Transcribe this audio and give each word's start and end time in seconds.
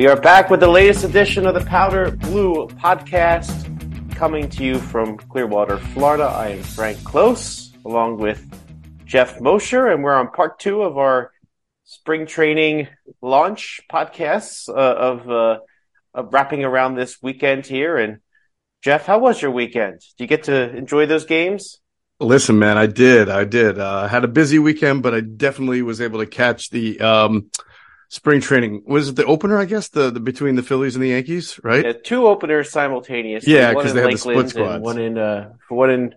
We 0.00 0.06
are 0.06 0.18
back 0.18 0.48
with 0.48 0.60
the 0.60 0.66
latest 0.66 1.04
edition 1.04 1.46
of 1.46 1.52
the 1.52 1.60
Powder 1.60 2.10
Blue 2.12 2.68
podcast, 2.68 4.16
coming 4.16 4.48
to 4.48 4.64
you 4.64 4.78
from 4.78 5.18
Clearwater, 5.18 5.76
Florida. 5.76 6.24
I 6.24 6.52
am 6.52 6.62
Frank 6.62 6.96
Klose, 7.00 7.74
along 7.84 8.16
with 8.16 8.42
Geoff 9.04 9.42
Mosher, 9.42 9.88
and 9.88 10.02
we're 10.02 10.14
on 10.14 10.30
part 10.30 10.58
two 10.58 10.80
of 10.80 10.96
our 10.96 11.32
spring 11.84 12.24
training 12.24 12.88
launch 13.20 13.82
podcasts 13.92 14.70
uh, 14.70 14.72
of, 14.72 15.30
uh, 15.30 15.58
of 16.14 16.32
wrapping 16.32 16.64
around 16.64 16.94
this 16.94 17.18
weekend 17.20 17.66
here. 17.66 17.98
And 17.98 18.20
Geoff, 18.80 19.04
how 19.04 19.18
was 19.18 19.42
your 19.42 19.50
weekend? 19.50 20.00
Did 20.16 20.24
you 20.24 20.26
get 20.26 20.44
to 20.44 20.74
enjoy 20.74 21.04
those 21.04 21.26
games? 21.26 21.78
Listen, 22.20 22.58
man, 22.58 22.78
I 22.78 22.86
did. 22.86 23.28
I 23.28 23.44
did. 23.44 23.78
Uh, 23.78 24.08
had 24.08 24.24
a 24.24 24.28
busy 24.28 24.58
weekend, 24.58 25.02
but 25.02 25.12
I 25.12 25.20
definitely 25.20 25.82
was 25.82 26.00
able 26.00 26.20
to 26.20 26.26
catch 26.26 26.70
the 26.70 27.00
um, 27.00 27.50
spring 28.10 28.40
training. 28.42 28.82
Was 28.86 29.08
it 29.08 29.16
the 29.16 29.24
opener? 29.24 29.58
I 29.58 29.64
guess 29.64 29.88
the, 29.88 30.10
the 30.10 30.20
between 30.20 30.56
the 30.56 30.62
Phillies 30.62 30.94
and 30.94 31.02
the 31.02 31.08
Yankees, 31.08 31.58
right? 31.64 31.84
Yeah, 31.84 31.92
two 31.92 32.26
openers 32.26 32.70
simultaneously. 32.70 33.54
Yeah, 33.54 33.72
because 33.72 33.94
they 33.94 34.02
had 34.02 34.12
the 34.12 34.18
split 34.18 34.50
squads. 34.50 34.84
One 34.84 35.00
in 35.00 35.16
uh, 35.16 35.52
one 35.68 35.90
in 35.90 36.14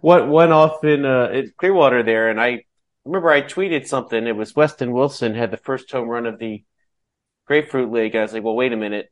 what 0.00 0.26
one 0.26 0.52
off 0.52 0.82
in 0.84 1.04
uh, 1.04 1.28
in 1.28 1.52
Clearwater 1.58 2.02
there, 2.02 2.30
and 2.30 2.40
I 2.40 2.64
remember 3.04 3.30
I 3.30 3.42
tweeted 3.42 3.86
something. 3.86 4.26
It 4.26 4.36
was 4.36 4.56
Weston 4.56 4.92
Wilson 4.92 5.34
had 5.34 5.50
the 5.50 5.58
first 5.58 5.90
home 5.92 6.08
run 6.08 6.24
of 6.24 6.38
the 6.38 6.64
Grapefruit 7.46 7.92
League. 7.92 8.16
I 8.16 8.22
was 8.22 8.32
like, 8.32 8.44
well, 8.44 8.56
wait 8.56 8.72
a 8.72 8.76
minute. 8.76 9.10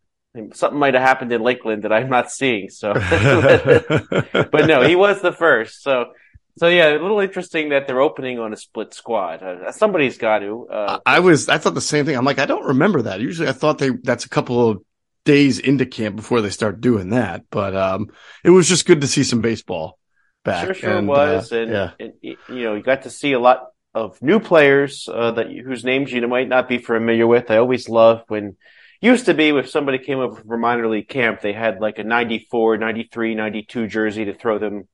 Something 0.53 0.79
might 0.79 0.93
have 0.93 1.03
happened 1.03 1.33
in 1.33 1.41
Lakeland 1.41 1.85
that 1.85 1.95
I'm 1.95 2.11
not 2.11 2.31
seeing. 2.31 2.69
So, 2.69 2.93
but 2.93 4.67
no, 4.67 4.83
he 4.83 4.95
was 4.95 5.23
the 5.23 5.33
first. 5.33 5.83
So, 5.83 6.13
so 6.59 6.69
yeah, 6.69 6.91
a 6.91 6.99
little 6.99 7.21
interesting 7.21 7.69
that 7.71 7.87
they're 7.87 8.01
opening 8.01 8.39
on 8.39 8.53
a 8.53 8.57
split 8.57 8.95
squad. 8.95 9.43
Uh, 9.43 9.73
somebody's 9.73 10.17
got 10.17 10.39
to. 10.39 10.67
Uh, 10.69 10.99
I 11.05 11.21
was, 11.21 11.49
I 11.49 11.59
thought 11.59 11.75
the 11.75 11.81
same 11.81 12.07
thing. 12.07 12.17
I'm 12.17 12.25
like, 12.25 12.39
I 12.39 12.47
don't 12.47 12.65
remember 12.65 13.03
that. 13.03 13.21
Usually, 13.21 13.49
I 13.49 13.53
thought 13.53 13.79
they 13.79 13.91
that's 13.91 14.25
a 14.25 14.31
couple 14.31 14.71
of 14.71 14.83
days 15.25 15.59
into 15.59 15.85
camp 15.85 16.17
before 16.17 16.41
they 16.41 16.51
start 16.51 16.81
doing 16.81 17.11
that. 17.11 17.45
But 17.51 17.77
um, 17.77 18.09
it 18.43 18.51
was 18.51 18.69
just 18.69 18.87
good 18.87 19.03
to 19.03 19.07
see 19.07 19.23
some 19.23 19.43
baseball 19.43 19.99
back. 20.45 20.65
Sure, 20.65 20.75
sure 20.75 20.97
and, 20.97 21.09
was, 21.09 21.53
uh, 21.53 21.57
and, 21.57 21.71
yeah. 21.71 21.91
and, 22.01 22.13
you 22.23 22.37
know, 22.49 22.75
you 22.75 22.83
got 22.83 23.03
to 23.03 23.11
see 23.11 23.33
a 23.33 23.39
lot 23.39 23.67
of 23.93 24.21
new 24.23 24.41
players 24.41 25.09
uh, 25.13 25.33
that 25.33 25.51
whose 25.51 25.85
names 25.85 26.13
you 26.13 26.27
might 26.27 26.49
not 26.49 26.69
be 26.69 26.79
familiar 26.79 27.27
with. 27.27 27.51
I 27.51 27.59
always 27.59 27.89
love 27.89 28.23
when 28.29 28.57
used 29.01 29.27
to 29.27 29.35
be 29.35 29.49
if 29.51 29.69
somebody 29.69 29.99
came 29.99 30.19
over 30.19 30.41
from 30.41 30.61
minor 30.61 30.89
league 30.89 31.09
camp, 31.09 31.41
they 31.43 31.53
had 31.53 31.81
like 31.81 31.99
a 31.99 32.05
94, 32.05 32.79
93, 32.79 33.35
92 33.35 33.87
jersey 33.89 34.25
to 34.27 34.35
throw 34.35 34.59
them 34.59 34.89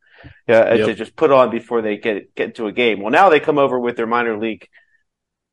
uh, 0.49 0.75
Yep. 0.75 0.87
to 0.87 0.95
just 0.95 1.17
put 1.17 1.31
on 1.31 1.51
before 1.51 1.83
they 1.83 1.97
get 1.97 2.35
get 2.35 2.57
to 2.57 2.67
a 2.67 2.73
game. 2.73 3.01
Well, 3.01 3.13
now 3.13 3.29
they 3.29 3.41
come 3.41 3.59
over 3.59 3.79
with 3.79 3.97
their 3.97 4.07
minor 4.07 4.39
league 4.39 4.69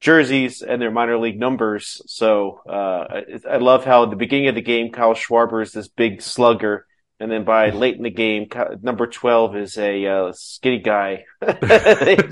jerseys 0.01 0.61
and 0.61 0.81
their 0.81 0.91
minor 0.91 1.17
league 1.17 1.39
numbers. 1.39 2.01
So 2.07 2.61
uh, 2.67 3.05
I 3.09 3.23
I 3.49 3.57
love 3.57 3.85
how 3.85 4.03
at 4.03 4.09
the 4.09 4.15
beginning 4.15 4.47
of 4.47 4.55
the 4.55 4.61
game, 4.61 4.91
Kyle 4.91 5.13
Schwarber 5.13 5.61
is 5.61 5.71
this 5.71 5.87
big 5.87 6.21
slugger. 6.21 6.85
And 7.21 7.29
then 7.29 7.43
by 7.43 7.71
late 7.71 7.97
in 7.97 8.03
the 8.03 8.09
game, 8.09 8.47
number 8.81 9.05
12 9.05 9.57
is 9.57 9.77
a 9.77 10.05
uh, 10.05 10.31
skinny 10.31 10.79
guy. 10.79 11.25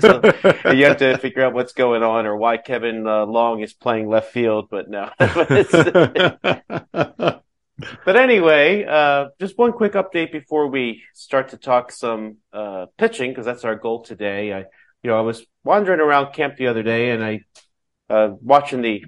So 0.00 0.22
you 0.72 0.86
have 0.86 0.96
to 0.98 1.18
figure 1.18 1.44
out 1.44 1.52
what's 1.52 1.74
going 1.74 2.02
on 2.02 2.24
or 2.24 2.38
why 2.38 2.56
Kevin 2.56 3.06
uh, 3.06 3.26
Long 3.26 3.60
is 3.60 3.74
playing 3.74 4.08
left 4.08 4.32
field, 4.32 4.68
but 4.70 4.88
no. 4.88 5.10
but 8.04 8.16
anyway, 8.16 8.84
uh, 8.84 9.26
just 9.40 9.56
one 9.56 9.72
quick 9.72 9.92
update 9.92 10.32
before 10.32 10.68
we 10.68 11.02
start 11.14 11.50
to 11.50 11.56
talk 11.56 11.92
some 11.92 12.38
uh, 12.52 12.86
pitching 12.96 13.30
because 13.30 13.46
that's 13.46 13.64
our 13.64 13.76
goal 13.76 14.02
today. 14.02 14.52
I, 14.52 14.58
you 15.02 15.10
know, 15.10 15.18
I 15.18 15.22
was 15.22 15.44
wandering 15.64 16.00
around 16.00 16.32
camp 16.32 16.56
the 16.56 16.66
other 16.66 16.82
day 16.82 17.10
and 17.10 17.24
I 17.24 17.40
uh, 18.10 18.30
watching 18.40 18.82
the 18.82 19.04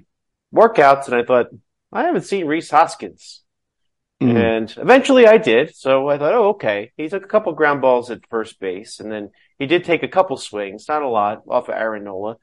workouts 0.53 1.07
and 1.07 1.15
I 1.15 1.23
thought 1.23 1.47
I 1.91 2.03
haven't 2.03 2.23
seen 2.23 2.45
Rhys 2.45 2.69
Hoskins. 2.69 3.43
Mhm. 4.21 4.35
And 4.37 4.73
eventually 4.77 5.25
I 5.27 5.37
did. 5.37 5.75
So 5.75 6.07
I 6.07 6.17
thought, 6.17 6.33
oh, 6.33 6.49
okay. 6.49 6.91
He 6.95 7.09
took 7.09 7.25
a 7.25 7.27
couple 7.27 7.51
ground 7.53 7.81
balls 7.81 8.11
at 8.11 8.27
first 8.29 8.59
base 8.59 8.99
and 8.99 9.11
then 9.11 9.31
he 9.57 9.65
did 9.65 9.83
take 9.83 10.03
a 10.03 10.07
couple 10.07 10.37
swings, 10.37 10.87
not 10.87 11.01
a 11.01 11.07
lot, 11.07 11.41
off 11.49 11.69
of 11.69 11.75
Aaron 11.75 12.03
Nola. 12.03 12.37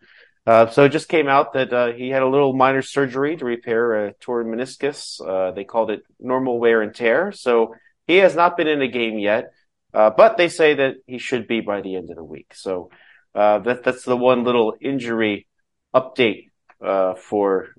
Uh, 0.49 0.67
so 0.67 0.85
it 0.85 0.89
just 0.89 1.11
came 1.11 1.29
out 1.29 1.53
that 1.53 1.71
uh, 1.75 1.93
he 1.93 2.09
had 2.09 2.23
a 2.23 2.27
little 2.27 2.55
minor 2.55 2.81
surgery 2.81 3.37
to 3.37 3.45
repair 3.45 4.07
a 4.07 4.13
torn 4.15 4.47
meniscus. 4.47 5.21
Uh, 5.21 5.51
they 5.51 5.63
called 5.63 5.91
it 5.91 6.05
normal 6.19 6.59
wear 6.59 6.81
and 6.81 6.95
tear. 6.95 7.33
So 7.33 7.75
he 8.07 8.17
has 8.17 8.35
not 8.35 8.57
been 8.57 8.67
in 8.67 8.81
a 8.81 8.89
game 8.89 9.19
yet, 9.19 9.53
uh, 9.93 10.09
but 10.09 10.39
they 10.39 10.49
say 10.49 10.73
that 10.73 10.95
he 11.07 11.19
should 11.19 11.49
be 11.49 11.61
by 11.61 11.83
the 11.83 11.97
end 11.97 12.09
of 12.09 12.17
the 12.17 12.25
week. 12.25 12.55
So 12.55 12.89
uh, 13.35 13.59
that 13.59 13.85
that's 13.85 14.05
the 14.05 14.17
one 14.17 14.43
little 14.45 14.73
injury 14.81 15.47
update 15.95 16.49
uh, 16.83 17.13
for 17.13 17.75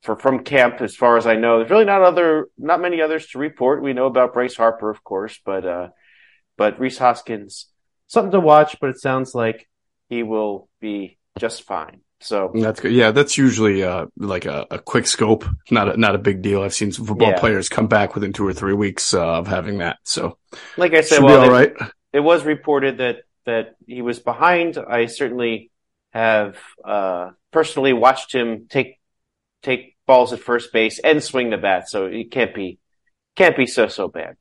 for 0.00 0.16
from 0.16 0.44
camp, 0.44 0.80
as 0.80 0.96
far 0.96 1.18
as 1.18 1.26
I 1.26 1.36
know. 1.36 1.58
There's 1.58 1.70
really 1.70 1.84
not 1.84 2.00
other 2.00 2.46
not 2.56 2.80
many 2.80 3.02
others 3.02 3.26
to 3.26 3.38
report. 3.38 3.82
We 3.82 3.92
know 3.92 4.06
about 4.06 4.32
Bryce 4.32 4.56
Harper, 4.56 4.88
of 4.88 5.04
course, 5.04 5.38
but 5.44 5.92
but 6.56 6.80
Rhys 6.80 6.96
Hoskins, 6.96 7.66
something 8.06 8.32
to 8.32 8.40
watch. 8.40 8.80
But 8.80 8.88
it 8.88 8.98
sounds 8.98 9.34
like 9.34 9.68
he 10.08 10.22
will 10.22 10.70
be 10.80 11.18
just 11.38 11.62
fine. 11.64 12.00
So 12.20 12.52
That's 12.54 12.78
good. 12.80 12.92
Yeah, 12.92 13.10
that's 13.10 13.36
usually 13.36 13.82
uh 13.82 14.06
like 14.16 14.44
a, 14.44 14.66
a 14.70 14.78
quick 14.78 15.06
scope, 15.08 15.44
not 15.72 15.88
a, 15.88 15.96
not 15.96 16.14
a 16.14 16.18
big 16.18 16.40
deal. 16.40 16.62
I've 16.62 16.74
seen 16.74 16.92
some 16.92 17.04
football 17.04 17.30
Yeah. 17.30 17.40
players 17.40 17.68
come 17.68 17.88
back 17.88 18.14
within 18.14 18.32
two 18.32 18.46
or 18.46 18.52
three 18.52 18.74
weeks 18.74 19.12
uh, 19.12 19.38
of 19.38 19.48
having 19.48 19.78
that, 19.78 19.98
so 20.04 20.38
like 20.76 20.92
I 20.94 21.00
said, 21.00 21.16
should 21.16 21.24
well, 21.24 21.42
be 21.42 21.48
all 21.48 21.54
it- 21.54 21.74
right. 21.80 21.90
it 22.12 22.20
was 22.20 22.44
reported 22.44 22.98
that 22.98 23.22
that 23.44 23.74
he 23.88 24.02
was 24.02 24.20
behind. 24.20 24.78
I 24.78 25.06
certainly 25.06 25.72
have 26.12 26.56
uh, 26.84 27.30
personally 27.50 27.92
watched 27.92 28.32
him 28.32 28.66
take 28.68 29.00
take 29.64 29.96
balls 30.06 30.32
at 30.32 30.38
first 30.40 30.72
base 30.72 31.00
and 31.00 31.20
swing 31.22 31.50
the 31.50 31.56
bat, 31.56 31.88
so 31.88 32.06
it 32.06 32.30
can't 32.30 32.54
be 32.54 32.78
can't 33.34 33.56
be 33.56 33.66
so 33.66 33.88
so 33.88 34.06
bad. 34.06 34.36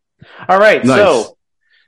All 0.48 0.60
right, 0.60 0.86
Nice. 0.86 0.98
so 0.98 1.36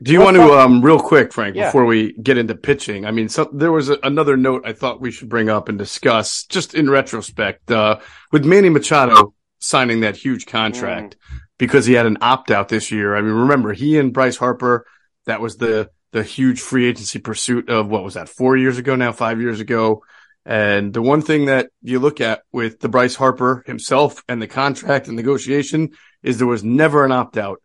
Do 0.04 0.12
you 0.12 0.20
let's 0.20 0.38
want 0.38 0.50
to 0.50 0.54
um 0.60 0.82
real 0.82 1.00
quick, 1.00 1.32
Frank, 1.32 1.56
Yeah. 1.56 1.68
before 1.68 1.86
we 1.86 2.14
get 2.14 2.38
into 2.38 2.56
pitching? 2.56 3.06
I 3.06 3.12
mean, 3.12 3.30
so, 3.30 3.50
there 3.54 3.72
was 3.72 3.90
a, 3.90 3.98
another 4.04 4.36
note 4.36 4.64
I 4.66 4.74
thought 4.74 5.00
we 5.00 5.12
should 5.12 5.30
bring 5.30 5.50
up 5.50 5.70
and 5.70 5.78
discuss, 5.78 6.44
just 6.44 6.74
in 6.74 6.90
retrospect, 6.90 7.72
uh, 7.72 8.00
with 8.32 8.44
Manny 8.46 8.70
Machado 8.70 9.34
signing 9.60 10.02
that 10.02 10.18
huge 10.18 10.46
contract 10.46 11.16
because 11.58 11.86
he 11.86 11.94
had 11.94 12.06
an 12.06 12.18
opt 12.20 12.52
out 12.52 12.68
this 12.68 12.92
year. 12.92 13.16
I 13.16 13.22
mean, 13.22 13.32
remember 13.32 13.72
he 13.72 13.98
and 13.98 14.12
Bryce 14.12 14.36
Harper, 14.36 14.86
that 15.26 15.40
was 15.42 15.56
the 15.58 15.90
the 16.12 16.24
huge 16.24 16.62
free 16.62 16.86
agency 16.86 17.18
pursuit 17.20 17.70
of 17.70 17.88
what 17.88 18.04
was 18.04 18.14
that 18.14 18.30
four 18.30 18.56
years 18.58 18.78
ago 18.78 18.96
now, 18.96 19.12
five 19.12 19.40
years 19.42 19.60
ago. 19.60 20.04
And 20.46 20.94
the 20.94 21.02
one 21.02 21.22
thing 21.22 21.46
that 21.46 21.70
you 21.82 22.00
look 22.00 22.20
at 22.20 22.42
with 22.52 22.80
the 22.82 22.90
Bryce 22.90 23.16
Harper 23.16 23.64
himself 23.66 24.22
and 24.28 24.42
the 24.42 24.48
contract 24.48 25.08
and 25.08 25.16
negotiation 25.16 25.92
is 26.22 26.38
there 26.38 26.46
was 26.46 26.64
never 26.64 27.06
an 27.06 27.12
opt 27.14 27.38
out 27.38 27.62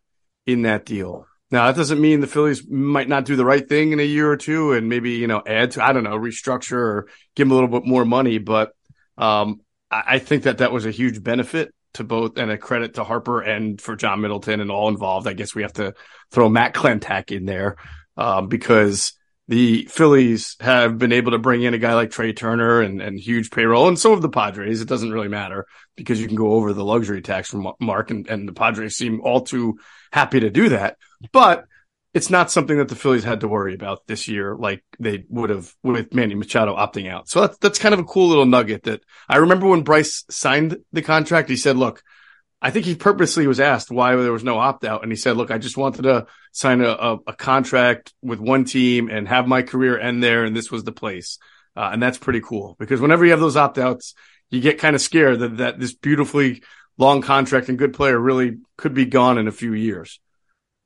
in 0.47 0.63
that 0.63 0.85
deal. 0.85 1.27
Now 1.51 1.65
that 1.65 1.75
doesn't 1.75 1.99
mean 1.99 2.19
the 2.19 2.27
Phillies 2.27 2.67
might 2.69 3.09
not 3.09 3.25
do 3.25 3.35
the 3.35 3.45
right 3.45 3.67
thing 3.67 3.91
in 3.91 3.99
a 3.99 4.03
year 4.03 4.29
or 4.29 4.37
two 4.37 4.73
and 4.73 4.87
maybe, 4.87 5.11
you 5.11 5.27
know, 5.27 5.41
add 5.45 5.71
to, 5.71 5.83
I 5.83 5.93
don't 5.93 6.03
know, 6.03 6.17
restructure 6.17 6.77
or 6.77 7.07
give 7.35 7.47
him 7.47 7.51
a 7.51 7.55
little 7.55 7.69
bit 7.69 7.85
more 7.85 8.05
money. 8.05 8.37
But, 8.37 8.73
um, 9.17 9.61
I, 9.91 10.19
think 10.19 10.43
that 10.43 10.59
that 10.59 10.71
was 10.71 10.85
a 10.85 10.91
huge 10.91 11.23
benefit 11.23 11.73
to 11.95 12.03
both 12.03 12.37
and 12.37 12.51
a 12.51 12.57
credit 12.57 12.93
to 12.93 13.03
Harper 13.03 13.41
and 13.41 13.81
for 13.81 13.95
John 13.95 14.21
Middleton 14.21 14.61
and 14.61 14.69
all 14.69 14.87
involved. 14.87 15.27
I 15.27 15.33
guess 15.33 15.55
we 15.55 15.63
have 15.63 15.73
to 15.73 15.95
throw 16.31 16.47
Matt 16.47 16.75
Klentak 16.75 17.35
in 17.35 17.45
there, 17.45 17.77
um, 18.15 18.47
because 18.47 19.13
the 19.47 19.85
Phillies 19.85 20.55
have 20.59 20.99
been 20.99 21.11
able 21.11 21.31
to 21.31 21.39
bring 21.39 21.63
in 21.63 21.73
a 21.73 21.79
guy 21.79 21.95
like 21.95 22.11
Trea 22.11 22.33
Turner 22.33 22.81
and, 22.81 23.01
and 23.01 23.19
huge 23.19 23.49
payroll 23.49 23.87
and 23.87 23.97
so 23.97 24.11
have 24.11 24.21
the 24.21 24.29
Padres. 24.29 24.79
It 24.79 24.87
doesn't 24.87 25.11
really 25.11 25.27
matter 25.27 25.65
because 25.95 26.21
you 26.21 26.27
can 26.27 26.35
go 26.35 26.51
over 26.51 26.71
the 26.71 26.85
luxury 26.85 27.23
tax 27.23 27.49
from 27.49 27.73
Mark 27.79 28.11
and, 28.11 28.27
and 28.27 28.47
the 28.47 28.53
Padres 28.53 28.95
seem 28.95 29.21
all 29.21 29.41
too 29.41 29.79
happy 30.11 30.39
to 30.41 30.51
do 30.51 30.69
that. 30.69 30.97
But 31.31 31.65
it's 32.13 32.29
not 32.29 32.49
something 32.49 32.77
that 32.77 32.89
the 32.89 32.95
Phillies 32.95 33.23
had 33.23 33.41
to 33.41 33.47
worry 33.47 33.75
about 33.75 34.07
this 34.07 34.27
year, 34.27 34.55
like 34.55 34.83
they 34.99 35.25
would 35.29 35.51
have 35.51 35.73
with 35.83 36.13
Manny 36.13 36.35
Machado 36.35 36.75
opting 36.75 37.09
out. 37.09 37.29
So 37.29 37.41
that's, 37.41 37.57
that's 37.59 37.79
kind 37.79 37.93
of 37.93 37.99
a 37.99 38.05
cool 38.05 38.29
little 38.29 38.45
nugget 38.45 38.83
that 38.83 39.01
I 39.27 39.37
remember 39.37 39.67
when 39.67 39.83
Bryce 39.83 40.25
signed 40.29 40.77
the 40.91 41.03
contract, 41.03 41.49
he 41.49 41.57
said, 41.57 41.77
look, 41.77 42.01
I 42.61 42.71
think 42.71 42.85
he 42.85 42.95
purposely 42.95 43.47
was 43.47 43.59
asked 43.59 43.91
why 43.91 44.15
there 44.15 44.33
was 44.33 44.43
no 44.43 44.57
opt 44.57 44.83
out. 44.85 45.03
And 45.03 45.11
he 45.11 45.15
said, 45.15 45.37
look, 45.37 45.51
I 45.51 45.59
just 45.59 45.77
wanted 45.77 46.01
to 46.03 46.25
sign 46.51 46.81
a, 46.81 46.89
a, 46.89 47.17
a 47.27 47.33
contract 47.33 48.13
with 48.21 48.39
one 48.39 48.65
team 48.65 49.09
and 49.09 49.27
have 49.27 49.47
my 49.47 49.61
career 49.61 49.97
end 49.97 50.23
there. 50.23 50.43
And 50.43 50.55
this 50.55 50.71
was 50.71 50.83
the 50.83 50.91
place. 50.91 51.37
Uh, 51.75 51.91
and 51.93 52.01
that's 52.01 52.17
pretty 52.17 52.41
cool 52.41 52.75
because 52.79 52.99
whenever 52.99 53.23
you 53.23 53.31
have 53.31 53.39
those 53.39 53.55
opt 53.55 53.77
outs, 53.77 54.13
you 54.49 54.59
get 54.59 54.79
kind 54.79 54.95
of 54.95 55.01
scared 55.01 55.39
that, 55.39 55.57
that 55.57 55.79
this 55.79 55.93
beautifully 55.93 56.63
long 56.97 57.21
contract 57.21 57.69
and 57.69 57.77
good 57.77 57.93
player 57.93 58.19
really 58.19 58.57
could 58.77 58.93
be 58.93 59.05
gone 59.05 59.37
in 59.37 59.47
a 59.47 59.53
few 59.53 59.73
years. 59.73 60.19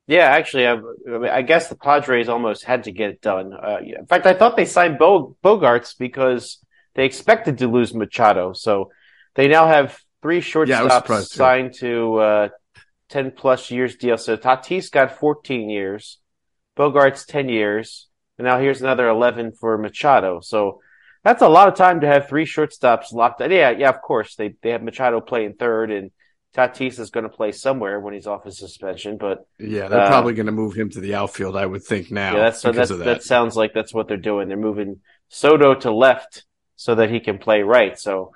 Yeah, 0.05 0.25
actually, 0.25 0.67
I, 0.67 0.73
I 0.73 1.17
mean, 1.17 1.29
I 1.29 1.41
guess 1.43 1.69
the 1.69 1.75
Padres 1.77 2.27
almost 2.27 2.65
had 2.65 2.83
to 2.83 2.91
get 2.91 3.09
it 3.11 3.21
done. 3.21 3.53
Uh, 3.53 3.77
in 3.81 4.05
fact, 4.05 4.25
I 4.25 4.33
thought 4.33 4.57
they 4.57 4.65
signed 4.65 4.99
Bo- 4.99 5.37
Bogaerts 5.41 5.97
because 5.97 6.59
they 6.95 7.05
expected 7.05 7.59
to 7.59 7.67
lose 7.67 7.93
Machado, 7.93 8.51
so 8.53 8.91
they 9.35 9.47
now 9.47 9.65
have 9.67 9.97
three 10.21 10.39
Yeah, 10.39 10.41
shortstops 10.41 11.29
too. 11.29 11.37
signed 11.37 11.73
to 11.75 12.15
uh, 12.15 12.49
ten 13.07 13.31
plus 13.31 13.71
years 13.71 13.95
deal. 13.95 14.17
So 14.17 14.35
Tatis 14.35 14.91
got 14.91 15.17
fourteen 15.19 15.69
years, 15.69 16.19
Bogaerts 16.75 17.25
ten 17.25 17.47
years, 17.47 18.07
and 18.37 18.45
now 18.45 18.59
here's 18.59 18.81
another 18.81 19.07
eleven 19.07 19.53
for 19.53 19.77
Machado. 19.77 20.41
So 20.41 20.81
that's 21.23 21.41
a 21.41 21.47
lot 21.47 21.69
of 21.69 21.75
time 21.75 22.01
to 22.01 22.07
have 22.07 22.27
three 22.27 22.45
shortstops 22.45 23.13
locked. 23.13 23.39
Yeah, 23.39 23.71
yeah, 23.71 23.89
of 23.89 24.01
course 24.01 24.35
they 24.35 24.55
they 24.61 24.71
have 24.71 24.83
Machado 24.83 25.21
playing 25.21 25.53
third, 25.53 25.91
and 25.91 26.11
Tatis 26.55 26.99
is 26.99 27.09
going 27.09 27.23
to 27.23 27.29
play 27.29 27.51
somewhere 27.51 27.99
when 27.99 28.13
he's 28.13 28.27
off 28.27 28.43
his 28.43 28.59
suspension. 28.59 29.17
But 29.17 29.47
yeah, 29.59 29.87
they're 29.87 30.01
uh, 30.01 30.07
probably 30.07 30.33
going 30.33 30.45
to 30.45 30.51
move 30.51 30.75
him 30.75 30.89
to 30.91 30.99
the 30.99 31.15
outfield, 31.15 31.57
I 31.57 31.65
would 31.65 31.83
think 31.83 32.11
now. 32.11 32.33
Yeah, 32.33 32.39
that's, 32.43 32.61
that's 32.61 32.89
that. 32.89 32.97
that 32.97 33.23
sounds 33.23 33.55
like 33.55 33.73
that's 33.73 33.93
what 33.93 34.07
they're 34.07 34.17
doing. 34.17 34.47
They're 34.47 34.57
moving 34.57 35.01
Soto 35.29 35.73
to 35.75 35.91
left 35.91 36.45
so 36.75 36.95
that 36.95 37.09
he 37.09 37.19
can 37.19 37.39
play 37.39 37.63
right. 37.63 37.97
So 37.97 38.33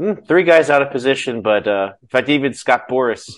mm, 0.00 0.26
three 0.26 0.44
guys 0.44 0.70
out 0.70 0.82
of 0.82 0.90
position, 0.90 1.42
but 1.42 1.68
uh, 1.68 1.92
in 2.00 2.08
fact, 2.08 2.28
even 2.30 2.54
Scott 2.54 2.88
Boras, 2.88 3.30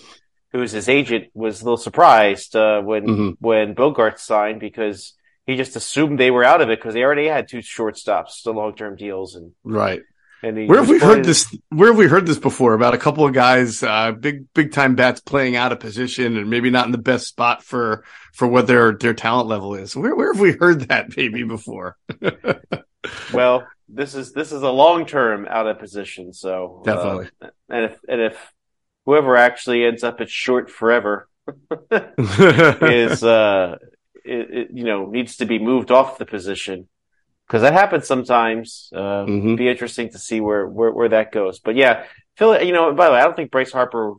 who 0.51 0.59
was 0.59 0.71
his 0.71 0.87
agent, 0.87 1.25
was 1.33 1.61
a 1.61 1.65
little 1.65 1.77
surprised 1.77 2.55
uh, 2.55 2.81
when 2.81 3.05
mm-hmm. 3.05 3.29
when 3.39 3.75
Bogaerts 3.75 4.19
signed 4.19 4.61
because 4.61 5.13
he 5.45 5.57
just 5.57 5.75
assumed 5.75 6.19
they 6.19 6.31
were 6.31 6.43
out 6.43 6.61
of 6.61 6.69
it 6.69 6.79
because 6.79 6.93
they 6.93 7.03
already 7.03 7.27
had 7.27 7.47
two 7.47 7.59
shortstops, 7.59 8.43
the 8.43 8.53
long 8.53 8.75
term 8.75 8.95
deals, 8.95 9.35
and 9.35 9.51
right. 9.63 10.01
And 10.43 10.69
where 10.69 10.79
have 10.79 10.89
we 10.89 10.99
heard 10.99 11.23
this? 11.23 11.55
Where 11.69 11.89
have 11.89 11.97
we 11.97 12.07
heard 12.07 12.25
this 12.25 12.37
before 12.37 12.73
about 12.73 12.93
a 12.93 12.97
couple 12.97 13.25
of 13.25 13.33
guys, 13.33 13.81
uh, 13.81 14.11
big 14.11 14.51
big 14.53 14.73
time 14.73 14.95
bats 14.95 15.19
playing 15.19 15.55
out 15.55 15.71
of 15.71 15.79
position 15.79 16.37
and 16.37 16.49
maybe 16.49 16.69
not 16.69 16.85
in 16.85 16.91
the 16.91 16.97
best 16.97 17.27
spot 17.27 17.63
for 17.63 18.03
for 18.33 18.47
what 18.47 18.67
their 18.67 18.93
their 18.93 19.13
talent 19.13 19.47
level 19.47 19.75
is? 19.75 19.95
Where 19.95 20.15
where 20.15 20.33
have 20.33 20.39
we 20.39 20.51
heard 20.51 20.81
that 20.89 21.15
maybe 21.17 21.43
before? 21.43 21.97
well, 23.33 23.65
this 23.87 24.13
is 24.13 24.33
this 24.33 24.51
is 24.51 24.61
a 24.61 24.69
long 24.69 25.05
term 25.05 25.47
out 25.49 25.67
of 25.67 25.79
position, 25.79 26.33
so 26.33 26.81
uh, 26.81 26.83
definitely. 26.83 27.29
Uh, 27.41 27.47
and 27.69 27.85
if 27.85 27.99
and 28.07 28.21
if 28.21 28.53
whoever 29.05 29.37
actually 29.37 29.85
ends 29.85 30.03
up 30.03 30.21
at 30.21 30.29
short 30.29 30.69
forever 30.69 31.29
is 31.91 33.23
uh 33.23 33.77
it, 34.23 34.49
it, 34.51 34.67
you 34.73 34.83
know 34.83 35.05
needs 35.05 35.37
to 35.37 35.45
be 35.45 35.59
moved 35.59 35.91
off 35.91 36.17
the 36.17 36.25
position 36.25 36.87
because 37.47 37.61
that 37.61 37.73
happens 37.73 38.07
sometimes. 38.07 38.89
Uh, 38.93 39.25
mm-hmm. 39.25 39.55
Be 39.55 39.69
interesting 39.69 40.09
to 40.11 40.19
see 40.19 40.41
where, 40.41 40.67
where 40.67 40.91
where 40.91 41.09
that 41.09 41.31
goes. 41.31 41.59
But 41.59 41.75
yeah, 41.75 42.05
Phil. 42.37 42.61
You 42.63 42.73
know, 42.73 42.93
by 42.93 43.05
the 43.05 43.11
way, 43.13 43.19
I 43.19 43.23
don't 43.23 43.35
think 43.35 43.51
Bryce 43.51 43.71
Harper 43.71 44.13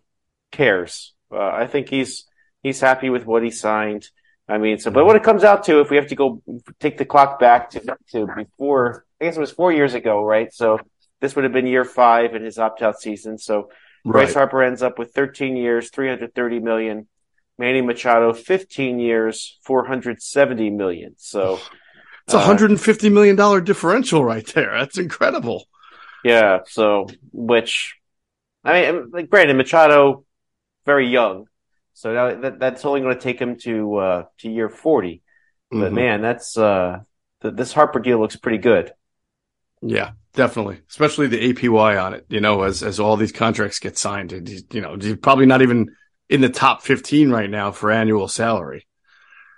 cares. 0.53 1.15
Uh, 1.31 1.39
I 1.39 1.67
think 1.67 1.89
he's 1.89 2.25
he's 2.63 2.81
happy 2.81 3.11
with 3.11 3.27
what 3.27 3.43
he 3.43 3.51
signed. 3.51 4.09
I 4.49 4.59
mean, 4.59 4.79
so 4.79 4.91
but 4.91 5.05
what 5.05 5.17
it 5.17 5.25
comes 5.25 5.43
out 5.43 5.65
to, 5.65 5.81
if 5.81 5.91
we 5.91 5.97
have 5.97 6.09
to 6.09 6.15
go 6.15 6.41
take 6.79 6.99
the 6.99 7.05
clock 7.05 7.41
back 7.41 7.71
to 7.71 7.97
to 8.13 8.27
before, 8.37 9.05
I 9.21 9.25
guess 9.25 9.37
it 9.37 9.41
was 9.41 9.51
four 9.51 9.73
years 9.73 9.95
ago, 9.95 10.23
right? 10.23 10.53
So 10.53 10.79
this 11.21 11.35
would 11.35 11.45
have 11.45 11.53
been 11.53 11.67
year 11.67 11.85
five 11.85 12.35
in 12.35 12.45
his 12.45 12.59
opt 12.59 12.83
out 12.83 13.01
season. 13.01 13.39
So 13.39 13.71
right. 14.05 14.13
Bryce 14.13 14.35
Harper 14.35 14.63
ends 14.63 14.83
up 14.83 14.99
with 14.99 15.13
13 15.15 15.57
years, 15.57 15.91
330 15.91 16.61
million. 16.61 17.09
Manny 17.59 17.81
Machado, 17.81 18.35
15 18.35 18.99
years, 18.99 19.59
470 19.63 20.71
million. 20.71 21.15
So 21.17 21.59
it's 22.27 22.35
a 22.35 22.41
hundred 22.41 22.71
and 22.71 22.81
fifty 22.81 23.09
million 23.09 23.37
dollar 23.37 23.61
differential 23.61 24.25
right 24.25 24.47
there. 24.55 24.77
That's 24.79 24.99
incredible. 24.99 25.67
Yeah. 26.25 26.61
So, 26.67 27.07
which, 27.33 27.97
I 28.65 28.91
mean, 28.93 29.11
like 29.13 29.31
Brandon 29.31 29.57
Machado, 29.57 30.25
very 30.85 31.09
young, 31.09 31.47
so 31.97 32.41
that, 32.41 32.59
that's 32.59 32.85
only 32.85 33.01
going 33.01 33.15
to 33.15 33.21
take 33.21 33.41
him 33.41 33.57
to 33.61 33.97
uh, 33.97 34.23
to 34.39 34.51
year 34.51 34.69
40 34.69 35.23
But 35.71 35.77
mm-hmm. 35.77 35.95
man, 35.95 36.21
that's 36.21 36.59
uh, 36.59 37.01
the, 37.41 37.53
this 37.53 37.73
Harper 37.73 38.01
deal 38.01 38.21
looks 38.21 38.37
pretty 38.37 38.59
good. 38.59 38.93
Yeah, 39.81 40.13
definitely, 40.35 40.81
especially 40.91 41.29
the 41.29 41.53
APY 41.53 42.03
on 42.03 42.15
it. 42.15 42.27
You 42.29 42.41
know, 42.41 42.63
as 42.63 42.83
as 42.83 42.99
all 42.99 43.17
these 43.17 43.33
contracts 43.33 43.79
get 43.79 43.97
signed, 43.97 44.33
you 44.73 44.81
know, 44.81 44.97
he's 45.01 45.17
probably 45.17 45.47
not 45.47 45.63
even 45.63 45.95
in 46.29 46.41
the 46.41 46.49
top 46.49 46.83
fifteen 46.83 47.31
right 47.31 47.49
now 47.49 47.71
for 47.71 47.91
annual 47.91 48.29
salary. 48.29 48.87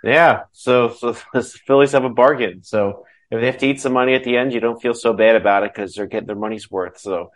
Yeah. 0.03 0.43
So, 0.53 0.91
so 0.91 1.17
the 1.33 1.43
Phillies 1.43 1.93
have 1.93 2.05
a 2.05 2.11
bargain. 2.11 2.62
So 2.62 3.05
if 3.31 3.41
they 3.41 3.47
have 3.47 3.59
to 3.59 3.67
eat 3.67 3.81
some 3.81 3.93
money 3.93 4.15
at 4.15 4.25
the 4.25 4.37
end, 4.37 4.53
you 4.53 4.61
don't 4.61 4.81
feel 4.81 4.95
so 4.95 5.12
bad 5.12 5.37
about 5.37 5.65
it 5.65 5.75
because 5.75 5.95
they're 5.95 6.06
getting 6.06 6.27
their 6.27 6.37
money's 6.37 6.71
worth. 6.71 6.99
So, 6.99 7.31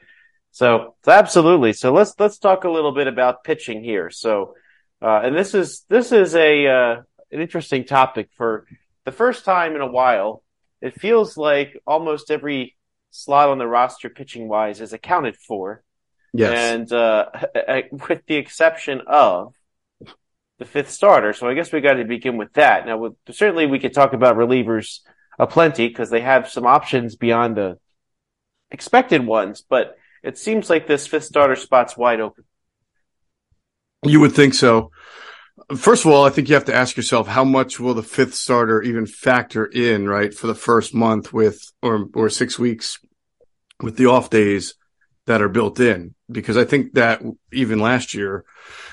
so, 0.51 0.95
so 1.05 1.13
absolutely. 1.13 1.73
So 1.73 1.93
let's 1.93 2.15
let's 2.19 2.39
talk 2.39 2.65
a 2.65 2.71
little 2.71 2.93
bit 2.93 3.07
about 3.07 3.45
pitching 3.45 3.83
here. 3.83 4.11
So, 4.11 4.55
uh, 5.01 5.21
and 5.25 5.37
this 5.37 5.55
is 5.55 5.85
this 5.89 6.13
is 6.13 6.35
a 6.35 6.67
uh, 6.67 7.03
an 7.31 7.41
interesting 7.41 7.85
topic 7.85 8.29
for 8.37 8.67
the 9.05 9.13
first 9.13 9.45
time 9.45 9.75
in 9.75 9.81
a 9.81 9.91
while. 9.91 10.43
It 10.81 11.01
feels 11.01 11.37
like 11.37 11.81
almost 11.87 12.31
every 12.31 12.77
slot 13.11 13.51
on 13.51 13.59
the 13.59 13.67
roster, 13.67 14.09
pitching 14.09 14.49
wise, 14.49 14.81
is 14.81 14.93
accounted 14.93 15.37
for. 15.37 15.83
Yes. 16.33 16.73
And 16.73 16.93
uh, 16.93 17.27
with 18.09 18.25
the 18.27 18.37
exception 18.37 19.03
of 19.07 19.55
the 20.59 20.65
fifth 20.65 20.91
starter. 20.91 21.33
So 21.33 21.49
I 21.49 21.55
guess 21.55 21.73
we 21.73 21.81
got 21.81 21.95
to 21.95 22.05
begin 22.05 22.37
with 22.37 22.53
that. 22.55 22.87
Now, 22.87 22.99
with, 22.99 23.15
certainly 23.31 23.67
we 23.67 23.79
could 23.79 23.93
talk 23.93 24.13
about 24.13 24.37
relievers 24.37 25.01
aplenty 25.39 25.89
because 25.89 26.11
they 26.11 26.21
have 26.21 26.49
some 26.49 26.67
options 26.67 27.17
beyond 27.17 27.57
the 27.57 27.79
expected 28.71 29.27
ones, 29.27 29.63
but 29.69 29.97
it 30.23 30.39
seems 30.39 30.71
like 30.71 30.87
this 30.87 31.07
fifth 31.07 31.25
starter 31.25 31.57
spot's 31.57 31.97
wide 31.97 32.21
open. 32.21 32.45
You 34.05 34.21
would 34.21 34.33
think 34.33 34.55
so. 34.55 34.91
First 35.77 36.05
of 36.05 36.11
all, 36.11 36.25
I 36.25 36.31
think 36.31 36.49
you 36.49 36.55
have 36.55 36.65
to 36.67 36.75
ask 36.75 36.97
yourself 36.97 37.29
how 37.29 37.45
much 37.45 37.79
will 37.79 37.95
the 37.95 38.03
fifth 38.03 38.35
starter 38.35 38.83
even 38.83 39.07
factor 39.07 39.65
in, 39.67 40.09
right, 40.09 40.33
for 40.35 40.47
the 40.47 40.55
first 40.55 40.95
month 40.95 41.33
with 41.33 41.73
or 41.83 42.09
or 42.15 42.29
six 42.29 42.59
weeks 42.59 42.99
with 43.81 43.97
the 43.97 44.07
off 44.07 44.31
days 44.31 44.75
that 45.27 45.43
are 45.43 45.49
built 45.49 45.81
in. 45.81 46.15
Because 46.31 46.57
I 46.57 46.65
think 46.65 46.95
that 46.95 47.23
even 47.53 47.79
last 47.79 48.15
year, 48.15 48.45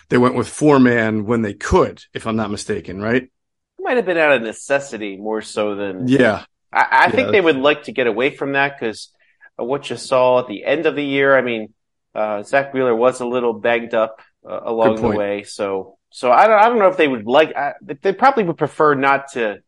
they 0.10 0.18
went 0.18 0.36
with 0.36 0.48
four 0.48 0.80
man 0.80 1.26
when 1.26 1.42
they 1.42 1.54
could, 1.54 2.04
if 2.14 2.28
I'm 2.28 2.36
not 2.36 2.52
mistaken, 2.52 3.02
right? 3.02 3.24
It 3.24 3.32
might 3.80 3.98
have 3.98 4.06
been 4.06 4.18
out 4.18 4.34
of 4.34 4.42
necessity 4.42 5.18
more 5.18 5.42
so 5.42 5.76
than 5.76 6.08
yeah. 6.08 6.44
I, 6.72 6.82
I 6.82 7.06
yeah. 7.06 7.12
think 7.12 7.32
they 7.32 7.42
would 7.42 7.58
like 7.58 7.84
to 7.84 7.92
get 7.92 8.08
away 8.08 8.32
from 8.32 8.54
that 8.54 8.80
because 8.80 9.10
what 9.56 9.90
you 9.90 9.98
saw 9.98 10.40
at 10.40 10.48
the 10.48 10.66
end 10.66 10.86
of 10.86 10.96
the 10.96 11.04
year. 11.04 11.38
I 11.38 11.42
mean, 11.42 11.74
uh, 12.16 12.44
Zack 12.44 12.74
Wheeler 12.74 12.96
was 12.96 13.22
a 13.22 13.26
little 13.26 13.54
banged 13.54 13.94
up 13.94 14.22
uh, 14.48 14.60
along 14.64 15.02
the 15.02 15.10
way, 15.10 15.44
so 15.44 15.98
so 16.10 16.32
I 16.32 16.48
don't 16.48 16.60
I 16.60 16.70
don't 16.70 16.80
know 16.80 16.88
if 16.88 16.98
they 16.98 17.08
would 17.08 17.26
like. 17.26 17.56
I, 17.56 17.74
they 17.82 18.14
probably 18.14 18.44
would 18.44 18.58
prefer 18.58 18.96
not 18.96 19.32
to 19.34 19.60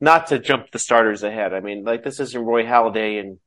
not 0.00 0.28
to 0.28 0.38
jump 0.38 0.70
the 0.70 0.78
starters 0.78 1.22
ahead. 1.22 1.52
I 1.52 1.60
mean, 1.60 1.84
like 1.84 2.02
this 2.02 2.20
isn't 2.20 2.40
Roy 2.40 2.64
Halladay 2.64 3.20
in 3.20 3.38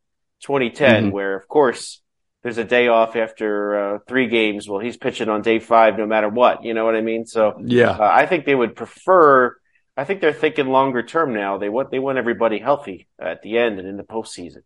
2010, 0.42 1.06
mm-hmm. 1.06 1.12
where 1.12 1.36
of 1.36 1.48
course 1.48 2.02
there's 2.44 2.58
a 2.58 2.64
day 2.64 2.88
off 2.88 3.16
after 3.16 3.96
uh, 3.96 4.00
three 4.08 4.28
games. 4.28 4.68
Well, 4.68 4.80
he's 4.80 4.98
pitching 4.98 5.30
on 5.30 5.42
day 5.42 5.60
five, 5.60 5.98
no 5.98 6.06
matter 6.06 6.30
what. 6.30 6.64
You 6.64 6.74
know 6.74 6.86
what 6.86 6.96
I 6.96 7.02
mean? 7.02 7.26
So 7.26 7.60
yeah, 7.64 7.92
uh, 7.92 8.10
I 8.12 8.26
think 8.26 8.46
they 8.46 8.56
would 8.56 8.76
prefer. 8.76 9.56
I 9.98 10.06
think 10.06 10.22
they're 10.22 10.32
thinking 10.34 10.68
longer 10.68 11.04
term 11.04 11.34
now. 11.34 11.58
They 11.58 11.70
want 11.70 11.92
they 11.92 12.00
want 12.00 12.18
everybody 12.18 12.60
healthy 12.60 13.08
at 13.20 13.42
the 13.42 13.58
end 13.58 13.80
and 13.80 13.88
in 13.88 13.98
the 13.98 14.04
postseason. 14.04 14.64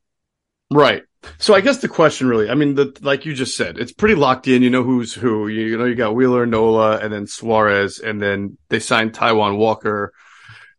Right. 0.72 1.04
So 1.38 1.54
I 1.54 1.62
guess 1.62 1.78
the 1.78 1.88
question 1.88 2.28
really, 2.28 2.50
I 2.50 2.56
mean, 2.56 2.76
the, 2.76 2.98
like 3.02 3.26
you 3.26 3.34
just 3.34 3.56
said, 3.56 3.78
it's 3.78 3.94
pretty 3.94 4.16
locked 4.16 4.48
in. 4.48 4.62
You 4.62 4.70
know 4.70 4.84
who's 4.84 5.14
who. 5.14 5.48
You, 5.48 5.62
you 5.62 5.78
know, 5.78 5.86
you 5.86 5.96
got 5.96 6.16
Wheeler, 6.16 6.46
Nola, 6.46 6.98
and 6.98 7.14
then 7.14 7.28
Suarez, 7.28 8.00
and 8.00 8.22
then 8.22 8.58
they 8.70 8.80
signed 8.80 9.14
Taijuan 9.14 9.58
Walker 9.58 10.14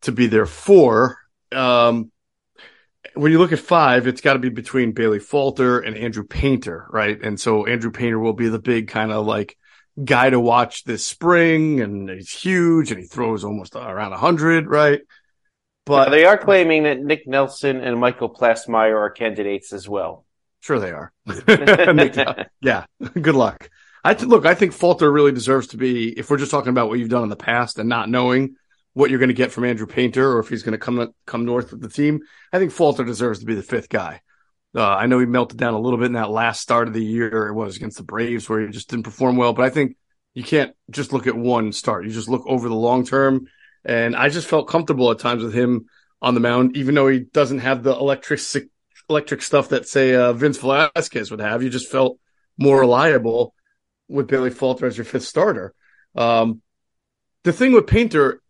to 0.02 0.12
be 0.12 0.26
their 0.26 0.46
four. 0.46 1.18
Um, 1.52 2.10
when 3.14 3.32
you 3.32 3.38
look 3.38 3.52
at 3.52 3.58
five, 3.58 4.06
it's 4.06 4.20
got 4.20 4.34
to 4.34 4.38
be 4.38 4.48
between 4.48 4.92
Bailey 4.92 5.18
Falter 5.18 5.80
and 5.80 5.96
Andrew 5.96 6.24
Painter, 6.24 6.86
right? 6.90 7.20
And 7.22 7.40
so 7.40 7.66
Andrew 7.66 7.90
Painter 7.90 8.18
will 8.18 8.32
be 8.32 8.48
the 8.48 8.58
big 8.58 8.88
kind 8.88 9.12
of 9.12 9.26
like 9.26 9.56
guy 10.02 10.30
to 10.30 10.40
watch 10.40 10.84
this 10.84 11.06
spring, 11.06 11.80
and 11.80 12.08
he's 12.10 12.30
huge 12.30 12.90
and 12.90 13.00
he 13.00 13.06
throws 13.06 13.44
almost 13.44 13.76
around 13.76 14.12
hundred, 14.12 14.66
right? 14.66 15.00
But 15.86 16.10
they 16.10 16.24
are 16.24 16.38
claiming 16.38 16.84
that 16.84 17.00
Nick 17.00 17.26
Nelson 17.26 17.80
and 17.80 17.98
Michael 17.98 18.30
Plassmeyer 18.30 18.96
are 18.96 19.10
candidates 19.10 19.72
as 19.72 19.88
well. 19.88 20.24
Sure, 20.60 20.78
they 20.78 20.90
are. 20.92 21.12
yeah, 22.62 22.86
good 23.20 23.34
luck. 23.34 23.68
I 24.02 24.14
th- 24.14 24.28
look. 24.28 24.46
I 24.46 24.54
think 24.54 24.72
Falter 24.72 25.10
really 25.10 25.32
deserves 25.32 25.68
to 25.68 25.76
be. 25.76 26.08
If 26.18 26.30
we're 26.30 26.38
just 26.38 26.50
talking 26.50 26.70
about 26.70 26.88
what 26.88 26.98
you've 26.98 27.10
done 27.10 27.22
in 27.22 27.28
the 27.28 27.36
past 27.36 27.78
and 27.78 27.88
not 27.88 28.08
knowing, 28.08 28.56
what 28.94 29.10
you're 29.10 29.18
going 29.18 29.28
to 29.28 29.34
get 29.34 29.52
from 29.52 29.64
Andrew 29.64 29.86
Painter 29.86 30.32
or 30.32 30.38
if 30.38 30.48
he's 30.48 30.62
going 30.62 30.72
to 30.72 30.78
come 30.78 31.12
come 31.26 31.44
north 31.44 31.72
with 31.72 31.82
the 31.82 31.88
team. 31.88 32.20
I 32.52 32.58
think 32.58 32.72
Falter 32.72 33.04
deserves 33.04 33.40
to 33.40 33.46
be 33.46 33.54
the 33.54 33.62
fifth 33.62 33.88
guy. 33.88 34.22
Uh, 34.74 34.82
I 34.88 35.06
know 35.06 35.20
he 35.20 35.26
melted 35.26 35.58
down 35.58 35.74
a 35.74 35.80
little 35.80 35.98
bit 35.98 36.06
in 36.06 36.14
that 36.14 36.30
last 36.30 36.60
start 36.60 36.88
of 36.88 36.94
the 36.94 37.04
year. 37.04 37.46
It 37.48 37.54
was 37.54 37.76
against 37.76 37.96
the 37.96 38.02
Braves 38.02 38.48
where 38.48 38.60
he 38.60 38.68
just 38.68 38.88
didn't 38.88 39.04
perform 39.04 39.36
well, 39.36 39.52
but 39.52 39.64
I 39.64 39.70
think 39.70 39.96
you 40.32 40.42
can't 40.42 40.74
just 40.90 41.12
look 41.12 41.26
at 41.26 41.36
one 41.36 41.72
start. 41.72 42.04
You 42.04 42.10
just 42.10 42.28
look 42.28 42.42
over 42.46 42.68
the 42.68 42.74
long 42.74 43.04
term. 43.04 43.46
And 43.84 44.16
I 44.16 44.30
just 44.30 44.48
felt 44.48 44.68
comfortable 44.68 45.10
at 45.10 45.18
times 45.18 45.42
with 45.42 45.54
him 45.54 45.86
on 46.22 46.34
the 46.34 46.40
mound, 46.40 46.76
even 46.76 46.94
though 46.94 47.08
he 47.08 47.20
doesn't 47.20 47.58
have 47.58 47.82
the 47.82 47.92
electric 47.92 48.40
electric 49.10 49.42
stuff 49.42 49.68
that 49.68 49.86
say 49.86 50.14
uh, 50.14 50.32
Vince 50.32 50.58
Velasquez 50.58 51.30
would 51.30 51.40
have. 51.40 51.62
You 51.62 51.68
just 51.68 51.90
felt 51.90 52.18
more 52.56 52.80
reliable 52.80 53.54
with 54.08 54.26
Bailey 54.28 54.50
Falter 54.50 54.86
as 54.86 54.96
your 54.96 55.04
fifth 55.04 55.24
starter. 55.24 55.74
Um, 56.14 56.62
the 57.42 57.52
thing 57.52 57.72
with 57.72 57.86
Painter 57.86 58.40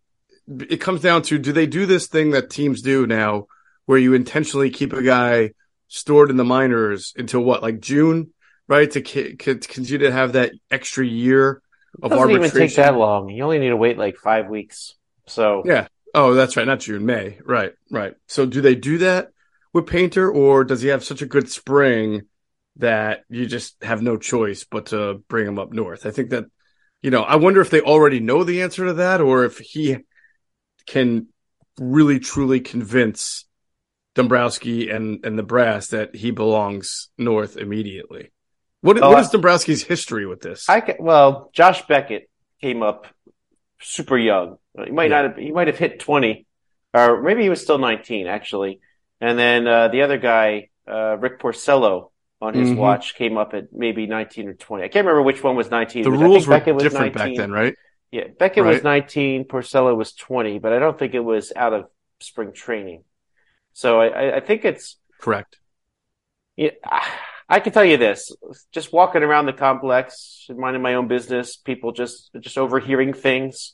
it 0.48 0.80
comes 0.80 1.00
down 1.00 1.22
to 1.22 1.38
do 1.38 1.52
they 1.52 1.66
do 1.66 1.86
this 1.86 2.06
thing 2.06 2.30
that 2.32 2.50
teams 2.50 2.82
do 2.82 3.06
now 3.06 3.46
where 3.86 3.98
you 3.98 4.14
intentionally 4.14 4.70
keep 4.70 4.92
a 4.92 5.02
guy 5.02 5.50
stored 5.88 6.30
in 6.30 6.36
the 6.36 6.44
minors 6.44 7.12
until 7.16 7.40
what 7.40 7.62
like 7.62 7.80
June 7.80 8.32
right? 8.68 8.90
To 8.90 9.04
c- 9.04 9.36
continue 9.36 9.98
to 9.98 10.12
have 10.12 10.32
that 10.32 10.52
extra 10.70 11.04
year 11.04 11.62
of 12.02 12.10
it 12.10 12.14
doesn't 12.14 12.18
arbitration. 12.18 12.56
even 12.56 12.68
take 12.68 12.76
that 12.76 12.96
long. 12.96 13.28
You 13.28 13.44
only 13.44 13.58
need 13.58 13.68
to 13.68 13.76
wait 13.76 13.98
like 13.98 14.16
five 14.16 14.48
weeks. 14.48 14.94
So 15.26 15.62
yeah. 15.64 15.88
Oh 16.14 16.34
that's 16.34 16.56
right. 16.56 16.66
Not 16.66 16.80
June 16.80 17.06
May. 17.06 17.38
Right 17.44 17.72
right. 17.90 18.14
So 18.26 18.46
do 18.46 18.60
they 18.60 18.74
do 18.74 18.98
that 18.98 19.30
with 19.72 19.86
Painter, 19.86 20.30
or 20.30 20.64
does 20.64 20.82
he 20.82 20.88
have 20.88 21.04
such 21.04 21.22
a 21.22 21.26
good 21.26 21.50
spring 21.50 22.22
that 22.76 23.24
you 23.28 23.46
just 23.46 23.82
have 23.82 24.02
no 24.02 24.16
choice 24.16 24.64
but 24.64 24.86
to 24.86 25.22
bring 25.28 25.46
him 25.46 25.58
up 25.58 25.72
north? 25.72 26.06
I 26.06 26.10
think 26.10 26.30
that, 26.30 26.44
you 27.02 27.10
know, 27.10 27.22
I 27.22 27.36
wonder 27.36 27.60
if 27.60 27.70
they 27.70 27.80
already 27.80 28.20
know 28.20 28.44
the 28.44 28.62
answer 28.62 28.86
to 28.86 28.94
that, 28.94 29.20
or 29.20 29.44
if 29.44 29.58
he 29.58 29.98
can 30.86 31.28
really 31.78 32.18
truly 32.18 32.60
convince 32.60 33.44
Dombrowski 34.14 34.90
and 34.90 35.24
and 35.24 35.38
the 35.38 35.42
brass 35.42 35.88
that 35.88 36.14
he 36.14 36.30
belongs 36.30 37.08
north 37.18 37.56
immediately. 37.56 38.30
What 38.80 39.02
oh, 39.02 39.10
what 39.10 39.20
is 39.20 39.30
Dombrowski's 39.30 39.82
history 39.82 40.26
with 40.26 40.40
this? 40.40 40.68
I 40.68 40.80
can, 40.80 40.96
well, 41.00 41.50
Josh 41.52 41.86
Beckett 41.86 42.28
came 42.60 42.82
up 42.82 43.06
super 43.80 44.18
young. 44.18 44.58
He 44.84 44.90
might 44.90 45.10
yeah. 45.10 45.22
not 45.22 45.24
have, 45.24 45.36
he 45.36 45.52
might 45.52 45.68
have 45.68 45.78
hit 45.78 46.00
20 46.00 46.46
or 46.94 47.22
maybe 47.22 47.42
he 47.42 47.50
was 47.50 47.60
still 47.60 47.78
19 47.78 48.26
actually. 48.26 48.80
And 49.20 49.38
then 49.38 49.66
uh, 49.66 49.88
the 49.88 50.02
other 50.02 50.18
guy, 50.18 50.70
uh, 50.88 51.16
Rick 51.18 51.40
Porcello 51.40 52.10
on 52.40 52.54
his 52.54 52.68
mm-hmm. 52.68 52.78
watch 52.78 53.14
came 53.14 53.36
up 53.36 53.54
at 53.54 53.72
maybe 53.72 54.06
19 54.06 54.48
or 54.48 54.54
20. 54.54 54.84
I 54.84 54.88
can't 54.88 55.06
remember 55.06 55.22
which 55.22 55.42
one 55.42 55.56
was 55.56 55.70
19. 55.70 56.04
The 56.04 56.10
rules 56.10 56.46
were 56.46 56.58
different 56.58 56.92
19. 56.92 57.12
back 57.12 57.36
then, 57.36 57.50
right? 57.50 57.74
Yeah, 58.14 58.28
Beckett 58.38 58.62
right. 58.62 58.74
was 58.74 58.84
19, 58.84 59.46
Porcello 59.46 59.96
was 59.96 60.12
20, 60.12 60.60
but 60.60 60.72
I 60.72 60.78
don't 60.78 60.96
think 60.96 61.14
it 61.14 61.24
was 61.24 61.52
out 61.56 61.72
of 61.72 61.86
spring 62.20 62.52
training. 62.52 63.02
So 63.72 64.00
I, 64.00 64.36
I 64.36 64.38
think 64.40 64.64
it's 64.64 64.98
correct. 65.20 65.58
Yeah, 66.54 66.70
I 67.48 67.58
can 67.58 67.72
tell 67.72 67.84
you 67.84 67.96
this: 67.96 68.30
just 68.70 68.92
walking 68.92 69.24
around 69.24 69.46
the 69.46 69.52
complex, 69.52 70.46
minding 70.48 70.80
my 70.80 70.94
own 70.94 71.08
business, 71.08 71.56
people 71.56 71.90
just 71.90 72.30
just 72.38 72.56
overhearing 72.56 73.14
things. 73.14 73.72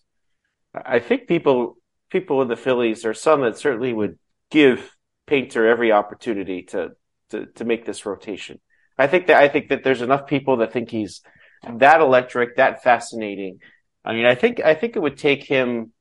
I 0.74 1.00
think 1.00 1.28
people 1.28 1.76
people 2.08 2.40
in 2.40 2.48
the 2.48 2.56
Phillies 2.56 3.04
are 3.04 3.12
some 3.12 3.42
that 3.42 3.58
certainly 3.58 3.92
would 3.92 4.18
give 4.50 4.96
Painter 5.26 5.68
every 5.68 5.92
opportunity 5.92 6.62
to 6.70 6.92
to 7.28 7.44
to 7.56 7.64
make 7.66 7.84
this 7.84 8.06
rotation. 8.06 8.58
I 8.96 9.06
think 9.06 9.26
that 9.26 9.36
I 9.36 9.48
think 9.48 9.68
that 9.68 9.84
there's 9.84 10.00
enough 10.00 10.26
people 10.26 10.56
that 10.58 10.72
think 10.72 10.88
he's 10.88 11.20
that 11.62 12.00
electric, 12.00 12.56
that 12.56 12.82
fascinating, 12.82 13.58
I 14.04 14.14
mean, 14.14 14.26
I 14.26 14.34
think 14.34 14.60
I 14.60 14.74
think 14.74 14.96
it 14.96 15.02
would 15.02 15.18
take 15.18 15.44
him 15.44 15.92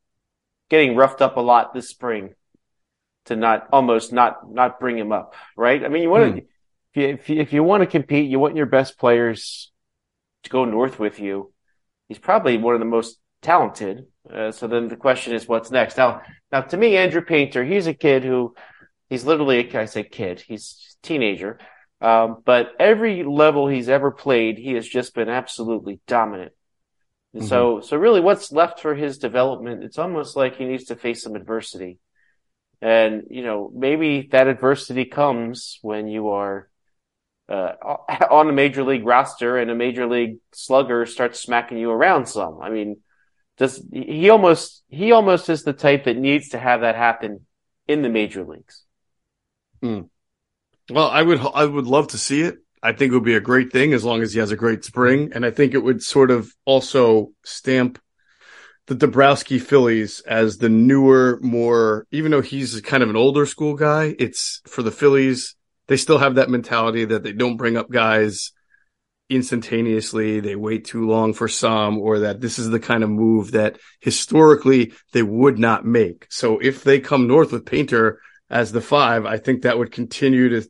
getting 0.69 0.95
roughed 0.95 1.21
up 1.21 1.37
a 1.37 1.41
lot 1.41 1.73
this 1.73 1.89
spring 1.89 2.35
to 3.25 3.35
not 3.35 3.67
almost 3.71 4.13
not 4.13 4.51
not 4.51 4.79
bring 4.79 4.97
him 4.97 5.11
up, 5.11 5.33
right? 5.57 5.83
I 5.83 5.87
mean, 5.89 6.03
you 6.03 6.09
want 6.09 6.23
to 6.23 6.31
hmm. 6.31 6.37
if 6.37 6.95
you, 6.95 7.07
if 7.07 7.29
you, 7.29 7.41
if 7.41 7.53
you 7.53 7.63
want 7.63 7.81
to 7.81 7.87
compete, 7.87 8.29
you 8.29 8.39
want 8.39 8.55
your 8.55 8.65
best 8.65 8.97
players 8.97 9.71
to 10.43 10.49
go 10.49 10.65
north 10.65 10.99
with 10.99 11.19
you. 11.19 11.51
He's 12.07 12.19
probably 12.19 12.57
one 12.57 12.73
of 12.73 12.79
the 12.79 12.85
most 12.85 13.19
talented. 13.41 14.05
Uh, 14.31 14.51
so 14.51 14.67
then 14.67 14.87
the 14.87 14.95
question 14.95 15.33
is, 15.33 15.47
what's 15.47 15.71
next? 15.71 15.97
Now, 15.97 16.21
now 16.51 16.61
to 16.61 16.77
me, 16.77 16.97
Andrew 16.97 17.21
Painter, 17.21 17.63
he's 17.63 17.87
a 17.87 17.93
kid 17.93 18.23
who 18.23 18.55
he's 19.09 19.25
literally 19.25 19.75
I 19.75 19.85
say 19.85 20.03
kid, 20.03 20.39
he's 20.39 20.97
a 21.03 21.07
teenager. 21.07 21.59
Um, 22.01 22.37
but 22.45 22.71
every 22.79 23.23
level 23.23 23.67
he's 23.67 23.89
ever 23.89 24.11
played, 24.11 24.57
he 24.57 24.73
has 24.73 24.87
just 24.87 25.13
been 25.13 25.29
absolutely 25.29 25.99
dominant. 26.07 26.53
Mm-hmm. 27.35 27.45
So, 27.45 27.81
so 27.81 27.97
really 27.97 28.21
what's 28.21 28.51
left 28.51 28.79
for 28.79 28.95
his 28.95 29.17
development, 29.17 29.83
it's 29.83 29.99
almost 29.99 30.35
like 30.35 30.57
he 30.57 30.65
needs 30.65 30.85
to 30.85 30.95
face 30.95 31.23
some 31.23 31.35
adversity. 31.35 31.99
And, 32.81 33.23
you 33.29 33.43
know, 33.43 33.71
maybe 33.73 34.29
that 34.31 34.47
adversity 34.47 35.05
comes 35.05 35.79
when 35.81 36.07
you 36.07 36.29
are, 36.29 36.69
uh, 37.47 37.73
on 38.31 38.49
a 38.49 38.53
major 38.53 38.83
league 38.83 39.05
roster 39.05 39.57
and 39.57 39.69
a 39.69 39.75
major 39.75 40.07
league 40.07 40.37
slugger 40.53 41.05
starts 41.05 41.39
smacking 41.39 41.77
you 41.77 41.91
around 41.91 42.25
some. 42.25 42.61
I 42.61 42.69
mean, 42.69 42.97
does 43.57 43.83
he 43.91 44.29
almost, 44.29 44.83
he 44.87 45.11
almost 45.11 45.49
is 45.49 45.63
the 45.63 45.73
type 45.73 46.05
that 46.05 46.17
needs 46.17 46.49
to 46.49 46.59
have 46.59 46.81
that 46.81 46.95
happen 46.95 47.45
in 47.87 48.01
the 48.01 48.09
major 48.09 48.45
leagues. 48.45 48.85
Mm. 49.83 50.09
Well, 50.89 51.09
I 51.09 51.21
would, 51.21 51.39
I 51.53 51.65
would 51.65 51.85
love 51.85 52.09
to 52.09 52.17
see 52.17 52.41
it. 52.41 52.59
I 52.81 52.93
think 52.93 53.11
it 53.11 53.15
would 53.15 53.25
be 53.25 53.35
a 53.35 53.41
great 53.41 53.71
thing 53.71 53.93
as 53.93 54.03
long 54.03 54.21
as 54.21 54.33
he 54.33 54.39
has 54.39 54.51
a 54.51 54.57
great 54.57 54.85
spring. 54.85 55.31
And 55.33 55.45
I 55.45 55.51
think 55.51 55.73
it 55.73 55.83
would 55.83 56.01
sort 56.01 56.31
of 56.31 56.53
also 56.65 57.31
stamp 57.43 57.99
the 58.87 58.95
Dombrowski 58.95 59.59
Phillies 59.59 60.21
as 60.21 60.57
the 60.57 60.69
newer, 60.69 61.39
more, 61.41 62.07
even 62.11 62.31
though 62.31 62.41
he's 62.41 62.79
kind 62.81 63.03
of 63.03 63.09
an 63.09 63.15
older 63.15 63.45
school 63.45 63.75
guy, 63.75 64.15
it's 64.17 64.61
for 64.65 64.81
the 64.81 64.91
Phillies. 64.91 65.55
They 65.87 65.97
still 65.97 66.17
have 66.17 66.35
that 66.35 66.49
mentality 66.49 67.05
that 67.05 67.23
they 67.23 67.33
don't 67.33 67.57
bring 67.57 67.77
up 67.77 67.89
guys 67.91 68.51
instantaneously. 69.29 70.39
They 70.39 70.55
wait 70.55 70.85
too 70.85 71.07
long 71.07 71.33
for 71.33 71.47
some, 71.47 71.99
or 71.99 72.19
that 72.19 72.41
this 72.41 72.57
is 72.57 72.69
the 72.69 72.79
kind 72.79 73.03
of 73.03 73.09
move 73.09 73.51
that 73.51 73.77
historically 73.99 74.93
they 75.11 75.23
would 75.23 75.59
not 75.59 75.85
make. 75.85 76.25
So 76.29 76.57
if 76.59 76.83
they 76.83 76.99
come 76.99 77.27
north 77.27 77.51
with 77.51 77.65
Painter 77.65 78.19
as 78.49 78.71
the 78.71 78.81
five, 78.81 79.25
I 79.25 79.37
think 79.37 79.61
that 79.61 79.77
would 79.77 79.91
continue 79.91 80.49
to 80.49 80.67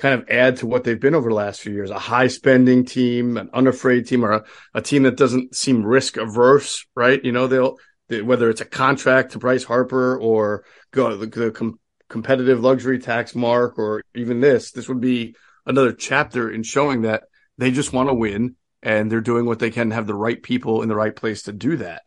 kind 0.00 0.14
of 0.14 0.30
add 0.30 0.56
to 0.56 0.66
what 0.66 0.82
they've 0.82 0.98
been 0.98 1.14
over 1.14 1.28
the 1.28 1.34
last 1.34 1.60
few 1.60 1.74
years 1.74 1.90
a 1.90 1.98
high 1.98 2.26
spending 2.26 2.86
team, 2.86 3.36
an 3.36 3.50
unafraid 3.52 4.06
team, 4.06 4.24
or 4.24 4.32
a, 4.32 4.44
a 4.74 4.80
team 4.80 5.02
that 5.02 5.16
doesn't 5.16 5.54
seem 5.54 5.84
risk 5.84 6.16
averse, 6.16 6.86
right? 6.96 7.22
You 7.22 7.32
know, 7.32 7.46
they'll, 7.46 7.76
they, 8.08 8.22
whether 8.22 8.48
it's 8.48 8.62
a 8.62 8.64
contract 8.64 9.32
to 9.32 9.38
Bryce 9.38 9.62
Harper 9.62 10.18
or 10.18 10.64
go 10.90 11.14
the, 11.16 11.26
the 11.26 11.50
com- 11.50 11.78
competitive 12.08 12.60
luxury 12.60 12.98
tax 12.98 13.34
mark 13.34 13.78
or 13.78 14.02
even 14.14 14.40
this, 14.40 14.72
this 14.72 14.88
would 14.88 15.02
be 15.02 15.36
another 15.66 15.92
chapter 15.92 16.50
in 16.50 16.62
showing 16.62 17.02
that 17.02 17.24
they 17.58 17.70
just 17.70 17.92
want 17.92 18.08
to 18.08 18.14
win 18.14 18.56
and 18.82 19.12
they're 19.12 19.20
doing 19.20 19.44
what 19.44 19.58
they 19.58 19.70
can 19.70 19.90
have 19.90 20.06
the 20.06 20.14
right 20.14 20.42
people 20.42 20.80
in 20.80 20.88
the 20.88 20.96
right 20.96 21.14
place 21.14 21.42
to 21.42 21.52
do 21.52 21.76
that. 21.76 22.02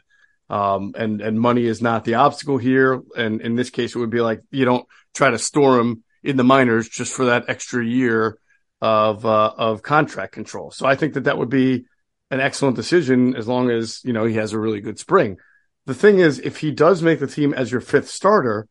Um, 0.49 0.93
and, 0.97 1.21
and 1.21 1.39
money 1.39 1.65
is 1.65 1.79
not 1.79 2.05
the 2.05 2.15
obstacle 2.15 2.57
here. 2.57 3.01
And 3.15 3.39
in 3.39 3.55
this 3.55 3.69
case, 3.69 3.95
it 3.95 3.99
would 3.99 4.09
be 4.09 4.21
like, 4.21 4.41
you 4.49 4.65
don't 4.65 4.87
try 5.13 5.29
to 5.29 5.37
store 5.37 5.77
them 5.77 6.03
in 6.23 6.37
the 6.37 6.43
minors 6.43 6.89
just 6.89 7.13
for 7.13 7.25
that 7.25 7.45
extra 7.47 7.85
year 7.85 8.37
of 8.81 9.25
uh, 9.25 9.53
of 9.57 9.81
contract 9.81 10.33
control. 10.33 10.71
So 10.71 10.85
I 10.85 10.95
think 10.95 11.13
that 11.13 11.25
that 11.25 11.37
would 11.37 11.49
be 11.49 11.85
an 12.31 12.39
excellent 12.39 12.75
decision 12.75 13.35
as 13.35 13.47
long 13.47 13.69
as 13.69 14.01
you 14.03 14.13
know 14.13 14.25
he 14.25 14.35
has 14.35 14.53
a 14.53 14.59
really 14.59 14.81
good 14.81 14.99
spring. 14.99 15.37
The 15.85 15.93
thing 15.93 16.19
is, 16.19 16.39
if 16.39 16.57
he 16.57 16.71
does 16.71 17.01
make 17.01 17.19
the 17.19 17.27
team 17.27 17.53
as 17.53 17.71
your 17.71 17.81
fifth 17.81 18.09
starter, 18.09 18.67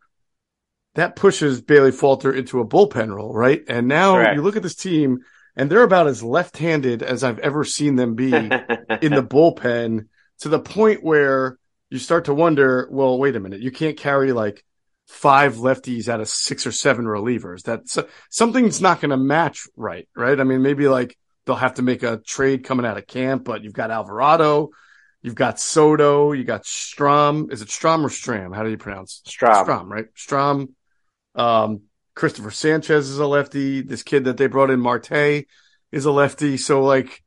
that 0.94 1.16
pushes 1.16 1.60
Bailey 1.60 1.92
Falter 1.92 2.32
into 2.32 2.60
a 2.60 2.66
bullpen 2.66 3.14
role, 3.14 3.34
right? 3.34 3.62
And 3.68 3.86
now 3.88 4.14
Correct. 4.14 4.36
you 4.36 4.42
look 4.42 4.56
at 4.56 4.62
this 4.62 4.74
team, 4.74 5.20
and 5.54 5.70
they're 5.70 5.82
about 5.82 6.06
as 6.06 6.22
left-handed 6.22 7.02
as 7.02 7.22
I've 7.22 7.38
ever 7.40 7.64
seen 7.64 7.96
them 7.96 8.14
be 8.14 8.32
in 8.32 9.14
the 9.14 9.22
bullpen, 9.22 10.08
to 10.40 10.48
the 10.48 10.58
point 10.58 11.04
where 11.04 11.58
you 11.90 11.98
start 11.98 12.24
to 12.26 12.34
wonder, 12.34 12.88
well, 12.90 13.18
wait 13.18 13.36
a 13.36 13.40
minute, 13.40 13.60
you 13.60 13.70
can't 13.70 13.96
carry 13.96 14.32
like 14.32 14.64
five 15.12 15.56
lefties 15.56 16.08
out 16.08 16.20
of 16.20 16.28
six 16.28 16.66
or 16.66 16.72
seven 16.72 17.04
relievers. 17.04 17.62
That's 17.62 17.98
something's 18.30 18.80
not 18.80 19.00
going 19.00 19.10
to 19.10 19.18
match 19.18 19.68
right, 19.76 20.08
right? 20.16 20.40
I 20.40 20.42
mean, 20.42 20.62
maybe 20.62 20.88
like 20.88 21.16
they'll 21.44 21.54
have 21.54 21.74
to 21.74 21.82
make 21.82 22.02
a 22.02 22.16
trade 22.16 22.64
coming 22.64 22.86
out 22.86 22.96
of 22.96 23.06
camp, 23.06 23.44
but 23.44 23.62
you've 23.62 23.74
got 23.74 23.90
Alvarado, 23.90 24.70
you've 25.20 25.34
got 25.34 25.60
Soto, 25.60 26.32
you 26.32 26.44
got 26.44 26.64
Strom. 26.64 27.50
Is 27.52 27.60
it 27.60 27.68
Strom 27.68 28.04
or 28.06 28.08
Stram? 28.08 28.56
How 28.56 28.62
do 28.62 28.70
you 28.70 28.78
pronounce 28.78 29.20
Strom? 29.26 29.64
Strom, 29.64 29.92
right? 29.92 30.06
Strom. 30.14 30.74
Um, 31.34 31.82
Christopher 32.14 32.50
Sanchez 32.50 33.10
is 33.10 33.18
a 33.18 33.26
lefty. 33.26 33.82
This 33.82 34.02
kid 34.02 34.24
that 34.24 34.38
they 34.38 34.46
brought 34.46 34.70
in, 34.70 34.80
Marte, 34.80 35.44
is 35.92 36.06
a 36.06 36.10
lefty. 36.10 36.56
So 36.56 36.82
like, 36.82 37.22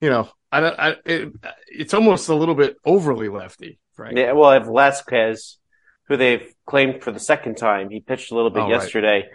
you 0.00 0.08
know, 0.08 0.30
I 0.50 0.60
don't. 0.60 0.80
I, 0.80 0.96
it, 1.04 1.32
it's 1.68 1.94
almost 1.94 2.30
a 2.30 2.34
little 2.34 2.54
bit 2.54 2.76
overly 2.86 3.28
lefty, 3.28 3.78
right? 3.98 4.16
Yeah. 4.16 4.32
Well, 4.32 4.52
if 4.52 4.64
Velasquez 4.64 5.57
who 6.08 6.16
they've 6.16 6.54
claimed 6.66 7.02
for 7.02 7.12
the 7.12 7.20
second 7.20 7.56
time. 7.56 7.90
He 7.90 8.00
pitched 8.00 8.32
a 8.32 8.34
little 8.34 8.50
bit 8.50 8.64
oh, 8.64 8.68
yesterday. 8.68 9.20
Right. 9.20 9.30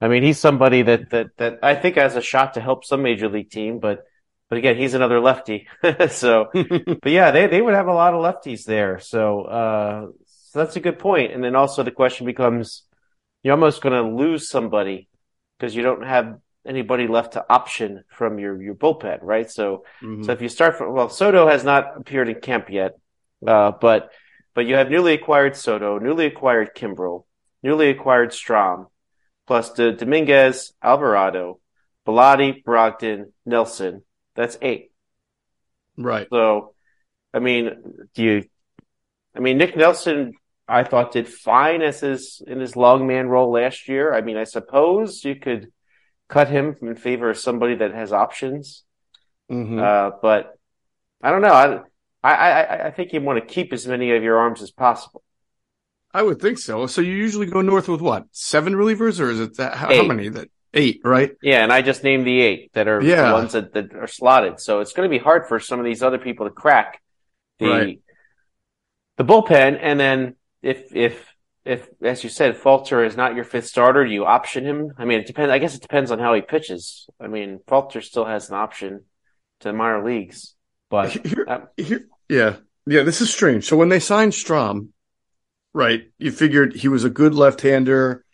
I 0.00 0.08
mean, 0.08 0.22
he's 0.22 0.38
somebody 0.38 0.82
that, 0.82 1.10
that, 1.10 1.36
that 1.38 1.58
I 1.62 1.74
think 1.74 1.96
has 1.96 2.14
a 2.14 2.22
shot 2.22 2.54
to 2.54 2.60
help 2.60 2.84
some 2.84 3.02
major 3.02 3.28
league 3.28 3.50
team, 3.50 3.80
but, 3.80 4.04
but 4.48 4.58
again, 4.58 4.76
he's 4.76 4.94
another 4.94 5.20
lefty. 5.20 5.66
so, 6.10 6.50
but 6.52 7.10
yeah, 7.10 7.30
they, 7.30 7.46
they 7.48 7.60
would 7.60 7.74
have 7.74 7.88
a 7.88 7.94
lot 7.94 8.14
of 8.14 8.22
lefties 8.22 8.64
there. 8.64 9.00
So, 9.00 9.42
uh, 9.42 10.06
so 10.26 10.58
that's 10.58 10.76
a 10.76 10.80
good 10.80 10.98
point. 10.98 11.32
And 11.32 11.42
then 11.42 11.56
also 11.56 11.82
the 11.82 11.90
question 11.90 12.26
becomes, 12.26 12.84
you're 13.42 13.54
almost 13.54 13.82
going 13.82 13.94
to 13.94 14.16
lose 14.16 14.48
somebody 14.48 15.08
because 15.58 15.74
you 15.74 15.82
don't 15.82 16.04
have 16.04 16.38
anybody 16.66 17.08
left 17.08 17.32
to 17.32 17.44
option 17.48 18.04
from 18.08 18.38
your, 18.38 18.60
your 18.62 18.74
bullpen, 18.74 19.18
right? 19.22 19.50
So, 19.50 19.84
mm-hmm. 20.02 20.24
so 20.24 20.32
if 20.32 20.42
you 20.42 20.48
start 20.48 20.76
from, 20.76 20.92
well, 20.92 21.08
Soto 21.08 21.48
has 21.48 21.64
not 21.64 21.96
appeared 21.96 22.28
in 22.28 22.40
camp 22.40 22.70
yet, 22.70 22.92
uh, 23.46 23.72
but, 23.72 24.10
but 24.54 24.66
you 24.66 24.74
have 24.74 24.90
newly 24.90 25.14
acquired 25.14 25.56
Soto, 25.56 25.98
newly 25.98 26.26
acquired 26.26 26.74
Kimbrel, 26.74 27.24
newly 27.62 27.90
acquired 27.90 28.30
Strahm, 28.30 28.86
plus 29.46 29.70
the 29.72 29.92
Dominguez, 29.92 30.72
Alvarado, 30.82 31.60
Bellatti, 32.06 32.62
Brogdon, 32.64 33.32
Nelson. 33.44 34.02
That's 34.34 34.58
eight. 34.62 34.90
Right. 35.96 36.28
So, 36.30 36.74
I 37.34 37.40
mean, 37.40 37.70
do 38.14 38.22
you? 38.22 38.44
I 39.34 39.40
mean, 39.40 39.58
Nick 39.58 39.76
Nelson, 39.76 40.32
I 40.66 40.84
thought 40.84 41.12
did 41.12 41.28
fine 41.28 41.82
as 41.82 42.00
his 42.00 42.42
in 42.46 42.60
his 42.60 42.76
long 42.76 43.06
man 43.06 43.28
role 43.28 43.50
last 43.50 43.88
year. 43.88 44.14
I 44.14 44.20
mean, 44.20 44.36
I 44.36 44.44
suppose 44.44 45.24
you 45.24 45.36
could 45.36 45.72
cut 46.28 46.48
him 46.48 46.76
in 46.82 46.94
favor 46.94 47.30
of 47.30 47.38
somebody 47.38 47.76
that 47.76 47.94
has 47.94 48.12
options. 48.12 48.84
Mm-hmm. 49.50 49.78
Uh, 49.78 50.10
but 50.20 50.58
I 51.22 51.30
don't 51.30 51.42
know. 51.42 51.52
I, 51.52 51.80
I, 52.34 52.62
I, 52.62 52.86
I 52.86 52.90
think 52.90 53.12
you 53.12 53.20
want 53.20 53.38
to 53.40 53.54
keep 53.54 53.72
as 53.72 53.86
many 53.86 54.12
of 54.12 54.22
your 54.22 54.38
arms 54.38 54.62
as 54.62 54.70
possible. 54.70 55.22
I 56.12 56.22
would 56.22 56.40
think 56.40 56.58
so. 56.58 56.86
So 56.86 57.00
you 57.00 57.12
usually 57.12 57.46
go 57.46 57.60
north 57.60 57.88
with 57.88 58.00
what? 58.00 58.24
Seven 58.32 58.74
relievers, 58.74 59.20
or 59.20 59.30
is 59.30 59.40
it 59.40 59.56
that? 59.58 59.74
How, 59.74 59.94
how 59.94 60.02
many? 60.04 60.28
That 60.30 60.48
eight, 60.74 61.00
right? 61.04 61.32
Yeah, 61.42 61.62
and 61.62 61.72
I 61.72 61.82
just 61.82 62.02
named 62.02 62.26
the 62.26 62.40
eight 62.40 62.72
that 62.72 62.88
are 62.88 63.02
Yeah. 63.02 63.28
the 63.28 63.32
ones 63.34 63.52
that, 63.52 63.72
that 63.74 63.94
are 63.94 64.06
slotted. 64.06 64.58
So 64.60 64.80
it's 64.80 64.92
going 64.92 65.08
to 65.08 65.16
be 65.16 65.22
hard 65.22 65.46
for 65.48 65.60
some 65.60 65.78
of 65.78 65.84
these 65.84 66.02
other 66.02 66.18
people 66.18 66.46
to 66.46 66.52
crack 66.52 67.02
the 67.58 67.68
Right. 67.68 68.00
the 69.16 69.24
bullpen. 69.24 69.78
And 69.80 69.98
then 70.00 70.36
if 70.62 70.94
if 70.94 71.34
if 71.64 71.88
as 72.02 72.24
you 72.24 72.30
said, 72.30 72.56
Falter 72.56 73.04
is 73.04 73.16
not 73.16 73.34
your 73.34 73.44
fifth 73.44 73.66
starter, 73.66 74.04
do 74.06 74.10
you 74.10 74.24
option 74.24 74.64
him? 74.64 74.92
I 74.96 75.04
mean, 75.04 75.20
it 75.20 75.26
depends. 75.26 75.50
I 75.50 75.58
guess 75.58 75.74
it 75.74 75.82
depends 75.82 76.10
on 76.10 76.18
how 76.18 76.32
he 76.34 76.40
pitches. 76.40 77.06
I 77.20 77.26
mean, 77.26 77.60
Falter 77.66 78.00
still 78.00 78.24
has 78.24 78.48
an 78.48 78.56
option 78.56 79.04
to 79.60 79.68
the 79.68 79.72
minor 79.74 80.02
leagues, 80.04 80.54
but 80.88 81.10
Here- 81.10 81.68
here- 81.76 82.08
yeah, 82.28 82.56
yeah. 82.86 83.02
This 83.02 83.20
is 83.20 83.32
strange. 83.32 83.64
So 83.64 83.76
when 83.76 83.88
they 83.88 84.00
signed 84.00 84.32
Strahm, 84.32 84.88
right, 85.72 86.10
you 86.18 86.30
figured 86.32 86.74
he 86.74 86.88
was 86.88 87.04
a 87.04 87.10
good 87.10 87.34
left-hander. 87.34 88.24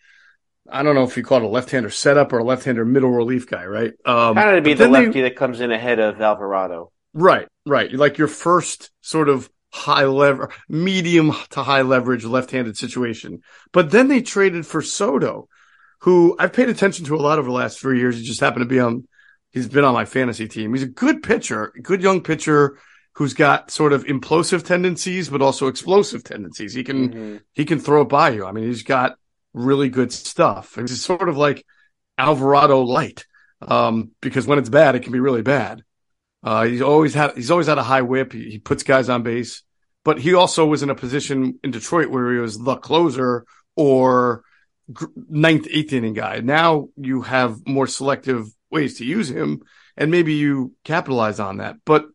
I 0.69 0.81
don't 0.83 0.95
know 0.95 1.03
if 1.03 1.15
you 1.15 1.23
call 1.23 1.37
it 1.39 1.43
a 1.43 1.47
left-hander 1.47 1.91
setup 1.91 2.33
or 2.33 2.39
a 2.39 2.43
left-hander 2.43 2.85
middle 2.85 3.11
relief 3.11 3.47
guy, 3.47 3.65
right? 3.65 3.93
Um, 4.05 4.35
kind 4.35 4.49
of 4.49 4.55
to 4.55 4.61
be 4.61 4.73
the 4.73 4.85
then 4.85 4.91
they- 4.91 5.05
lefty 5.05 5.21
that 5.21 5.35
comes 5.35 5.59
in 5.61 5.71
ahead 5.71 5.99
of 5.99 6.19
Alvarado. 6.19 6.91
Right, 7.13 7.47
right. 7.65 7.91
Like 7.93 8.17
your 8.17 8.27
first 8.27 8.91
sort 9.01 9.29
of 9.29 9.49
high 9.71 10.05
lever, 10.05 10.51
medium 10.67 11.33
to 11.51 11.63
high 11.63 11.83
leverage 11.83 12.25
left-handed 12.25 12.77
situation. 12.77 13.41
But 13.71 13.91
then 13.91 14.07
they 14.07 14.21
traded 14.21 14.65
for 14.65 14.81
Soto, 14.81 15.47
who 15.99 16.35
I've 16.39 16.53
paid 16.53 16.69
attention 16.69 17.05
to 17.05 17.15
a 17.15 17.17
lot 17.21 17.39
over 17.39 17.47
the 17.47 17.53
last 17.53 17.79
three 17.79 17.99
years. 17.99 18.17
He 18.17 18.23
just 18.23 18.39
happened 18.39 18.63
to 18.63 18.69
be 18.69 18.79
on, 18.79 19.07
he's 19.51 19.67
been 19.67 19.83
on 19.83 19.93
my 19.93 20.05
fantasy 20.05 20.47
team. 20.47 20.73
He's 20.73 20.83
a 20.83 20.87
good 20.87 21.23
pitcher, 21.23 21.71
good 21.81 22.01
young 22.01 22.21
pitcher 22.21 22.77
who's 23.15 23.33
got 23.33 23.71
sort 23.71 23.93
of 23.93 24.03
implosive 24.05 24.63
tendencies, 24.63 25.29
but 25.29 25.41
also 25.41 25.67
explosive 25.67 26.23
tendencies. 26.23 26.73
He 26.73 26.83
can, 26.83 27.09
Mhm. 27.13 27.41
he 27.53 27.65
can 27.65 27.79
throw 27.79 28.01
it 28.01 28.09
by 28.09 28.31
you. 28.31 28.45
I 28.45 28.51
mean, 28.51 28.65
he's 28.65 28.83
got 28.83 29.15
really 29.53 29.89
good 29.89 30.11
stuff. 30.11 30.75
He's 30.75 31.01
sort 31.01 31.29
of 31.29 31.37
like 31.37 31.65
Alvarado 32.17 32.81
light. 32.81 33.25
Um, 33.61 34.11
because 34.21 34.45
when 34.45 34.59
it's 34.59 34.69
bad, 34.69 34.95
it 34.95 35.03
can 35.03 35.13
be 35.13 35.19
really 35.19 35.41
bad. 35.41 35.81
Uh, 36.43 36.65
he's 36.65 36.81
always 36.81 37.13
had, 37.13 37.35
he's 37.35 37.49
always 37.49 37.67
had 37.67 37.77
a 37.77 37.83
high 37.83 38.01
WHIP. 38.01 38.33
He, 38.33 38.49
he 38.51 38.59
puts 38.59 38.83
guys 38.83 39.09
on 39.09 39.23
base, 39.23 39.63
but 40.03 40.19
he 40.19 40.33
also 40.33 40.65
was 40.65 40.83
in 40.83 40.89
a 40.89 40.95
position 40.95 41.57
in 41.63 41.71
Detroit 41.71 42.09
where 42.09 42.31
he 42.33 42.39
was 42.39 42.59
the 42.59 42.75
closer 42.75 43.45
or 43.75 44.43
ninth, 45.29 45.67
eighth 45.71 45.93
inning 45.93 46.13
guy. 46.13 46.41
Now 46.41 46.89
you 46.97 47.21
have 47.21 47.65
more 47.65 47.87
selective 47.87 48.45
ways 48.69 48.97
to 48.97 49.05
use 49.05 49.29
him 49.29 49.61
and 49.97 50.11
maybe 50.11 50.33
you 50.33 50.73
capitalize 50.83 51.39
on 51.39 51.57
that, 51.57 51.77
but 51.85 52.05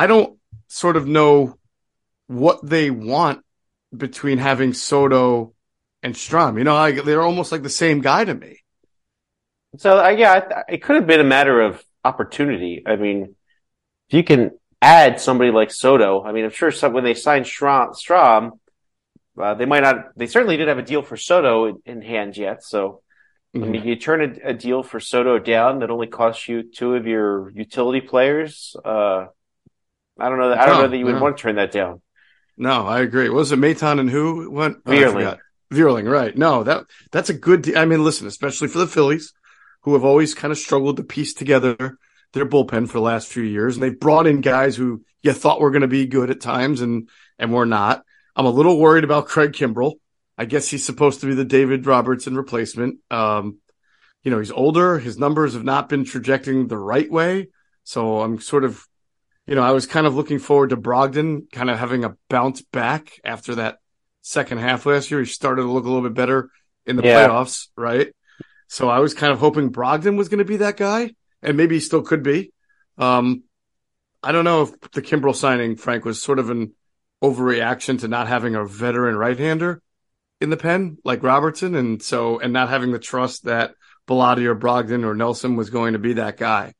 I 0.00 0.06
don't 0.06 0.38
sort 0.68 0.96
of 0.96 1.06
know 1.06 1.58
what 2.26 2.60
they 2.64 2.90
want 2.90 3.44
between 3.94 4.38
having 4.38 4.72
Soto 4.72 5.52
and 6.02 6.14
Strahm. 6.14 6.56
You 6.56 6.64
know, 6.64 6.74
I, 6.74 6.92
they're 6.92 7.20
almost 7.20 7.52
like 7.52 7.62
the 7.62 7.68
same 7.68 8.00
guy 8.00 8.24
to 8.24 8.34
me. 8.34 8.60
So 9.76 10.02
uh, 10.02 10.08
yeah, 10.08 10.32
I 10.32 10.40
th- 10.40 10.52
it 10.68 10.82
could 10.82 10.96
have 10.96 11.06
been 11.06 11.20
a 11.20 11.24
matter 11.24 11.60
of 11.60 11.82
opportunity. 12.04 12.82
I 12.86 12.96
mean, 12.96 13.36
if 14.08 14.14
you 14.14 14.24
can 14.24 14.52
add 14.82 15.20
somebody 15.20 15.50
like 15.50 15.70
Soto, 15.72 16.24
I 16.24 16.32
mean, 16.32 16.44
I'm 16.44 16.50
sure 16.50 16.70
some, 16.70 16.92
when 16.92 17.04
they 17.04 17.14
signed 17.14 17.46
Strahm, 17.46 17.94
Strahm 17.94 18.52
uh, 19.40 19.54
they 19.54 19.66
might 19.66 19.82
not. 19.82 20.16
They 20.16 20.26
certainly 20.26 20.56
didn't 20.56 20.76
have 20.76 20.84
a 20.84 20.88
deal 20.88 21.02
for 21.02 21.16
Soto 21.16 21.66
in, 21.66 21.78
in 21.86 22.02
hand 22.02 22.36
yet. 22.36 22.64
So 22.64 23.02
I 23.60 23.64
Mm-hmm. 23.64 23.66
mean, 23.66 23.84
you 23.84 23.96
turn 23.96 24.40
a, 24.44 24.50
a 24.50 24.54
deal 24.54 24.82
for 24.82 25.00
Soto 25.00 25.38
down 25.38 25.80
that 25.80 25.90
only 25.90 26.08
costs 26.08 26.48
you 26.48 26.62
two 26.64 26.94
of 26.94 27.06
your 27.06 27.50
utility 27.50 28.00
players. 28.00 28.76
Uh, 28.84 29.26
I 30.20 30.28
don't 30.28 30.38
know. 30.38 30.50
That, 30.50 30.58
I 30.60 30.66
don't 30.66 30.76
No, 30.76 30.82
know 30.82 30.88
that 30.88 30.98
you 30.98 31.06
would 31.06 31.16
no. 31.16 31.22
want 31.22 31.36
to 31.36 31.42
turn 31.42 31.56
that 31.56 31.72
down. 31.72 32.02
No, 32.56 32.86
I 32.86 33.00
agree. 33.00 33.28
What 33.28 33.38
was 33.38 33.52
it 33.52 33.58
Maton 33.58 34.00
and 34.00 34.10
who 34.10 34.50
went? 34.50 34.78
Oh, 34.84 34.90
Vierling. 34.90 35.38
Vierling, 35.72 36.10
right? 36.10 36.36
No, 36.36 36.62
that 36.64 36.84
that's 37.10 37.30
a 37.30 37.34
good. 37.34 37.62
De- 37.62 37.76
I 37.76 37.84
mean, 37.84 38.04
listen, 38.04 38.26
especially 38.26 38.68
for 38.68 38.78
the 38.78 38.86
Phillies, 38.86 39.32
who 39.82 39.94
have 39.94 40.04
always 40.04 40.34
kind 40.34 40.52
of 40.52 40.58
struggled 40.58 40.96
to 40.98 41.02
piece 41.04 41.32
together 41.32 41.96
their 42.32 42.46
bullpen 42.46 42.86
for 42.86 42.98
the 42.98 43.00
last 43.04 43.28
few 43.28 43.42
years, 43.42 43.76
and 43.76 43.82
they've 43.82 43.98
brought 43.98 44.26
in 44.26 44.40
guys 44.40 44.76
who 44.76 45.02
you 45.22 45.32
thought 45.32 45.60
were 45.60 45.70
going 45.70 45.82
to 45.82 45.88
be 45.88 46.06
good 46.06 46.30
at 46.30 46.40
times, 46.40 46.80
and 46.80 47.08
and 47.38 47.52
were 47.52 47.66
not. 47.66 48.04
I'm 48.36 48.46
a 48.46 48.50
little 48.50 48.78
worried 48.78 49.04
about 49.04 49.26
Craig 49.28 49.52
Kimbrel. 49.52 49.94
I 50.36 50.44
guess 50.44 50.68
he's 50.68 50.84
supposed 50.84 51.20
to 51.20 51.26
be 51.26 51.34
the 51.34 51.44
David 51.44 51.86
Robertson 51.86 52.36
replacement. 52.36 52.98
Um, 53.10 53.58
you 54.22 54.30
know, 54.30 54.38
he's 54.38 54.50
older. 54.50 54.98
His 54.98 55.18
numbers 55.18 55.54
have 55.54 55.64
not 55.64 55.88
been 55.88 56.04
trajecting 56.04 56.66
the 56.66 56.78
right 56.78 57.10
way. 57.10 57.48
So 57.84 58.20
I'm 58.20 58.40
sort 58.40 58.64
of, 58.64 58.86
you 59.50 59.56
know, 59.56 59.62
I 59.62 59.72
was 59.72 59.84
kind 59.84 60.06
of 60.06 60.14
looking 60.14 60.38
forward 60.38 60.70
to 60.70 60.76
Brogdon 60.76 61.50
kind 61.50 61.70
of 61.70 61.76
having 61.76 62.04
a 62.04 62.16
bounce 62.28 62.62
back 62.62 63.18
after 63.24 63.56
that 63.56 63.78
second 64.22 64.58
half 64.58 64.86
last 64.86 65.10
year. 65.10 65.18
He 65.18 65.26
started 65.26 65.62
to 65.62 65.68
look 65.72 65.84
a 65.84 65.88
little 65.88 66.08
bit 66.08 66.14
better 66.14 66.50
in 66.86 66.94
the 66.94 67.02
Yeah. 67.02 67.26
playoffs, 67.26 67.66
right? 67.76 68.14
So 68.68 68.88
I 68.88 69.00
was 69.00 69.12
kind 69.12 69.32
of 69.32 69.40
hoping 69.40 69.72
Brogdon 69.72 70.16
was 70.16 70.28
going 70.28 70.38
to 70.38 70.44
be 70.44 70.58
that 70.58 70.76
guy, 70.76 71.16
and 71.42 71.56
maybe 71.56 71.74
he 71.74 71.80
still 71.80 72.02
could 72.02 72.22
be. 72.22 72.52
Um, 72.96 73.42
I 74.22 74.30
don't 74.30 74.44
know 74.44 74.62
if 74.62 74.80
the 74.92 75.02
Kimbrel 75.02 75.34
signing, 75.34 75.74
Frank, 75.74 76.04
was 76.04 76.22
sort 76.22 76.38
of 76.38 76.48
an 76.50 76.72
overreaction 77.20 77.98
to 78.00 78.08
not 78.08 78.28
having 78.28 78.54
a 78.54 78.64
veteran 78.64 79.16
right-hander 79.16 79.82
in 80.40 80.50
the 80.50 80.56
pen 80.56 80.98
like 81.04 81.24
Robertson, 81.24 81.74
and 81.74 82.00
so 82.00 82.38
and 82.38 82.52
not 82.52 82.68
having 82.68 82.92
the 82.92 83.00
trust 83.00 83.46
that 83.46 83.74
Bellatti 84.06 84.44
or 84.44 84.54
Brogdon 84.54 85.04
or 85.04 85.16
Nelson 85.16 85.56
was 85.56 85.70
going 85.70 85.94
to 85.94 85.98
be 85.98 86.12
that 86.12 86.36
guy. 86.36 86.72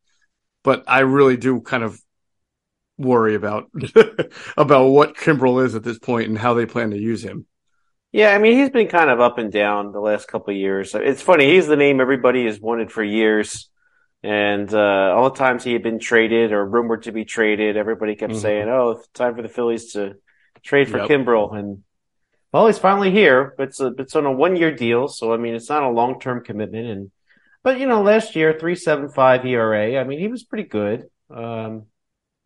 But 0.62 0.85
I 0.87 1.00
really 1.00 1.37
do 1.37 1.61
kind 1.62 1.83
of 1.83 2.00
worry 3.00 3.34
about 3.34 3.70
about 4.56 4.86
what 4.88 5.16
Kimbrel 5.16 5.64
is 5.64 5.74
at 5.74 5.82
this 5.82 5.98
point 5.98 6.28
and 6.28 6.38
how 6.38 6.54
they 6.54 6.66
plan 6.66 6.90
to 6.90 6.98
use 6.98 7.22
him. 7.22 7.46
Yeah, 8.12 8.34
I 8.34 8.38
mean, 8.38 8.58
he's 8.58 8.70
been 8.70 8.88
kind 8.88 9.08
of 9.08 9.20
up 9.20 9.38
and 9.38 9.52
down 9.52 9.92
the 9.92 10.00
last 10.00 10.26
couple 10.28 10.50
of 10.52 10.56
years. 10.58 10.94
It's 10.94 11.22
funny. 11.22 11.54
He's 11.54 11.66
the 11.68 11.76
name 11.76 12.00
everybody 12.00 12.44
has 12.46 12.60
wanted 12.60 12.90
for 12.90 13.04
years. 13.04 13.68
And, 14.22 14.72
uh, 14.74 15.14
all 15.16 15.30
the 15.30 15.36
times 15.36 15.64
he 15.64 15.72
had 15.72 15.82
been 15.82 15.98
traded 16.00 16.52
or 16.52 16.66
rumored 16.66 17.04
to 17.04 17.12
be 17.12 17.24
traded, 17.24 17.76
everybody 17.76 18.16
kept 18.16 18.34
Mhm. 18.34 18.40
saying, 18.42 18.68
Oh, 18.68 18.90
it's 18.90 19.08
time 19.08 19.34
for 19.36 19.42
the 19.42 19.48
Phillies 19.48 19.92
to 19.92 20.16
trade 20.62 20.88
for 20.90 20.98
Yep. 20.98 21.08
Kimbrel. 21.08 21.56
And, 21.56 21.84
well, 22.52 22.66
he's 22.66 22.78
finally 22.78 23.10
here. 23.12 23.54
But 23.56 23.68
it's 23.68 23.80
a, 23.80 23.94
it's 23.96 24.16
on 24.16 24.26
a 24.26 24.32
one 24.32 24.56
year 24.56 24.74
deal. 24.74 25.06
So, 25.08 25.32
I 25.32 25.36
mean, 25.38 25.54
it's 25.54 25.70
not 25.70 25.84
a 25.84 25.88
long 25.88 26.18
term 26.20 26.42
commitment. 26.44 26.86
And, 26.88 27.10
but, 27.62 27.78
you 27.78 27.86
know, 27.86 28.02
last 28.02 28.34
year, 28.36 28.52
375 28.52 29.46
ERA. 29.46 29.98
I 29.98 30.04
mean, 30.04 30.18
he 30.18 30.28
was 30.28 30.42
pretty 30.42 30.68
good, 30.68 31.04
um, 31.30 31.84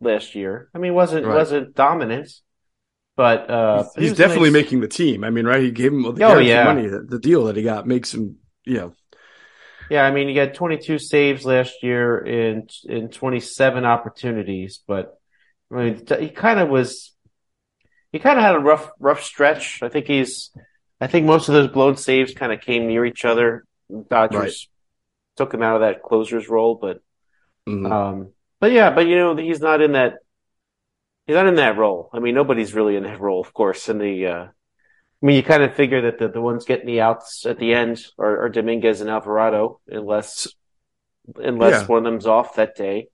last 0.05 0.35
year. 0.35 0.69
I 0.73 0.77
mean, 0.77 0.93
wasn't, 0.93 1.25
Right. 1.25 1.35
wasn't 1.35 1.75
dominant, 1.75 2.31
but, 3.17 3.49
uh, 3.49 3.83
he's 3.83 3.95
he 3.95 4.01
he's 4.01 4.17
definitely 4.17 4.49
nice. 4.51 4.63
making 4.63 4.81
the 4.81 4.87
team. 4.87 5.23
I 5.23 5.29
mean, 5.29 5.45
right? 5.45 5.61
He 5.61 5.71
gave 5.71 5.91
him 5.93 6.03
the 6.03 6.23
Oh, 6.25 6.37
yeah. 6.39 6.63
money. 6.63 6.87
The, 6.87 7.19
deal 7.19 7.45
that 7.45 7.55
he 7.55 7.63
got 7.63 7.87
makes 7.87 8.13
him, 8.13 8.37
yeah, 8.65 8.89
Yeah, 9.89 10.03
I 10.03 10.11
mean, 10.11 10.27
he 10.27 10.33
got 10.33 10.53
22 10.53 10.97
saves 10.99 11.45
last 11.45 11.83
year 11.83 12.17
in 12.17 12.67
in 12.85 13.09
27 13.09 13.85
opportunities, 13.85 14.81
but 14.87 15.19
I 15.71 15.75
mean, 15.75 16.05
he 16.19 16.29
kind 16.29 16.59
of 16.59 16.69
was. 16.69 17.11
He 18.11 18.19
kind 18.19 18.39
of 18.39 18.45
had 18.45 18.55
a 18.55 18.59
rough 18.59 18.91
rough 18.99 19.23
stretch. 19.23 19.83
I 19.83 19.89
think 19.89 20.07
he's. 20.07 20.51
I 21.01 21.07
think 21.07 21.25
most 21.25 21.49
of 21.49 21.53
those 21.53 21.67
blown 21.67 21.97
saves 21.97 22.33
kind 22.33 22.51
of 22.53 22.61
came 22.61 22.87
near 22.87 23.05
each 23.05 23.25
other. 23.25 23.65
Dodgers 24.09 24.39
Right. 24.39 24.53
took 25.37 25.53
him 25.53 25.61
out 25.61 25.75
of 25.75 25.81
that 25.81 26.01
closer's 26.01 26.47
role, 26.49 26.75
but 26.75 27.01
Mhm. 27.67 27.91
um, 27.91 28.31
but 28.65 28.71
yeah, 28.71 28.89
but 28.89 29.05
you 29.05 29.15
know, 29.15 29.35
he's 29.35 29.59
not 29.59 29.79
in 29.79 29.91
that. 29.91 30.15
He's 31.27 31.35
not 31.35 31.45
in 31.45 31.53
that 31.55 31.77
role. 31.77 32.09
I 32.11 32.17
mean, 32.17 32.33
nobody's 32.33 32.73
really 32.73 32.95
in 32.95 33.03
that 33.03 33.21
role, 33.21 33.39
of 33.41 33.53
course. 33.53 33.89
In 33.89 33.99
the, 33.99 34.25
uh, 34.25 34.43
I 34.45 34.49
mean, 35.21 35.35
you 35.35 35.43
kind 35.43 35.61
of 35.61 35.75
figure 35.75 36.01
that 36.01 36.17
the, 36.17 36.29
the 36.29 36.41
ones 36.41 36.65
getting 36.65 36.87
the 36.87 37.01
outs 37.01 37.45
at 37.45 37.59
the 37.59 37.75
end 37.75 38.03
are, 38.17 38.45
are 38.45 38.49
Dominguez 38.49 39.01
and 39.01 39.09
Alvarado, 39.09 39.79
unless 39.87 40.47
unless 41.35 41.81
Yeah. 41.81 41.85
one 41.85 41.99
of 41.99 42.11
them's 42.11 42.25
off 42.25 42.55
that 42.55 42.75
day. 42.75 43.09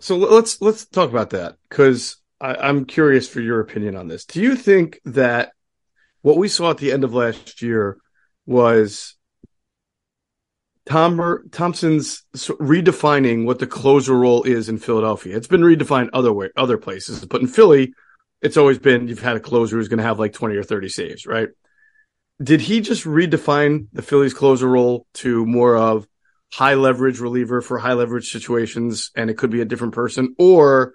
So 0.00 0.16
let's 0.16 0.62
let's 0.62 0.86
talk 0.86 1.10
about 1.10 1.30
that 1.30 1.56
because 1.68 2.16
I'm 2.40 2.86
curious 2.86 3.28
for 3.28 3.42
your 3.42 3.60
opinion 3.60 3.96
on 3.96 4.08
this. 4.08 4.24
Do 4.24 4.40
you 4.40 4.56
think 4.56 4.98
that 5.04 5.52
what 6.22 6.38
we 6.38 6.48
saw 6.48 6.70
at 6.70 6.78
the 6.78 6.92
end 6.92 7.04
of 7.04 7.12
last 7.12 7.60
year 7.60 7.98
was 8.46 9.15
Tom 10.86 11.48
Thompson's 11.50 12.24
redefining 12.34 13.44
what 13.44 13.58
the 13.58 13.66
closer 13.66 14.14
role 14.14 14.44
is 14.44 14.68
in 14.68 14.78
Philadelphia? 14.78 15.36
It's 15.36 15.48
been 15.48 15.62
redefined 15.62 16.10
other 16.12 16.32
way, 16.32 16.50
other 16.56 16.78
places, 16.78 17.24
but 17.24 17.40
in 17.40 17.48
Philly, 17.48 17.92
it's 18.40 18.56
always 18.56 18.78
been 18.78 19.08
you've 19.08 19.20
had 19.20 19.36
a 19.36 19.40
closer 19.40 19.76
who's 19.76 19.88
going 19.88 19.98
to 19.98 20.04
have 20.04 20.20
like 20.20 20.32
20 20.32 20.56
or 20.56 20.62
30 20.62 20.88
saves, 20.88 21.26
right? 21.26 21.48
Did 22.40 22.60
he 22.60 22.80
just 22.80 23.04
redefine 23.04 23.88
the 23.92 24.02
Phillies 24.02 24.34
closer 24.34 24.68
role 24.68 25.06
to 25.14 25.44
more 25.44 25.76
of 25.76 26.06
high 26.52 26.74
leverage 26.74 27.18
reliever 27.18 27.60
for 27.60 27.78
high 27.78 27.94
leverage 27.94 28.30
situations 28.30 29.10
and 29.16 29.28
it 29.28 29.36
could 29.36 29.50
be 29.50 29.60
a 29.60 29.64
different 29.64 29.94
person 29.94 30.34
or 30.38 30.94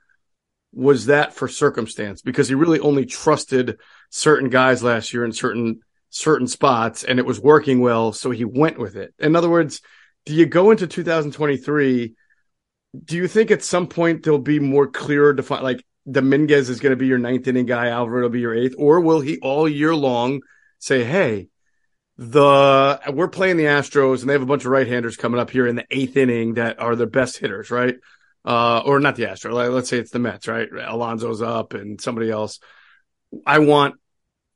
was 0.74 1.08
that 1.08 1.34
for 1.34 1.50
circumstance 1.50 2.22
because 2.22 2.48
he 2.48 2.56
really 2.56 2.80
only 2.80 3.06
trusted 3.06 3.78
certain 4.10 4.50
guys 4.50 4.82
last 4.82 5.14
year 5.14 5.26
in 5.26 5.34
certain 5.34 5.82
certain 6.12 6.48
spots 6.48 7.04
and 7.04 7.18
it 7.18 7.26
was 7.26 7.40
working 7.40 7.80
well 7.80 8.14
so 8.14 8.30
he 8.30 8.46
went 8.46 8.78
with 8.78 8.96
it 8.96 9.14
in 9.18 9.36
other 9.36 9.50
words 9.50 9.82
do 10.26 10.34
you 10.34 10.46
go 10.46 10.70
into 10.70 10.86
2023 10.86 12.14
do 13.04 13.16
you 13.16 13.28
think 13.28 13.50
at 13.50 13.64
some 13.64 13.88
point 13.88 14.22
there'll 14.22 14.38
be 14.38 14.60
more 14.60 14.88
clearer 14.88 15.34
defined 15.34 15.64
like 15.64 15.84
Dominguez 16.10 16.70
is 16.70 16.80
going 16.80 16.92
to 16.92 16.98
be 16.98 17.08
your 17.08 17.18
ninth 17.18 17.48
inning 17.48 17.66
guy 17.66 17.88
Alvarado 17.88 18.28
will 18.28 18.34
be 18.34 18.42
your 18.42 18.56
eighth 18.56 18.76
or 18.78 19.00
will 19.00 19.22
he 19.22 19.40
all 19.40 19.68
year 19.68 19.96
long 19.96 20.42
say, 20.82 21.04
hey, 21.04 21.48
the 22.18 23.00
we're 23.14 23.30
playing 23.30 23.58
the 23.58 23.66
Astros 23.66 24.22
and 24.22 24.30
they 24.30 24.34
have 24.34 24.42
a 24.42 24.48
bunch 24.48 24.66
of 24.66 24.72
right-handers 24.72 25.16
coming 25.16 25.40
up 25.40 25.50
here 25.50 25.66
in 25.66 25.76
the 25.76 25.86
eighth 25.90 26.18
inning 26.18 26.56
that 26.56 26.80
are 26.80 26.96
the 26.96 27.08
best 27.08 27.38
hitters, 27.38 27.72
right? 27.72 27.96
Uh, 28.44 28.80
or 28.80 29.00
not 29.00 29.16
the 29.16 29.24
Astros. 29.24 29.74
Let's 29.74 29.90
say 29.90 29.98
it's 29.98 30.12
the 30.12 30.20
Mets, 30.20 30.48
right? 30.48 30.68
Alonso's 30.72 31.42
up 31.42 31.74
and 31.74 32.02
somebody 32.02 32.30
else. 32.30 32.60
I 33.46 33.60
want 33.60 33.96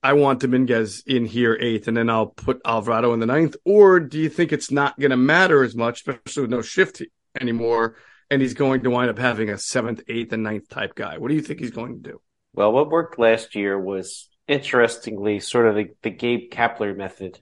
I 0.05 0.13
want 0.13 0.41
Dominguez 0.41 1.01
in 1.07 1.25
here 1.25 1.57
eighth, 1.59 1.87
and 1.87 1.97
then 1.97 2.11
I'll 2.11 2.27
put 2.27 2.61
Alvarado 2.63 3.11
in 3.15 3.19
the 3.19 3.25
ninth. 3.25 3.55
Or 3.65 3.99
do 3.99 4.19
you 4.19 4.29
think 4.29 4.53
it's 4.53 4.69
not 4.69 4.99
going 4.99 5.09
to 5.09 5.17
matter 5.17 5.63
as 5.63 5.75
much, 5.75 6.01
especially 6.01 6.43
with 6.43 6.51
no 6.51 6.61
shift 6.61 7.01
anymore, 7.41 7.95
and 8.29 8.39
he's 8.39 8.53
going 8.53 8.83
to 8.83 8.91
wind 8.91 9.09
up 9.09 9.17
having 9.17 9.49
a 9.49 9.57
seventh, 9.57 10.03
eighth, 10.07 10.31
and 10.31 10.43
ninth 10.43 10.69
type 10.69 10.93
guy? 10.93 11.17
What 11.17 11.29
do 11.29 11.33
you 11.33 11.41
think 11.41 11.59
he's 11.59 11.71
going 11.71 12.03
to 12.03 12.11
do? 12.11 12.21
Well, 12.53 12.71
what 12.71 12.91
worked 12.91 13.17
last 13.17 13.55
year 13.55 13.79
was 13.79 14.29
interestingly 14.47 15.39
sort 15.39 15.65
of 15.65 15.73
the, 15.73 15.87
the 16.03 16.11
Gabe 16.11 16.51
Kapler 16.51 16.95
method. 16.95 17.39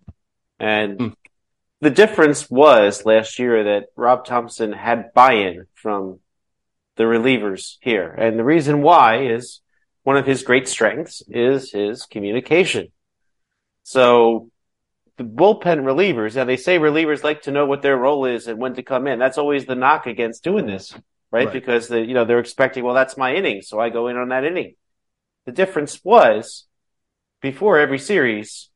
And 0.58 0.98
mm. 0.98 1.16
the 1.82 1.90
difference 1.90 2.50
was 2.50 3.06
last 3.06 3.40
year 3.40 3.66
that 3.66 3.88
Rob 3.98 4.24
Thomson 4.24 4.72
had 4.72 5.14
buy 5.14 5.34
in 5.34 5.66
from 5.74 6.22
the 6.96 7.04
relievers 7.04 7.76
here. 7.82 8.08
And 8.08 8.40
the 8.40 8.46
reason 8.46 8.82
why 8.82 9.24
is 9.26 9.60
one 10.04 10.18
of 10.18 10.26
his 10.26 10.44
great 10.44 10.68
strengths 10.68 11.24
is 11.28 11.72
his 11.72 12.06
communication. 12.06 12.90
So 13.84 14.50
the 15.18 15.24
bullpen 15.24 15.84
relievers, 15.84 16.36
now 16.36 16.44
they 16.44 16.58
say 16.58 16.78
relievers 16.78 17.24
like 17.24 17.44
to 17.44 17.52
know 17.52 17.66
what 17.66 17.82
their 17.82 17.98
role 17.98 18.26
is 18.26 18.48
and 18.48 18.60
when 18.60 18.76
to 18.76 18.84
come 18.84 19.08
in. 19.08 19.20
That's 19.20 19.38
always 19.38 19.66
the 19.66 19.76
knock 19.76 20.06
against 20.06 20.44
doing 20.44 20.66
this, 20.66 20.94
right? 21.32 21.46
right. 21.46 21.54
Because 21.54 21.88
the, 21.88 22.02
you 22.02 22.14
know, 22.14 22.26
they're 22.26 22.40
expecting, 22.40 22.84
well, 22.84 22.96
that's 22.96 23.18
my 23.18 23.34
inning. 23.34 23.62
So 23.62 23.80
I 23.80 23.90
go 23.90 24.08
in 24.08 24.18
on 24.18 24.30
that 24.30 24.44
inning. 24.44 24.76
The 25.46 25.52
difference 25.52 26.04
was 26.04 26.66
before 27.42 27.80
every 27.80 28.00
series, 28.00 28.70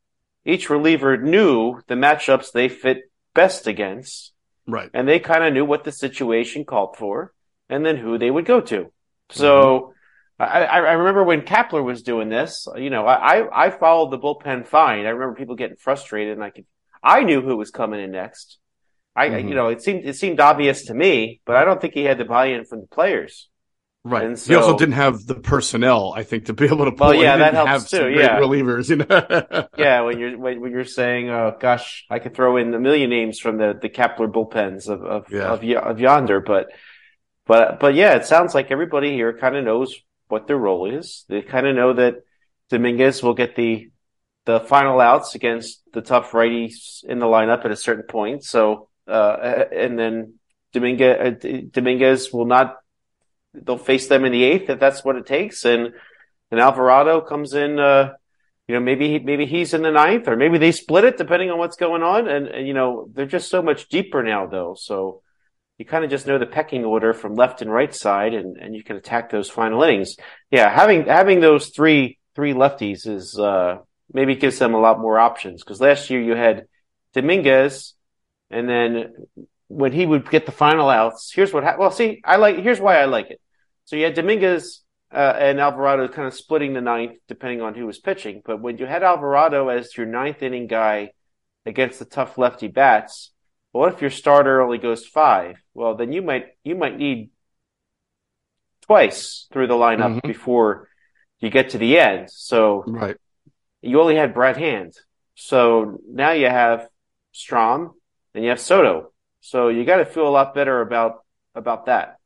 each 0.45 0.69
reliever 0.69 1.17
knew 1.17 1.81
the 1.87 1.95
matchups 1.95 2.51
they 2.51 2.69
fit 2.69 3.11
best 3.33 3.67
against. 3.67 4.33
Right. 4.65 4.89
And 4.93 5.07
they 5.07 5.19
kind 5.19 5.43
of 5.43 5.53
knew 5.53 5.65
what 5.65 5.83
the 5.83 5.91
situation 5.91 6.65
called 6.65 6.97
for 6.97 7.33
and 7.69 7.85
then 7.85 7.97
who 7.97 8.17
they 8.17 8.31
would 8.31 8.45
go 8.45 8.61
to. 8.61 8.91
So, 9.29 9.79
mm-hmm 9.79 9.91
I, 10.39 10.65
I 10.65 10.93
remember 10.93 11.23
when 11.23 11.41
Kapler 11.41 11.83
was 11.83 12.03
doing 12.03 12.29
this, 12.29 12.67
you 12.75 12.91
know, 12.91 13.07
I, 13.07 13.65
I 13.65 13.69
followed 13.71 14.11
the 14.11 14.19
bullpen 14.19 14.67
fine. 14.67 15.05
I 15.05 15.09
remember 15.09 15.35
people 15.35 15.55
getting 15.55 15.77
frustrated 15.77 16.33
and 16.33 16.43
I 16.43 16.51
could, 16.51 16.65
I 17.01 17.23
knew 17.23 17.41
who 17.41 17.57
was 17.57 17.71
coming 17.71 17.99
in 17.99 18.11
next. 18.11 18.59
I, 19.15 19.29
mm-hmm. 19.29 19.47
you 19.47 19.55
know, 19.55 19.69
it 19.69 19.81
seemed, 19.81 20.05
it 20.05 20.15
seemed 20.15 20.39
obvious 20.39 20.85
to 20.85 20.93
me, 20.93 21.41
but 21.45 21.55
I 21.55 21.65
don't 21.65 21.81
think 21.81 21.95
he 21.95 22.03
had 22.03 22.19
the 22.19 22.25
buy-in 22.25 22.65
from 22.65 22.81
the 22.81 22.87
players. 22.87 23.49
Right. 24.03 24.37
So, 24.37 24.49
he 24.49 24.55
also 24.55 24.77
didn't 24.77 24.93
have 24.93 25.25
the 25.25 25.35
personnel, 25.35 26.13
I 26.15 26.23
think, 26.23 26.45
to 26.45 26.53
be 26.53 26.65
able 26.65 26.85
to 26.85 26.91
pull. 26.91 27.07
Well, 27.07 27.15
yeah, 27.15 27.37
that 27.37 27.53
helps 27.53 27.89
too. 27.89 28.09
Yeah, 28.09 28.39
relievers. 28.39 28.89
You 28.89 28.97
know. 28.97 29.67
yeah, 29.77 30.01
when 30.01 30.17
you're 30.17 30.37
when 30.37 30.71
you're 30.71 30.85
saying, 30.85 31.29
"Oh 31.29 31.57
gosh, 31.59 32.05
I 32.09 32.19
could 32.19 32.33
throw 32.33 32.55
in 32.55 32.73
a 32.73 32.79
million 32.79 33.09
names 33.09 33.37
from 33.37 33.57
the 33.57 33.77
the 33.81 33.89
Kapler 33.89 34.31
bullpens 34.31 34.87
of 34.87 35.03
of 35.03 35.33
yeah. 35.33 35.51
of, 35.51 35.61
of 35.61 35.99
yonder," 35.99 36.39
but 36.39 36.67
but 37.45 37.81
but 37.81 37.95
yeah, 37.95 38.15
it 38.15 38.25
sounds 38.25 38.55
like 38.55 38.71
everybody 38.71 39.11
here 39.11 39.37
kind 39.37 39.57
of 39.57 39.65
knows 39.65 39.99
what 40.27 40.47
their 40.47 40.57
role 40.57 40.89
is. 40.89 41.25
They 41.29 41.41
kind 41.41 41.67
of 41.67 41.75
know 41.75 41.93
that 41.93 42.15
Dominguez 42.69 43.23
will 43.23 43.33
get 43.33 43.55
the 43.55 43.89
the 44.47 44.61
final 44.61 45.01
outs 45.01 45.35
against 45.35 45.83
the 45.91 46.01
tough 46.01 46.31
righties 46.31 47.03
in 47.03 47.19
the 47.19 47.25
lineup 47.25 47.65
at 47.65 47.71
a 47.71 47.75
certain 47.75 48.05
point. 48.05 48.45
So, 48.45 48.87
uh, 49.05 49.65
and 49.75 49.99
then 49.99 50.35
Dominguez, 50.71 51.43
uh, 51.43 51.61
Dominguez 51.69 52.31
will 52.31 52.45
not, 52.45 52.77
they'll 53.53 53.77
face 53.77 54.07
them 54.07 54.23
in 54.23 54.31
the 54.31 54.45
eighth 54.45 54.69
if 54.69 54.79
that's 54.79 55.03
what 55.03 55.17
it 55.17 55.25
takes. 55.25 55.65
And, 55.65 55.91
and 56.49 56.61
Alvarado 56.61 57.19
comes 57.19 57.53
in, 57.53 57.77
uh, 57.77 58.13
you 58.69 58.75
know, 58.75 58.79
maybe, 58.79 59.19
maybe 59.19 59.45
he's 59.45 59.73
in 59.73 59.81
the 59.81 59.91
ninth 59.91 60.29
or 60.29 60.37
maybe 60.37 60.57
they 60.57 60.71
split 60.71 61.03
it 61.03 61.17
depending 61.17 61.51
on 61.51 61.57
what's 61.57 61.75
going 61.75 62.01
on. 62.01 62.29
And, 62.29 62.47
and 62.47 62.65
you 62.65 62.73
know, 62.73 63.09
they're 63.13 63.25
just 63.25 63.49
so 63.49 63.61
much 63.61 63.89
deeper 63.89 64.23
now 64.23 64.47
though. 64.47 64.75
So, 64.79 65.23
you 65.77 65.85
kind 65.85 66.03
of 66.03 66.09
just 66.09 66.25
know 66.25 66.39
the 66.39 66.45
pecking 66.45 66.85
order 66.85 67.13
from 67.13 67.35
left 67.35 67.61
and 67.61 67.71
right 67.71 67.93
side, 67.93 68.33
and, 68.33 68.57
and 68.57 68.75
you 68.75 68.83
can 68.83 68.95
attack 68.95 69.29
those 69.29 69.49
final 69.49 69.83
innings. 69.83 70.15
Yeah, 70.49 70.69
having 70.69 71.05
having 71.05 71.39
those 71.39 71.69
three 71.69 72.17
three 72.35 72.53
lefties 72.53 73.07
is 73.07 73.37
uh, 73.37 73.77
maybe 74.11 74.35
gives 74.35 74.59
them 74.59 74.73
a 74.73 74.79
lot 74.79 74.99
more 74.99 75.19
options 75.19 75.63
because 75.63 75.79
last 75.79 76.09
year 76.09 76.21
you 76.21 76.35
had 76.35 76.65
Dominguez, 77.13 77.93
and 78.49 78.67
then 78.67 79.13
when 79.67 79.91
he 79.91 80.05
would 80.05 80.29
get 80.29 80.45
the 80.45 80.51
final 80.51 80.89
outs, 80.89 81.31
here's 81.33 81.53
what. 81.53 81.63
Ha- 81.63 81.75
well, 81.77 81.91
see, 81.91 82.21
I 82.23 82.37
like 82.37 82.57
here's 82.57 82.79
why 82.79 82.97
I 82.97 83.05
like 83.05 83.29
it. 83.29 83.39
So 83.85 83.95
you 83.95 84.05
had 84.05 84.15
Dominguez 84.15 84.81
uh, 85.13 85.35
and 85.37 85.59
Alvarado 85.59 86.07
kind 86.07 86.27
of 86.27 86.33
splitting 86.33 86.73
the 86.73 86.81
ninth 86.81 87.17
depending 87.27 87.61
on 87.61 87.75
who 87.75 87.85
was 87.85 87.99
pitching, 87.99 88.41
but 88.43 88.61
when 88.61 88.79
you 88.79 88.87
had 88.87 89.03
Alvarado 89.03 89.69
as 89.69 89.95
your 89.95 90.07
ninth 90.07 90.41
inning 90.41 90.65
guy 90.65 91.11
against 91.67 91.99
the 91.99 92.05
tough 92.05 92.37
lefty 92.37 92.67
bats 92.67 93.31
what 93.77 93.93
if 93.93 94.01
your 94.01 94.09
starter 94.09 94.61
only 94.61 94.77
goes 94.77 95.05
five? 95.05 95.57
Well, 95.73 95.95
then 95.95 96.11
you 96.11 96.21
might 96.21 96.47
you 96.63 96.75
might 96.75 96.97
need 96.97 97.29
twice 98.81 99.47
through 99.51 99.67
the 99.67 99.75
lineup 99.75 100.15
mm-hmm. 100.15 100.27
before 100.27 100.89
you 101.39 101.49
get 101.49 101.71
to 101.71 101.77
the 101.77 101.99
end. 101.99 102.29
So 102.31 102.83
right. 102.87 103.17
you 103.81 103.99
only 104.01 104.15
had 104.15 104.33
Brad 104.33 104.57
Hand. 104.57 104.93
So 105.35 105.99
now 106.09 106.31
you 106.31 106.47
have 106.47 106.87
Strahm 107.33 107.91
and 108.33 108.43
you 108.43 108.49
have 108.49 108.59
Soto. 108.59 109.11
So 109.41 109.69
you 109.69 109.85
got 109.85 109.97
to 109.97 110.05
feel 110.05 110.27
a 110.27 110.29
lot 110.29 110.55
better 110.55 110.81
about 110.81 111.23
about 111.53 111.85
that. 111.85 112.17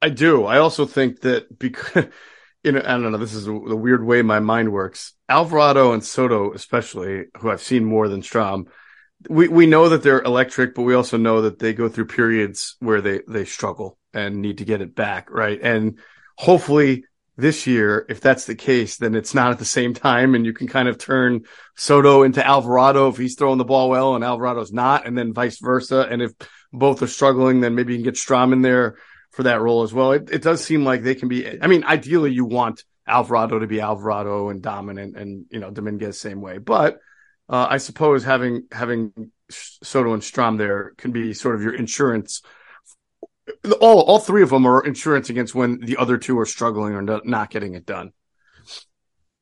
I 0.00 0.10
do. 0.10 0.44
I 0.44 0.58
also 0.58 0.86
think 0.86 1.20
that 1.20 1.58
because 1.58 2.06
you 2.64 2.72
know, 2.72 2.80
I 2.80 2.92
don't 2.92 3.12
know. 3.12 3.18
This 3.18 3.34
is 3.34 3.44
the 3.44 3.52
weird 3.52 4.04
way 4.04 4.22
my 4.22 4.40
mind 4.40 4.72
works. 4.72 5.12
Alvarado 5.28 5.92
and 5.92 6.02
Soto, 6.02 6.52
especially, 6.52 7.24
who 7.38 7.50
I've 7.50 7.60
seen 7.60 7.84
more 7.84 8.08
than 8.08 8.22
Strahm, 8.22 8.66
we 9.28 9.48
we 9.48 9.66
know 9.66 9.88
that 9.88 10.02
they're 10.02 10.22
electric, 10.22 10.74
but 10.74 10.82
we 10.82 10.94
also 10.94 11.16
know 11.16 11.42
that 11.42 11.58
they 11.58 11.72
go 11.72 11.88
through 11.88 12.06
periods 12.06 12.76
where 12.80 13.00
they 13.00 13.20
they 13.26 13.44
struggle 13.44 13.98
and 14.12 14.40
need 14.40 14.58
to 14.58 14.64
get 14.64 14.80
it 14.80 14.94
back, 14.94 15.30
right? 15.30 15.58
And 15.62 15.98
hopefully 16.36 17.04
this 17.36 17.66
year, 17.66 18.06
if 18.08 18.20
that's 18.20 18.44
the 18.44 18.54
case, 18.54 18.96
then 18.96 19.14
it's 19.14 19.34
not 19.34 19.50
at 19.50 19.58
the 19.58 19.64
same 19.64 19.92
time, 19.92 20.34
and 20.34 20.46
you 20.46 20.52
can 20.52 20.68
kind 20.68 20.88
of 20.88 20.98
turn 20.98 21.42
Soto 21.76 22.22
into 22.22 22.46
Alvarado 22.46 23.08
if 23.08 23.16
he's 23.16 23.34
throwing 23.34 23.58
the 23.58 23.64
ball 23.64 23.90
well 23.90 24.14
and 24.14 24.22
Alvarado's 24.22 24.72
not, 24.72 25.06
and 25.06 25.18
then 25.18 25.32
vice 25.32 25.58
versa. 25.58 26.06
And 26.08 26.22
if 26.22 26.32
both 26.72 27.02
are 27.02 27.08
struggling, 27.08 27.60
then 27.60 27.74
maybe 27.74 27.92
you 27.92 27.98
can 27.98 28.04
get 28.04 28.14
Strahm 28.14 28.52
in 28.52 28.62
there 28.62 28.96
for 29.32 29.44
that 29.44 29.60
role 29.60 29.82
as 29.82 29.92
well. 29.92 30.12
It, 30.12 30.30
it 30.30 30.42
does 30.42 30.62
seem 30.62 30.84
like 30.84 31.02
they 31.02 31.16
can 31.16 31.28
be. 31.28 31.60
I 31.60 31.66
mean, 31.66 31.82
ideally, 31.84 32.32
you 32.32 32.44
want 32.44 32.84
Alvarado 33.06 33.58
to 33.58 33.66
be 33.66 33.80
Alvarado 33.80 34.48
and 34.50 34.62
dominant, 34.62 35.16
and 35.16 35.46
you 35.50 35.58
know 35.58 35.70
Dominguez 35.70 36.20
same 36.20 36.40
way, 36.40 36.58
but 36.58 37.00
uh, 37.48 37.66
I 37.68 37.78
suppose 37.78 38.24
having 38.24 38.64
having 38.72 39.12
Soto 39.50 40.12
and 40.12 40.22
Strahm 40.22 40.58
there 40.58 40.92
can 40.96 41.12
be 41.12 41.34
sort 41.34 41.54
of 41.54 41.62
your 41.62 41.74
insurance. 41.74 42.42
All 43.80 44.00
all 44.00 44.18
three 44.18 44.42
of 44.42 44.50
them 44.50 44.66
are 44.66 44.84
insurance 44.84 45.30
against 45.30 45.54
when 45.54 45.80
the 45.80 45.98
other 45.98 46.16
two 46.16 46.38
are 46.38 46.46
struggling 46.46 46.94
or 46.94 47.20
not 47.24 47.50
getting 47.50 47.74
it 47.74 47.84
done. 47.84 48.12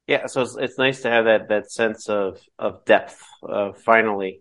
Yeah, 0.09 0.27
so 0.27 0.43
it's, 0.43 0.57
it's 0.57 0.79
nice 0.79 1.03
to 1.03 1.11
have 1.11 1.27
that 1.27 1.49
that 1.49 1.71
sense 1.71 2.09
of 2.09 2.41
of 2.59 2.85
depth. 2.85 3.23
Uh, 3.49 3.73
finally, 3.73 4.41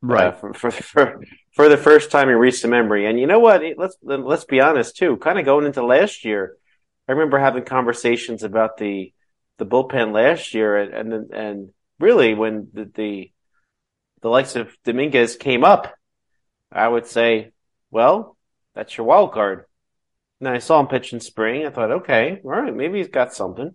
right 0.00 0.28
uh, 0.28 0.32
for, 0.32 0.54
for, 0.54 0.70
for 0.70 1.24
for 1.54 1.68
the 1.68 1.76
first 1.76 2.10
time 2.10 2.28
in 2.28 2.36
recent 2.36 2.70
memory. 2.70 3.06
And 3.06 3.18
you 3.18 3.26
know 3.26 3.40
what? 3.40 3.62
Let's 3.76 3.96
let's 4.02 4.44
be 4.44 4.60
honest 4.60 4.96
too. 4.96 5.16
Kind 5.16 5.40
of 5.40 5.44
going 5.44 5.66
into 5.66 5.84
last 5.84 6.24
year, 6.24 6.56
I 7.08 7.12
remember 7.12 7.38
having 7.38 7.64
conversations 7.64 8.44
about 8.44 8.76
the 8.76 9.12
the 9.58 9.66
bullpen 9.66 10.14
last 10.14 10.54
year, 10.54 10.76
and 10.76 11.12
and 11.12 11.32
and 11.32 11.70
really 12.02 12.34
when 12.34 12.68
the, 12.74 12.90
the, 12.94 13.32
the 14.20 14.28
likes 14.28 14.56
of 14.56 14.76
Dominguez 14.84 15.36
came 15.36 15.64
up, 15.64 15.94
I 16.70 16.86
would 16.86 17.06
say, 17.06 17.52
well, 17.90 18.36
that's 18.74 18.96
your 18.96 19.06
wild 19.06 19.32
card. 19.32 19.64
And 20.40 20.48
I 20.48 20.58
saw 20.58 20.80
him 20.80 20.88
pitch 20.88 21.12
in 21.12 21.20
spring. 21.20 21.64
I 21.64 21.70
thought, 21.70 21.92
okay, 21.92 22.40
all 22.44 22.50
right, 22.50 22.74
maybe 22.74 22.98
he's 22.98 23.08
got 23.08 23.32
something. 23.32 23.74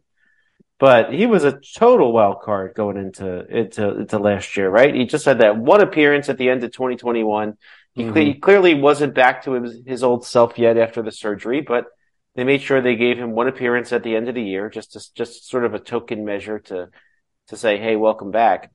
But 0.79 1.11
he 1.11 1.25
was 1.25 1.43
a 1.43 1.59
total 1.75 2.11
wild 2.11 2.41
card 2.41 2.75
going 2.75 2.97
into 2.97 3.45
into 3.47 3.97
into 3.97 4.19
last 4.19 4.55
year, 4.57 4.69
right? 4.69 4.93
He 4.93 5.05
just 5.05 5.25
had 5.25 5.39
that 5.39 5.57
one 5.57 5.81
appearance 5.81 6.29
at 6.29 6.37
the 6.37 6.49
end 6.49 6.63
of 6.63 6.71
2021. 6.71 7.57
He, 7.93 8.03
mm-hmm. 8.03 8.15
he 8.15 8.33
clearly 8.35 8.75
wasn't 8.75 9.15
back 9.15 9.45
to 9.45 9.53
his, 9.53 9.79
his 9.87 10.03
old 10.03 10.23
self 10.23 10.59
yet 10.59 10.77
after 10.77 11.01
the 11.01 11.11
surgery, 11.11 11.61
but 11.61 11.85
they 12.35 12.43
made 12.43 12.61
sure 12.61 12.79
they 12.79 12.95
gave 12.95 13.17
him 13.17 13.31
one 13.31 13.47
appearance 13.47 13.91
at 13.91 14.03
the 14.03 14.15
end 14.15 14.29
of 14.29 14.35
the 14.35 14.43
year, 14.43 14.69
just 14.69 14.93
to, 14.93 15.13
just 15.15 15.49
sort 15.49 15.65
of 15.65 15.73
a 15.73 15.79
token 15.79 16.23
measure 16.23 16.59
to 16.59 16.89
to 17.47 17.57
say, 17.57 17.77
"Hey, 17.77 17.95
welcome 17.95 18.31
back." 18.31 18.71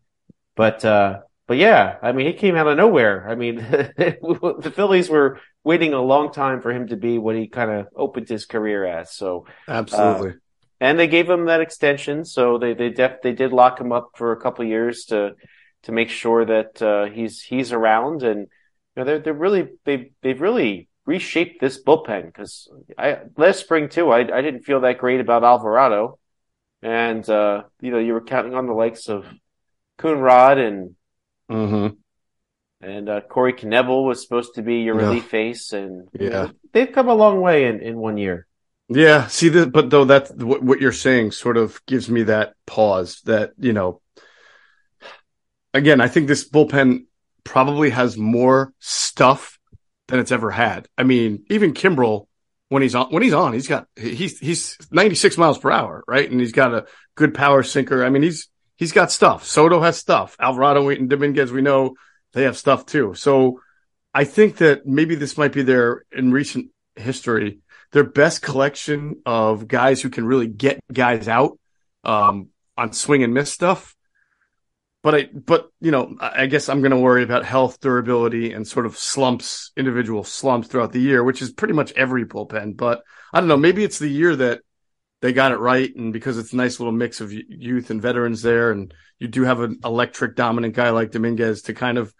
But 0.56 0.84
uh, 0.84 1.20
but 1.46 1.56
yeah, 1.56 1.96
I 2.02 2.12
mean, 2.12 2.26
he 2.26 2.32
came 2.32 2.56
out 2.56 2.66
of 2.66 2.76
nowhere. 2.76 3.28
I 3.28 3.34
mean, 3.34 3.56
the 3.56 4.72
Phillies 4.74 5.08
were 5.08 5.40
waiting 5.64 5.92
a 5.92 6.00
long 6.00 6.32
time 6.32 6.60
for 6.60 6.72
him 6.72 6.88
to 6.88 6.96
be 6.96 7.18
what 7.18 7.36
he 7.36 7.48
kind 7.48 7.70
of 7.70 7.88
opened 7.94 8.28
his 8.28 8.46
career 8.46 8.84
as. 8.84 9.12
So 9.12 9.46
absolutely. 9.68 10.30
Uh, 10.30 10.34
and 10.80 10.98
they 10.98 11.06
gave 11.06 11.30
him 11.30 11.46
that 11.46 11.60
extension, 11.60 12.24
so 12.24 12.58
they 12.58 12.74
they 12.74 12.90
def- 12.90 13.22
they 13.22 13.32
did 13.32 13.52
lock 13.52 13.80
him 13.80 13.92
up 13.92 14.10
for 14.16 14.32
a 14.32 14.40
couple 14.40 14.64
years 14.64 15.04
to 15.06 15.34
to 15.84 15.92
make 15.92 16.10
sure 16.10 16.44
that 16.44 16.82
uh, 16.82 17.04
he's 17.04 17.40
he's 17.40 17.72
around, 17.72 18.24
and 18.24 18.40
you 18.40 18.48
know 18.96 19.04
they're 19.04 19.20
they're 19.20 19.32
really 19.32 19.68
they 19.84 20.10
they've 20.22 20.40
really 20.40 20.88
reshaped 21.06 21.60
this 21.60 21.82
bullpen 21.82 22.26
because 22.26 22.68
I 22.98 23.18
last 23.36 23.60
spring 23.60 23.88
too 23.88 24.10
I 24.10 24.20
I 24.20 24.42
didn't 24.42 24.62
feel 24.62 24.80
that 24.80 24.98
great 24.98 25.20
about 25.20 25.44
Alvarado, 25.44 26.18
and 26.82 27.28
uh, 27.28 27.62
you 27.80 27.90
know 27.90 27.98
you 27.98 28.12
were 28.12 28.20
counting 28.24 28.54
on 28.54 28.66
the 28.66 28.72
likes 28.72 29.08
of 29.08 29.24
Coonrod 29.98 30.58
and 30.58 30.96
Mm-hmm. 31.50 31.96
and 32.80 33.08
uh, 33.08 33.20
Corey 33.20 33.52
Knebel 33.52 34.06
was 34.06 34.22
supposed 34.22 34.54
to 34.54 34.62
be 34.62 34.76
your 34.76 34.96
Yeah. 34.96 35.08
relief 35.08 35.28
face, 35.28 35.72
and 35.72 36.08
you 36.14 36.26
Yeah. 36.26 36.30
know, 36.30 36.50
they've 36.72 36.90
come 36.90 37.08
a 37.08 37.14
long 37.14 37.40
way 37.40 37.66
in, 37.66 37.80
in 37.80 37.96
one 37.98 38.16
year. 38.16 38.46
Yeah, 38.88 39.26
see 39.28 39.48
the 39.48 39.66
but 39.66 39.90
though 39.90 40.04
that's 40.04 40.30
what, 40.32 40.62
what 40.62 40.80
you're 40.80 40.92
saying 40.92 41.32
sort 41.32 41.56
of 41.56 41.84
gives 41.86 42.10
me 42.10 42.24
that 42.24 42.54
pause 42.66 43.20
that, 43.24 43.52
you 43.58 43.72
know, 43.72 44.00
again, 45.72 46.00
I 46.00 46.08
think 46.08 46.26
this 46.26 46.48
bullpen 46.48 47.04
probably 47.44 47.90
has 47.90 48.16
more 48.16 48.72
stuff 48.78 49.58
than 50.08 50.18
it's 50.18 50.32
ever 50.32 50.50
had. 50.50 50.88
I 50.98 51.04
mean, 51.04 51.44
even 51.48 51.74
Kimbrel 51.74 52.26
when 52.72 52.82
he's 52.82 52.94
on 52.94 53.08
when 53.10 53.22
he's 53.22 53.34
on, 53.34 53.52
he's 53.52 53.68
got 53.68 53.86
he's 53.96 54.38
he's 54.38 54.78
96 54.90 55.36
miles 55.36 55.58
per 55.58 55.70
hour, 55.70 56.02
right? 56.08 56.30
And 56.30 56.40
he's 56.40 56.52
got 56.52 56.72
a 56.72 56.86
good 57.14 57.34
power 57.34 57.62
sinker. 57.62 58.04
I 58.04 58.08
mean, 58.08 58.22
he's 58.22 58.48
he's 58.76 58.92
got 58.92 59.12
stuff. 59.12 59.44
Soto 59.44 59.80
has 59.80 59.98
stuff. 59.98 60.36
Alvarado 60.40 60.88
and 60.88 61.10
Dominguez, 61.10 61.52
we 61.52 61.60
know 61.60 61.94
they 62.32 62.44
have 62.44 62.56
stuff 62.56 62.86
too. 62.86 63.12
So 63.14 63.60
I 64.14 64.24
think 64.24 64.56
that 64.56 64.86
maybe 64.86 65.14
this 65.16 65.36
might 65.36 65.52
be 65.52 65.62
their 65.62 66.04
in 66.12 66.32
recent 66.32 66.70
history 66.96 67.60
their 67.92 68.04
best 68.04 68.40
collection 68.42 69.20
of 69.24 69.68
guys 69.68 70.00
who 70.00 70.10
can 70.10 70.24
really 70.24 70.46
get 70.48 70.80
guys 70.92 71.28
out 71.28 71.58
um, 72.04 72.48
on 72.76 72.92
swing 72.92 73.22
and 73.22 73.34
miss 73.34 73.52
stuff. 73.52 73.94
But 75.02 75.14
I, 75.14 75.24
but 75.32 75.68
you 75.80 75.90
know, 75.90 76.16
I 76.20 76.46
guess 76.46 76.68
I'm 76.68 76.80
going 76.80 76.92
to 76.92 76.96
worry 76.96 77.24
about 77.24 77.44
health, 77.44 77.80
durability, 77.80 78.52
and 78.52 78.66
sort 78.66 78.86
of 78.86 78.96
slumps, 78.96 79.72
individual 79.76 80.22
slumps 80.22 80.68
throughout 80.68 80.92
the 80.92 81.00
year, 81.00 81.24
which 81.24 81.42
is 81.42 81.50
pretty 81.50 81.74
much 81.74 81.92
every 81.92 82.24
bullpen. 82.24 82.76
But 82.76 83.02
I 83.32 83.40
don't 83.40 83.48
know, 83.48 83.56
maybe 83.56 83.82
it's 83.82 83.98
the 83.98 84.08
year 84.08 84.36
that 84.36 84.60
they 85.20 85.32
got 85.32 85.52
it 85.52 85.58
right, 85.58 85.94
and 85.94 86.12
because 86.12 86.38
it's 86.38 86.52
a 86.52 86.56
nice 86.56 86.78
little 86.78 86.92
mix 86.92 87.20
of 87.20 87.32
youth 87.32 87.90
and 87.90 88.02
veterans 88.02 88.42
there, 88.42 88.70
and 88.70 88.92
you 89.18 89.28
do 89.28 89.42
have 89.42 89.60
an 89.60 89.80
electric, 89.84 90.36
dominant 90.36 90.74
guy 90.74 90.90
like 90.90 91.12
Dominguez 91.12 91.62
to 91.62 91.74
kind 91.74 91.98
of 91.98 92.12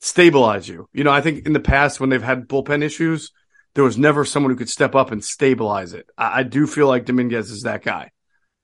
stabilize 0.00 0.68
you. 0.68 0.88
You 0.92 1.04
know, 1.04 1.12
I 1.12 1.20
think 1.20 1.46
in 1.46 1.52
the 1.52 1.60
past 1.60 2.00
when 2.00 2.10
they've 2.10 2.22
had 2.22 2.48
bullpen 2.48 2.82
issues, 2.82 3.32
there 3.74 3.84
was 3.84 3.96
never 3.96 4.24
someone 4.24 4.50
who 4.50 4.56
could 4.56 4.68
step 4.68 4.94
up 4.94 5.12
and 5.12 5.24
stabilize 5.24 5.92
it. 5.92 6.06
I, 6.16 6.40
I 6.40 6.42
do 6.42 6.66
feel 6.66 6.88
like 6.88 7.06
Dominguez 7.06 7.50
is 7.50 7.62
that 7.62 7.82
guy. 7.82 8.10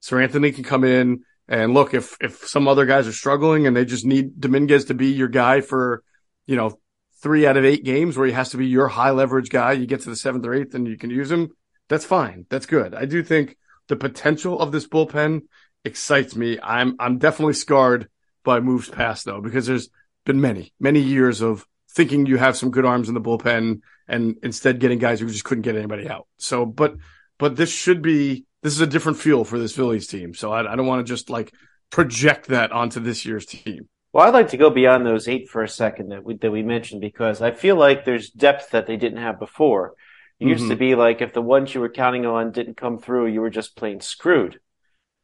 Seranthony 0.02 0.54
can 0.54 0.64
come 0.64 0.84
in 0.84 1.24
and 1.48 1.74
look 1.74 1.94
if 1.94 2.16
if 2.20 2.46
some 2.46 2.68
other 2.68 2.86
guys 2.86 3.08
are 3.08 3.12
struggling 3.12 3.66
and 3.66 3.76
they 3.76 3.84
just 3.84 4.04
need 4.04 4.40
Dominguez 4.40 4.86
to 4.86 4.94
be 4.94 5.08
your 5.08 5.28
guy 5.28 5.60
for, 5.60 6.02
you 6.46 6.56
know, 6.56 6.78
three 7.22 7.46
out 7.46 7.56
of 7.56 7.64
eight 7.64 7.84
games 7.84 8.16
where 8.16 8.26
he 8.26 8.32
has 8.32 8.50
to 8.50 8.56
be 8.56 8.66
your 8.66 8.88
high 8.88 9.10
leverage 9.10 9.50
guy. 9.50 9.72
You 9.72 9.86
get 9.86 10.02
to 10.02 10.10
the 10.10 10.16
seventh 10.16 10.44
or 10.44 10.54
eighth 10.54 10.74
and 10.74 10.86
you 10.86 10.96
can 10.96 11.10
use 11.10 11.30
him. 11.30 11.50
That's 11.88 12.04
fine. 12.04 12.46
That's 12.50 12.66
good. 12.66 12.94
I 12.94 13.06
do 13.06 13.22
think 13.22 13.56
the 13.88 13.96
potential 13.96 14.60
of 14.60 14.72
this 14.72 14.86
bullpen 14.86 15.42
excites 15.84 16.36
me. 16.36 16.58
I'm 16.62 16.96
I'm 16.98 17.18
definitely 17.18 17.54
scarred 17.54 18.08
by 18.44 18.60
moves 18.60 18.88
past 18.88 19.24
though 19.24 19.40
because 19.40 19.66
there's 19.66 19.88
been 20.24 20.40
many 20.40 20.74
many 20.78 21.00
years 21.00 21.40
of 21.40 21.66
thinking 21.90 22.26
you 22.26 22.36
have 22.36 22.56
some 22.56 22.70
good 22.70 22.84
arms 22.84 23.08
in 23.08 23.14
the 23.14 23.20
bullpen 23.20 23.80
and 24.06 24.36
instead 24.42 24.80
getting 24.80 24.98
guys 24.98 25.20
who 25.20 25.26
just 25.26 25.44
couldn't 25.44 25.62
get 25.62 25.76
anybody 25.76 26.08
out. 26.08 26.26
So, 26.36 26.66
but 26.66 26.96
but 27.38 27.56
this 27.56 27.70
should 27.70 28.02
be 28.02 28.44
this 28.62 28.72
is 28.72 28.80
a 28.80 28.86
different 28.86 29.18
feel 29.18 29.44
for 29.44 29.58
this 29.58 29.74
Phillies 29.74 30.06
team. 30.06 30.34
So 30.34 30.52
I, 30.52 30.72
I 30.72 30.76
don't 30.76 30.86
want 30.86 31.06
to 31.06 31.10
just 31.10 31.30
like 31.30 31.52
project 31.90 32.48
that 32.48 32.72
onto 32.72 33.00
this 33.00 33.24
year's 33.24 33.46
team. 33.46 33.88
Well, 34.12 34.26
I'd 34.26 34.34
like 34.34 34.48
to 34.48 34.56
go 34.56 34.70
beyond 34.70 35.04
those 35.06 35.28
eight 35.28 35.48
for 35.48 35.62
a 35.62 35.68
second 35.68 36.08
that 36.10 36.24
we 36.24 36.36
that 36.38 36.50
we 36.50 36.62
mentioned 36.62 37.00
because 37.00 37.42
I 37.42 37.50
feel 37.50 37.76
like 37.76 38.04
there's 38.04 38.30
depth 38.30 38.70
that 38.70 38.86
they 38.86 38.96
didn't 38.96 39.22
have 39.22 39.38
before. 39.38 39.94
It 40.40 40.48
used 40.48 40.64
Mhm. 40.64 40.70
to 40.70 40.76
be 40.76 40.94
like 40.94 41.20
if 41.20 41.32
the 41.32 41.42
ones 41.42 41.74
you 41.74 41.80
were 41.80 41.88
counting 41.88 42.24
on 42.26 42.52
didn't 42.52 42.76
come 42.76 42.98
through, 42.98 43.26
you 43.26 43.40
were 43.40 43.50
just 43.50 43.76
plain 43.76 44.00
screwed. 44.00 44.60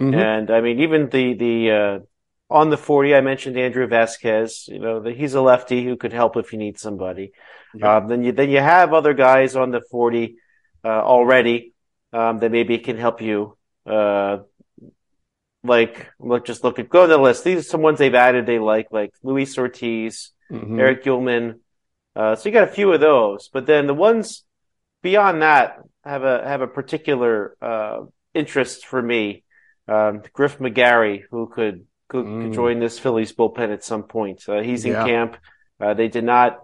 Mhm. 0.03 0.14
And 0.14 0.51
I 0.51 0.61
mean, 0.61 0.81
even 0.81 1.09
the 1.09 1.35
the 1.35 1.70
uh, 1.70 1.99
on 2.51 2.70
the 2.70 2.77
forty, 2.77 3.14
I 3.14 3.20
mentioned 3.20 3.57
Andrew 3.59 3.87
Vasquez. 3.87 4.68
You 4.68 4.79
know, 4.81 5.01
that 5.01 5.16
he's 5.16 5.35
a 5.35 5.40
lefty 5.40 5.85
who 5.85 5.97
could 5.97 6.12
help 6.12 6.37
if 6.37 6.53
you 6.53 6.59
need 6.59 6.79
somebody. 6.79 7.33
Um, 7.83 8.07
then 8.09 8.23
you 8.23 8.33
then 8.33 8.51
you 8.51 8.61
have 8.61 8.92
other 8.92 9.14
guys 9.14 9.57
on 9.57 9.70
the 9.70 9.83
forty 9.90 10.37
uh, 10.85 10.88
already 11.03 11.74
um, 12.14 12.38
that 12.38 12.50
maybe 12.50 12.79
can 12.79 12.96
help 12.96 13.20
you. 13.20 13.57
Uh, 13.85 14.38
like 15.62 16.09
look, 16.20 16.44
just 16.44 16.62
look 16.64 16.79
at 16.79 16.88
go 16.88 17.03
to 17.07 17.12
the 17.12 17.18
list. 17.18 17.44
These 17.44 17.59
are 17.61 17.62
some 17.62 17.83
ones 17.83 17.98
they've 17.98 18.14
added 18.14 18.46
they 18.46 18.59
like, 18.59 18.88
like 18.90 19.12
Luis 19.22 19.57
Ortiz, 19.59 20.31
Mhm. 20.50 20.79
Eric 20.79 21.03
Gilman. 21.05 21.61
Uh, 22.14 22.37
so 22.37 22.48
you 22.48 22.53
got 22.53 22.68
a 22.68 22.72
few 22.72 22.92
of 22.92 23.00
those, 23.00 23.48
but 23.53 23.66
then 23.66 23.87
the 23.87 23.94
ones 23.94 24.44
beyond 25.03 25.42
that 25.42 25.79
have 26.05 26.22
a 26.22 26.46
have 26.46 26.61
a 26.61 26.66
particular 26.66 27.57
uh, 27.61 28.05
interest 28.35 28.87
for 28.87 29.03
me. 29.03 29.42
Um, 29.88 30.22
Griff 30.33 30.59
McGarry, 30.59 31.22
who 31.31 31.48
could 31.48 31.87
could, 32.09 32.24
could 32.24 32.53
Mm. 32.53 32.55
join 32.55 32.79
this 32.79 32.98
Phillies 32.98 33.33
bullpen 33.33 33.72
at 33.72 33.83
some 33.85 34.05
point. 34.05 34.44
Uh, 34.48 34.61
he's 34.61 34.85
in 34.85 34.92
Yeah. 34.92 35.05
camp. 35.05 35.37
Uh, 35.81 35.94
they 35.94 36.09
did 36.09 36.24
not 36.24 36.61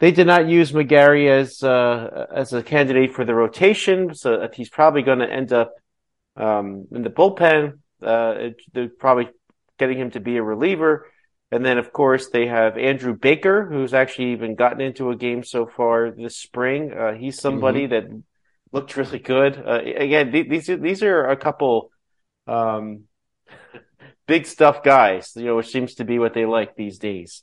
they 0.00 0.10
did 0.10 0.26
not 0.26 0.48
use 0.48 0.72
McGarry 0.72 1.28
as 1.28 1.62
uh, 1.62 2.26
as 2.34 2.52
a 2.52 2.62
candidate 2.62 3.14
for 3.14 3.24
the 3.24 3.34
rotation, 3.34 4.14
so 4.14 4.48
he's 4.52 4.68
probably 4.68 5.02
going 5.02 5.20
to 5.20 5.32
end 5.32 5.52
up 5.52 5.72
um, 6.36 6.86
in 6.90 7.02
the 7.02 7.10
bullpen. 7.10 7.78
Uh, 8.02 8.50
they're 8.72 8.88
probably 8.88 9.28
getting 9.78 9.98
him 9.98 10.10
to 10.10 10.20
be 10.20 10.36
a 10.36 10.42
reliever. 10.42 11.06
And 11.50 11.64
then, 11.64 11.76
of 11.76 11.92
course, 11.92 12.30
they 12.30 12.46
have 12.46 12.78
Andrew 12.78 13.14
Baker, 13.14 13.66
who's 13.66 13.92
actually 13.92 14.32
even 14.32 14.54
gotten 14.54 14.80
into 14.80 15.10
a 15.10 15.16
game 15.16 15.44
so 15.44 15.66
far 15.66 16.10
this 16.10 16.36
spring. 16.36 16.92
Uh, 16.92 17.12
he's 17.12 17.38
somebody 17.40 17.86
that 17.88 18.04
looked 18.72 18.96
really 18.96 19.18
good. 19.18 19.62
Uh, 19.64 19.80
again, 19.84 20.32
th- 20.32 20.48
these 20.48 20.70
are, 20.70 20.78
these 20.78 21.02
are 21.02 21.28
a 21.28 21.36
couple 21.36 21.90
um, 22.46 23.02
big 24.26 24.46
stuff 24.46 24.82
guys, 24.82 25.32
you 25.36 25.44
know, 25.44 25.56
which 25.56 25.68
seems 25.68 25.96
to 25.96 26.04
be 26.04 26.18
what 26.18 26.32
they 26.32 26.46
like 26.46 26.74
these 26.74 26.98
days. 26.98 27.42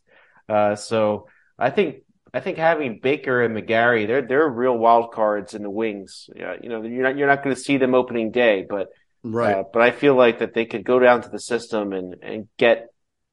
Uh, 0.49 0.75
so 0.75 1.27
I 1.59 1.69
think 1.69 1.97
I 2.33 2.39
think 2.39 2.57
having 2.57 2.99
Baker 3.01 3.41
and 3.43 3.55
McGarry, 3.55 4.05
they're 4.07 4.21
they're 4.21 4.47
real 4.47 4.77
wild 4.77 5.11
cards 5.11 5.53
in 5.53 5.63
the 5.63 5.69
wings. 5.69 6.29
Yeah, 6.35 6.55
you 6.61 6.69
know, 6.69 6.81
you're 6.83 7.03
not 7.03 7.17
you're 7.17 7.27
not 7.27 7.43
going 7.43 7.55
to 7.55 7.61
see 7.61 7.77
them 7.77 7.95
opening 7.95 8.31
day, 8.31 8.65
but 8.69 8.89
Right. 9.23 9.55
uh, 9.55 9.63
but 9.73 9.81
I 9.81 9.91
feel 9.91 10.15
like 10.15 10.39
that 10.39 10.53
they 10.53 10.65
could 10.65 10.83
go 10.83 10.99
down 10.99 11.21
to 11.23 11.29
the 11.29 11.39
system 11.39 11.93
and, 11.93 12.15
and 12.21 12.47
get 12.57 12.87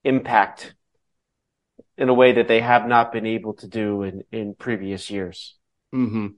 impact 0.05 0.75
in 1.99 2.09
a 2.09 2.15
way 2.15 2.33
that 2.33 2.49
they 2.49 2.61
have 2.61 2.87
not 2.87 3.13
been 3.13 3.27
able 3.27 3.55
to 3.55 3.69
do 3.69 4.03
in, 4.03 4.23
in 4.33 4.55
previous 4.55 5.11
years. 5.11 5.57
hmm 5.93 6.29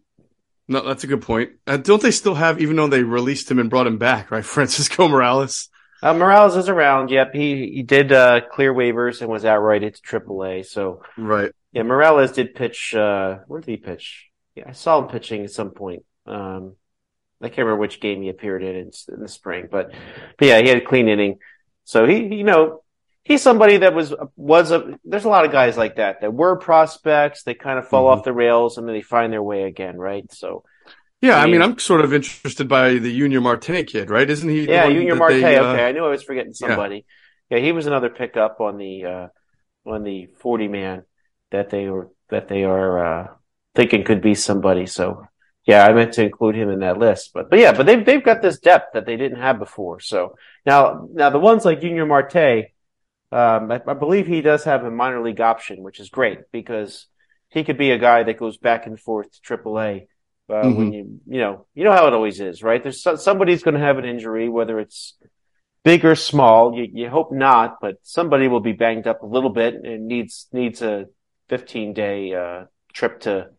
No, 0.69 0.87
that's 0.87 1.05
a 1.05 1.09
good 1.09 1.23
point. 1.23 1.53
Uh, 1.67 1.77
don't 1.77 2.03
they 2.03 2.11
still 2.11 2.35
have, 2.35 2.61
even 2.61 2.77
though 2.77 2.89
they 2.89 3.03
released 3.03 3.51
him 3.51 3.59
and 3.59 3.71
brought 3.71 3.87
him 3.87 3.99
back, 3.99 4.31
right? 4.31 4.45
Francisco 4.57 5.09
Morales. 5.09 5.69
Uh, 6.03 6.15
Morales 6.15 6.57
is 6.57 6.69
around. 6.69 7.11
Yep, 7.11 7.35
he 7.35 7.73
he 7.75 7.83
did 7.83 8.13
uh, 8.13 8.41
clear 8.53 8.73
waivers 8.73 9.21
and 9.21 9.31
was 9.31 9.45
outrighted 9.45 9.95
to 9.95 10.03
AAA. 10.03 10.63
So 10.63 11.03
Right. 11.17 11.51
Yeah, 11.73 11.83
Morales 11.83 12.33
did 12.33 12.55
pitch. 12.55 12.95
Uh, 12.95 13.39
where 13.47 13.61
did 13.61 13.71
he 13.71 13.77
pitch? 13.77 14.29
Yeah, 14.55 14.65
I 14.69 14.73
saw 14.73 14.99
him 15.03 15.09
pitching 15.09 15.45
at 15.45 15.51
some 15.51 15.71
point. 15.71 16.05
Um, 16.27 16.75
I 17.41 17.49
can't 17.49 17.59
remember 17.59 17.81
which 17.81 18.01
game 18.01 18.23
he 18.23 18.29
appeared 18.29 18.63
in 18.63 18.75
in, 18.77 18.91
in 19.15 19.21
the 19.21 19.29
spring, 19.29 19.69
but 19.71 19.93
but 20.39 20.49
yeah, 20.49 20.61
he 20.61 20.69
had 20.69 20.79
a 20.79 20.85
clean 20.85 21.09
inning. 21.09 21.39
So 21.85 22.07
he, 22.07 22.35
you 22.35 22.45
know, 22.45 22.83
he's 23.25 23.43
somebody 23.43 23.79
that 23.79 23.95
was 23.95 24.13
was 24.37 24.71
a. 24.73 24.99
There's 25.05 25.25
a 25.25 25.29
lot 25.29 25.45
of 25.45 25.53
guys 25.53 25.77
like 25.77 25.97
that 25.97 26.21
that 26.23 26.35
were 26.35 26.57
prospects. 26.57 27.45
They 27.45 27.55
kind 27.55 27.79
of 27.79 27.87
fall 27.89 28.07
Mhm. 28.07 28.17
off 28.19 28.25
the 28.25 28.33
rails 28.33 28.77
and 28.77 28.87
then 28.89 28.95
they 28.95 29.03
find 29.03 29.33
their 29.33 29.43
way 29.43 29.63
again, 29.63 29.97
right? 29.97 30.31
So 30.33 30.65
Yeah. 31.23 31.37
I 31.37 31.43
I 31.43 31.45
mean, 31.45 31.53
mean- 31.53 31.63
I'm 31.63 31.79
sort 31.79 32.01
of 32.01 32.13
interested 32.13 32.69
by 32.69 32.95
the 32.95 33.17
Junior 33.17 33.41
Marte 33.41 33.87
kid, 33.87 34.11
right? 34.11 34.29
Isn't 34.29 34.49
he? 34.49 34.67
yeah, 34.69 34.89
Junior 34.89 35.15
Marte. 35.15 35.35
they, 35.41 35.57
uh, 35.57 35.73
okay, 35.73 35.87
I 35.89 35.93
knew 35.93 36.05
I 36.05 36.09
was 36.11 36.23
forgetting 36.25 36.53
somebody. 36.55 37.05
Yeah. 37.51 37.59
he 37.61 37.73
was 37.73 37.87
another 37.87 38.11
pickup 38.11 38.61
on 38.61 38.77
the 38.77 39.05
uh, 39.05 39.27
on 39.87 40.03
the 40.03 40.27
40 40.41 40.69
man 40.69 41.05
that 41.51 41.71
they 41.71 41.89
were 41.89 42.11
that 42.31 42.49
they 42.49 42.65
are 42.65 43.05
uh, 43.05 43.27
thinking 43.75 44.05
could 44.05 44.21
be 44.21 44.35
somebody. 44.35 44.87
So 44.87 45.27
yeah, 45.65 45.85
I 45.85 45.93
meant 45.93 46.15
to 46.15 46.25
include 46.25 46.57
him 46.57 46.71
in 46.71 46.81
that 46.81 46.99
list. 46.99 47.33
But 47.35 47.51
but 47.51 47.59
yeah, 47.59 47.73
but 47.73 47.87
they've 47.87 48.05
they've 48.05 48.25
got 48.25 48.43
this 48.43 48.59
depth 48.59 48.95
that 48.95 49.07
they 49.07 49.17
didn't 49.17 49.41
have 49.41 49.59
before. 49.59 50.01
So 50.01 50.37
now 50.65 51.09
now 51.13 51.31
the 51.31 51.39
ones 51.39 51.65
like 51.65 51.81
Junior 51.81 52.07
Marte, 52.07 52.71
um, 53.31 53.71
I, 53.71 53.81
I 53.87 53.95
believe 53.95 54.27
he 54.27 54.41
does 54.41 54.65
have 54.65 54.85
a 54.85 54.91
minor 54.91 55.23
league 55.23 55.41
option, 55.41 55.83
which 55.83 56.01
is 56.01 56.09
great 56.09 56.39
because 56.53 57.07
he 57.51 57.65
could 57.65 57.79
be 57.79 57.91
a 57.91 57.99
guy 57.99 58.23
that 58.23 58.39
goes 58.39 58.57
back 58.57 58.87
and 58.87 58.99
forth 58.99 59.29
to 59.31 59.57
AAA. 59.57 60.07
Uh, 60.51 60.71
when 60.71 60.93
you 60.95 61.21
you 61.27 61.41
know 61.41 61.67
you 61.75 61.85
know 61.85 61.93
how 61.93 62.07
it 62.07 62.15
always 62.15 62.41
is, 62.41 62.63
right? 62.63 62.83
There's 62.83 63.03
so, 63.03 63.17
somebody's 63.17 63.63
going 63.63 63.75
to 63.75 63.81
have 63.81 63.99
an 63.99 64.07
injury, 64.07 64.49
whether 64.49 64.81
it's 64.81 65.19
big 65.85 66.07
or 66.07 66.15
small. 66.15 66.75
You 66.75 66.89
you 66.91 67.11
hope 67.11 67.31
not, 67.31 67.77
but 67.83 67.97
somebody 68.03 68.49
will 68.49 68.61
be 68.61 68.73
banged 68.73 69.07
up 69.07 69.23
a 69.23 69.27
little 69.27 69.51
bit 69.51 69.75
and 69.75 70.07
needs 70.07 70.49
needs 70.51 70.81
a 70.81 71.09
15 71.49 71.93
day 71.95 72.35
uh, 72.35 72.65
trip 72.93 73.21
to 73.21 73.51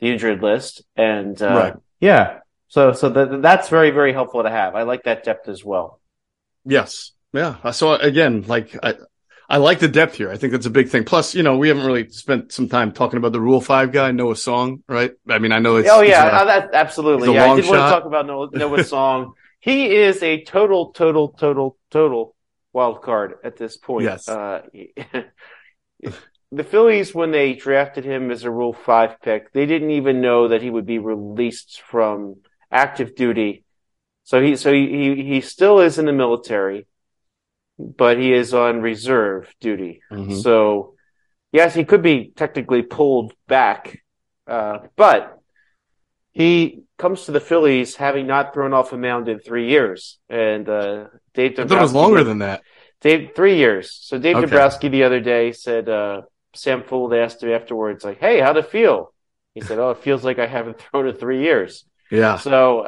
the 0.00 0.06
injured 0.10 0.42
list. 0.42 0.82
And 0.96 1.40
uh, 1.42 1.46
Right. 1.54 1.74
yeah, 2.00 2.38
so 2.68 2.92
so 2.92 3.08
that 3.08 3.42
that's 3.42 3.68
very 3.68 3.90
very 3.90 4.12
helpful 4.12 4.42
to 4.42 4.50
have. 4.50 4.74
I 4.74 4.82
like 4.82 5.04
that 5.04 5.24
depth 5.24 5.48
as 5.48 5.64
well. 5.64 6.00
Yes. 6.64 7.12
Yeah. 7.32 7.70
So 7.72 7.92
again, 7.94 8.42
like 8.46 8.76
I, 8.82 8.94
I 9.48 9.56
like 9.58 9.78
the 9.78 9.88
depth 9.88 10.14
here. 10.16 10.30
I 10.30 10.36
think 10.36 10.52
that's 10.52 10.66
a 10.66 10.70
big 10.70 10.88
thing. 10.88 11.04
Plus, 11.04 11.34
you 11.34 11.42
know, 11.42 11.56
we 11.56 11.68
haven't 11.68 11.86
really 11.86 12.08
spent 12.10 12.52
some 12.52 12.68
time 12.68 12.92
talking 12.92 13.16
about 13.16 13.32
the 13.32 13.40
Rule 13.40 13.60
Five 13.60 13.92
guy, 13.92 14.10
Noah 14.12 14.36
Song, 14.36 14.82
right? 14.88 15.12
I 15.28 15.38
mean, 15.38 15.52
I 15.52 15.58
know 15.58 15.76
it's 15.76 15.88
oh 15.90 16.00
it's 16.00 16.10
yeah, 16.10 16.26
a- 16.26 16.42
uh, 16.42 16.44
that 16.44 16.74
absolutely. 16.74 17.28
it's 17.28 17.34
Yeah, 17.34 17.52
I 17.52 17.56
did 17.56 17.64
want 17.66 17.76
to 17.76 17.90
talk 17.90 18.04
about 18.04 18.26
Noah, 18.26 18.48
Noah's 18.52 18.88
song. 18.88 19.32
he 19.60 19.94
is 19.94 20.22
a 20.22 20.44
total, 20.44 20.90
total, 20.92 21.28
total, 21.28 21.76
total 21.90 22.34
wild 22.72 23.00
card 23.02 23.34
at 23.42 23.56
this 23.56 23.76
point. 23.78 24.04
Yes. 24.04 24.28
Uh, 24.28 24.62
the 26.50 26.64
Phillies, 26.64 27.14
when 27.14 27.30
they 27.30 27.54
drafted 27.54 28.04
him 28.04 28.30
as 28.30 28.44
a 28.44 28.50
Rule 28.50 28.72
Five 28.72 29.20
pick, 29.20 29.52
they 29.52 29.66
didn't 29.66 29.90
even 29.90 30.20
know 30.20 30.48
that 30.48 30.62
he 30.62 30.70
would 30.70 30.86
be 30.86 30.98
released 30.98 31.82
from 31.82 32.36
active 32.70 33.14
duty. 33.14 33.64
So 34.24 34.42
he, 34.42 34.56
so 34.56 34.72
he, 34.72 34.88
he, 34.88 35.24
he 35.24 35.40
still 35.40 35.80
is 35.80 35.98
in 35.98 36.06
the 36.06 36.12
military, 36.12 36.86
but 37.78 38.18
he 38.18 38.32
is 38.32 38.54
on 38.54 38.82
reserve 38.82 39.54
duty. 39.60 40.00
Mhm. 40.10 40.42
So 40.42 40.94
yes, 41.52 41.74
he 41.74 41.84
could 41.84 42.02
be 42.02 42.32
technically 42.34 42.82
pulled 42.82 43.32
back, 43.46 44.02
uh, 44.46 44.80
but 44.96 45.38
he 46.32 46.82
comes 46.98 47.24
to 47.24 47.32
the 47.32 47.40
Phillies 47.40 47.96
having 47.96 48.26
not 48.26 48.54
thrown 48.54 48.72
off 48.72 48.92
a 48.92 48.96
mound 48.98 49.28
in 49.28 49.38
three 49.38 49.68
years. 49.68 50.18
And 50.28 50.68
uh, 50.68 51.06
Dave 51.34 51.58
I 51.58 51.64
thought 51.66 51.78
it 51.78 51.82
was 51.82 51.94
longer 51.94 52.24
than 52.24 52.38
that. 52.38 52.62
Dave, 53.00 53.30
three 53.34 53.56
years. 53.56 53.92
So 54.02 54.18
Dave 54.18 54.36
Okay. 54.36 54.46
Dombrowski 54.46 54.88
the 54.88 55.04
other 55.04 55.20
day 55.20 55.52
said, 55.52 55.88
uh, 55.88 56.22
Sam 56.58 56.82
Fuld 56.82 57.14
asked 57.14 57.42
him 57.42 57.50
afterwards, 57.50 58.04
like, 58.04 58.18
"Hey, 58.18 58.40
how'd 58.40 58.56
it 58.56 58.70
feel?" 58.70 59.12
He 59.54 59.60
said, 59.60 59.78
"Oh, 59.78 59.90
it 59.90 59.98
feels 59.98 60.24
like 60.24 60.38
I 60.38 60.46
haven't 60.46 60.80
thrown 60.90 61.08
in 61.08 61.14
three 61.14 61.42
years." 61.42 61.84
Yeah. 62.10 62.38
So, 62.38 62.86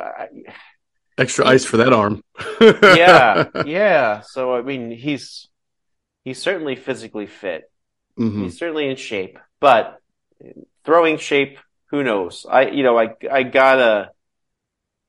Extra 1.19 1.47
ice 1.47 1.67
for 1.67 1.77
that 1.79 1.93
arm. 1.93 2.23
yeah, 2.61 3.49
yeah. 3.67 4.21
So 4.23 4.55
I 4.55 4.63
mean, 4.63 4.91
he's 4.91 5.49
he's 6.25 6.41
certainly 6.41 6.77
physically 6.77 7.27
fit. 7.27 7.71
Mhm. 8.19 8.45
He's 8.45 8.59
certainly 8.59 8.89
in 8.89 8.97
shape, 8.97 9.39
but 9.61 9.99
throwing 10.85 11.19
shape, 11.19 11.59
who 11.91 12.03
knows? 12.03 12.47
I, 12.49 12.69
you 12.69 12.83
know, 12.83 12.99
I, 12.99 13.15
I 13.31 13.43
gotta, 13.43 14.11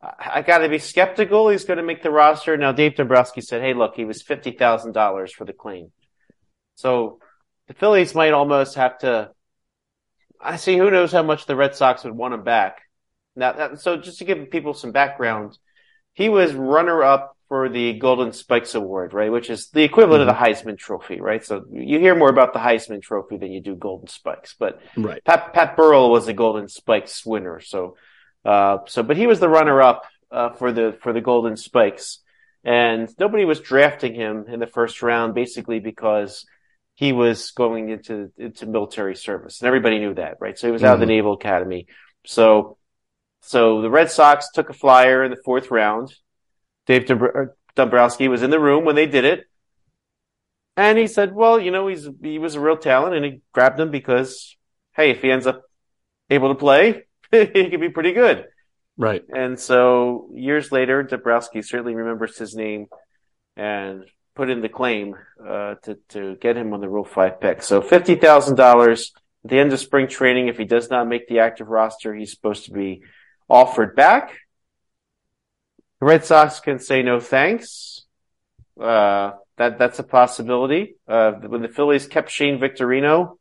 I 0.02 0.41
gotta 0.41 0.67
be 0.67 0.80
skeptical. 0.80 1.50
He's 1.50 1.63
going 1.63 1.78
to 1.78 1.84
make 1.84 2.04
the 2.04 2.12
roster. 2.12 2.58
Now, 2.58 2.71
Dave 2.71 2.95
Dombrowski 2.95 3.41
said, 3.41 3.62
"Hey, 3.62 3.74
look, 3.74 3.95
he 3.95 4.04
was 4.06 4.21
fifty 4.21 4.52
thousand 4.52 4.91
dollars 4.93 5.32
for 5.32 5.45
the 5.45 5.54
claim." 5.54 5.91
So 6.76 7.19
the 7.67 7.74
Phillies 7.74 8.15
might 8.15 8.34
almost 8.34 8.76
have 8.76 8.97
to. 9.00 9.32
I 10.39 10.58
see. 10.58 10.78
Who 10.78 10.89
knows 10.89 11.12
how 11.12 11.24
much 11.24 11.45
the 11.45 11.56
Red 11.56 11.76
Sox 11.76 12.04
would 12.04 12.15
want 12.15 12.34
him 12.34 12.43
back? 12.43 12.82
Now, 13.36 13.54
that, 13.54 13.80
so 13.80 13.97
just 13.97 14.19
to 14.19 14.26
give 14.26 14.50
people 14.50 14.74
some 14.74 14.91
background, 14.91 15.58
he 16.13 16.30
was 16.30 16.54
runner-up 16.54 17.38
for 17.47 17.69
the 17.69 17.93
Golden 17.93 18.32
Spikes 18.32 18.76
Award, 18.76 19.13
right? 19.13 19.32
Which 19.32 19.50
is 19.50 19.69
the 19.69 19.84
equivalent 19.84 20.21
of 20.21 20.28
the 20.28 20.34
Heisman 20.34 20.78
Trophy, 20.78 21.19
right? 21.19 21.43
So 21.43 21.65
you 21.69 22.00
hear 22.00 22.15
more 22.15 22.30
about 22.30 22.54
the 22.54 22.60
Heisman 22.60 23.02
Trophy 23.02 23.38
than 23.38 23.52
you 23.52 23.62
do 23.62 23.76
Golden 23.76 24.08
Spikes, 24.08 24.56
but 24.58 24.82
Right. 24.95 25.24
Pat 25.26 25.54
Pat 25.54 25.76
Burrell 25.76 26.12
was 26.12 26.28
a 26.28 26.34
Golden 26.34 26.69
Spikes 26.69 27.26
winner, 27.26 27.60
so 27.60 27.97
uh, 28.45 28.80
so 28.88 29.04
but 29.04 29.17
he 29.17 29.28
was 29.28 29.41
the 29.41 29.50
runner-up 29.50 30.06
uh, 30.32 30.52
for 30.52 30.71
the 30.71 30.97
for 31.02 31.12
the 31.12 31.19
Golden 31.19 31.58
Spikes, 31.58 32.19
and 32.63 33.10
nobody 33.19 33.43
was 33.43 33.60
drafting 33.60 34.15
him 34.15 34.45
in 34.47 34.62
the 34.62 34.67
first 34.67 35.02
round, 35.02 35.36
basically 35.36 35.80
because 35.80 36.45
he 37.02 37.14
was 37.14 37.50
going 37.50 37.90
into 37.90 38.32
into 38.38 38.68
military 38.68 39.16
service, 39.16 39.60
and 39.60 39.68
everybody 39.68 39.98
knew 39.98 40.14
that, 40.14 40.38
right? 40.40 40.56
So 40.56 40.68
he 40.68 40.72
was 40.72 40.84
out 40.84 40.94
of 40.94 41.00
the 41.00 41.08
Mhm. 41.08 41.16
Naval 41.16 41.34
Academy, 41.34 41.88
so 42.28 42.78
so 43.42 43.82
the 43.82 43.90
Red 43.90 44.12
Sox 44.12 44.52
took 44.52 44.70
a 44.70 44.74
flyer 44.74 45.24
in 45.24 45.32
the 45.32 45.42
fourth 45.44 45.72
round. 45.72 46.14
Dave 46.86 47.06
Dombr- 47.06 47.54
Dombrowski 47.74 48.28
was 48.28 48.44
in 48.44 48.52
the 48.52 48.60
room 48.60 48.86
when 48.86 48.96
they 48.96 49.08
did 49.08 49.26
it. 49.26 49.46
And 50.78 50.96
he 50.96 51.08
said, 51.08 51.34
well, 51.34 51.60
you 51.60 51.72
know, 51.72 51.88
he's, 51.88 52.08
he 52.22 52.38
was 52.38 52.54
a 52.54 52.60
real 52.60 52.78
talent 52.78 53.16
and 53.16 53.26
he 53.26 53.42
grabbed 53.52 53.80
him 53.80 53.90
because, 53.90 54.56
hey, 54.96 55.10
if 55.10 55.24
he 55.24 55.32
ends 55.32 55.48
up 55.48 55.64
able 56.30 56.50
to 56.50 56.56
play, 56.56 57.04
he 57.32 57.70
could 57.70 57.82
be 57.82 57.90
pretty 57.90 58.14
good. 58.14 58.46
Right. 58.96 59.24
And 59.36 59.60
so 59.60 60.30
years 60.34 60.72
later, 60.72 61.02
Dombrowski 61.02 61.64
certainly 61.64 61.96
remembers 61.96 62.38
his 62.38 62.56
name 62.56 62.86
and 63.58 64.06
put 64.41 64.49
in 64.49 64.62
the 64.62 64.69
claim, 64.69 65.15
uh, 65.47 65.75
to, 65.84 65.99
to 66.10 66.36
get 66.38 66.58
him 66.58 66.73
on 66.73 66.82
the 66.82 66.89
Rule 66.89 67.06
5 67.06 67.39
pick. 67.39 67.62
So 67.62 67.80
$50,000 67.80 68.91
at 68.91 69.51
the 69.51 69.60
end 69.60 69.71
of 69.71 69.80
spring 69.80 70.08
training. 70.08 70.47
If 70.47 70.58
he 70.58 70.65
does 70.65 70.89
not 70.89 71.08
make 71.08 71.27
the 71.27 71.41
active 71.41 71.67
roster, 71.67 72.15
he's 72.15 72.32
supposed 72.32 72.65
to 72.65 72.71
be 72.71 73.04
offered 73.47 73.95
back. 73.95 74.32
The 75.99 76.08
Red 76.08 76.25
Sox 76.25 76.60
can 76.60 76.80
say 76.80 77.04
no 77.04 77.19
thanks. 77.19 78.04
Uh, 78.82 79.34
that, 79.58 79.77
that's 79.77 79.99
a 79.99 80.04
possibility. 80.04 80.95
Uh, 81.08 81.34
when 81.34 81.62
the 81.62 81.67
Phillies 81.69 82.08
kept 82.08 82.32
Shane 82.32 82.60
Victorino, 82.60 83.38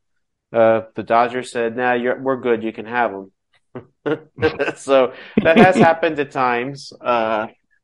uh, 0.52 0.82
the 0.96 1.02
Dodgers 1.02 1.50
said, 1.50 1.78
nah, 1.78 1.96
we're 1.96 2.42
good. 2.42 2.62
You 2.62 2.74
can 2.74 2.84
have 2.84 3.12
him. 3.12 3.32
so 4.76 5.14
that 5.42 5.56
has 5.56 5.76
happened 5.76 6.18
at 6.18 6.30
times. 6.30 6.92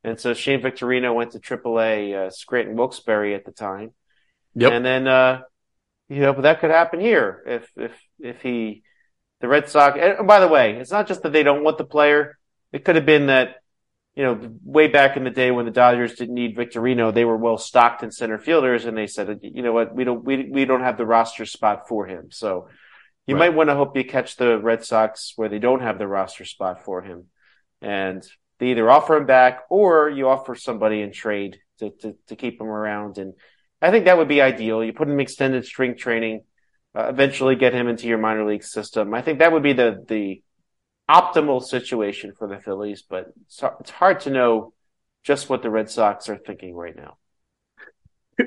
And 0.07 0.21
so 0.21 0.35
Shane 0.35 0.63
Victorino 0.63 1.13
went 1.13 1.33
to 1.33 1.41
AAA, 1.41 2.15
uh, 2.15 2.31
Scranton 2.31 2.77
Wilkes-Barre 2.77 3.35
at 3.35 3.45
the 3.45 3.51
time. 3.51 3.91
Yep. 4.55 4.73
And 4.73 4.85
then, 4.87 5.09
uh, 5.09 5.41
you 6.09 6.21
know, 6.21 6.33
but 6.33 6.43
that 6.43 6.61
could 6.61 6.71
happen 6.71 7.01
here 7.01 7.43
if, 7.45 7.69
if, 7.77 7.93
if 8.21 8.41
he, 8.41 8.85
the 9.41 9.49
Red 9.49 9.69
Sox, 9.69 9.99
and 10.01 10.27
by 10.27 10.39
the 10.39 10.47
way, 10.49 10.77
it's 10.77 10.93
not 10.93 11.09
just 11.09 11.23
that 11.25 11.33
they 11.33 11.43
don't 11.43 11.65
want 11.65 11.77
the 11.77 11.85
player. 11.85 12.39
It 12.73 12.85
could 12.85 12.95
have 12.95 13.05
been 13.05 13.27
that, 13.27 13.57
you 14.15 14.23
know, 14.23 14.51
way 14.65 14.87
back 14.87 15.17
in 15.17 15.25
the 15.25 15.31
day 15.31 15.51
when 15.51 15.65
the 15.67 15.73
Dodgers 15.73 16.15
didn't 16.15 16.37
need 16.37 16.57
Victorino, 16.57 17.13
they 17.13 17.25
were 17.25 17.37
well 17.37 17.59
stocked 17.59 18.05
in 18.05 18.13
center 18.13 18.39
fielders 18.39 18.85
and 18.85 18.97
they 18.97 19.09
said, 19.09 19.41
you 19.43 19.63
know 19.63 19.73
what, 19.73 19.95
we 19.95 20.05
don't, 20.05 20.25
we, 20.25 20.49
we 20.49 20.65
don't 20.65 20.83
have 20.83 20.97
the 20.97 21.05
roster 21.05 21.45
spot 21.45 21.89
for 21.89 22.07
him. 22.07 22.31
So 22.31 22.69
you 23.27 23.35
Right. 23.35 23.51
might 23.51 23.57
want 23.57 23.71
to 23.71 23.75
hope 23.75 23.97
you 23.97 24.05
catch 24.05 24.37
the 24.37 24.57
Red 24.59 24.85
Sox 24.85 25.33
where 25.35 25.49
they 25.49 25.59
don't 25.59 25.83
have 25.83 25.99
the 25.99 26.07
roster 26.07 26.45
spot 26.45 26.85
for 26.85 27.03
him. 27.03 27.25
And 27.83 28.25
they 28.59 28.69
either 28.69 28.91
offer 28.91 29.17
him 29.17 29.27
back 29.27 29.61
or 29.69 30.09
you 30.09 30.29
offer 30.29 30.55
somebody 30.55 31.01
in 31.03 31.13
trade 31.13 31.59
to, 31.79 31.91
to, 31.91 32.17
to 32.29 32.37
keep 32.37 32.61
him 32.61 32.69
around. 32.69 33.19
And 33.19 33.35
I 33.83 33.91
think 33.91 34.07
that 34.07 34.17
would 34.17 34.29
be 34.29 34.41
ideal. 34.41 34.83
You 34.83 34.93
put 34.93 35.09
him 35.09 35.21
extended 35.21 35.65
strength 35.65 35.99
training, 35.99 36.45
uh, 36.97 37.09
eventually 37.09 37.57
get 37.57 37.75
him 37.75 37.89
into 37.89 38.07
your 38.07 38.19
minor 38.19 38.47
league 38.47 38.65
system. 38.65 39.15
I 39.15 39.23
think 39.23 39.39
that 39.41 39.53
would 39.53 39.63
be 39.63 39.75
the, 39.75 40.05
the 40.09 40.43
optimal 41.11 41.63
situation 41.63 42.33
for 42.37 42.49
the 42.49 42.59
Phillies, 42.59 43.03
but 43.03 43.27
it's, 43.43 43.63
it's 43.81 43.91
hard 43.91 44.21
to 44.21 44.31
know 44.31 44.73
just 45.23 45.49
what 45.49 45.63
the 45.63 45.71
Red 45.71 45.91
Sox 45.91 46.29
are 46.29 46.39
thinking 46.39 46.75
right 46.75 46.97
now. 46.97 47.19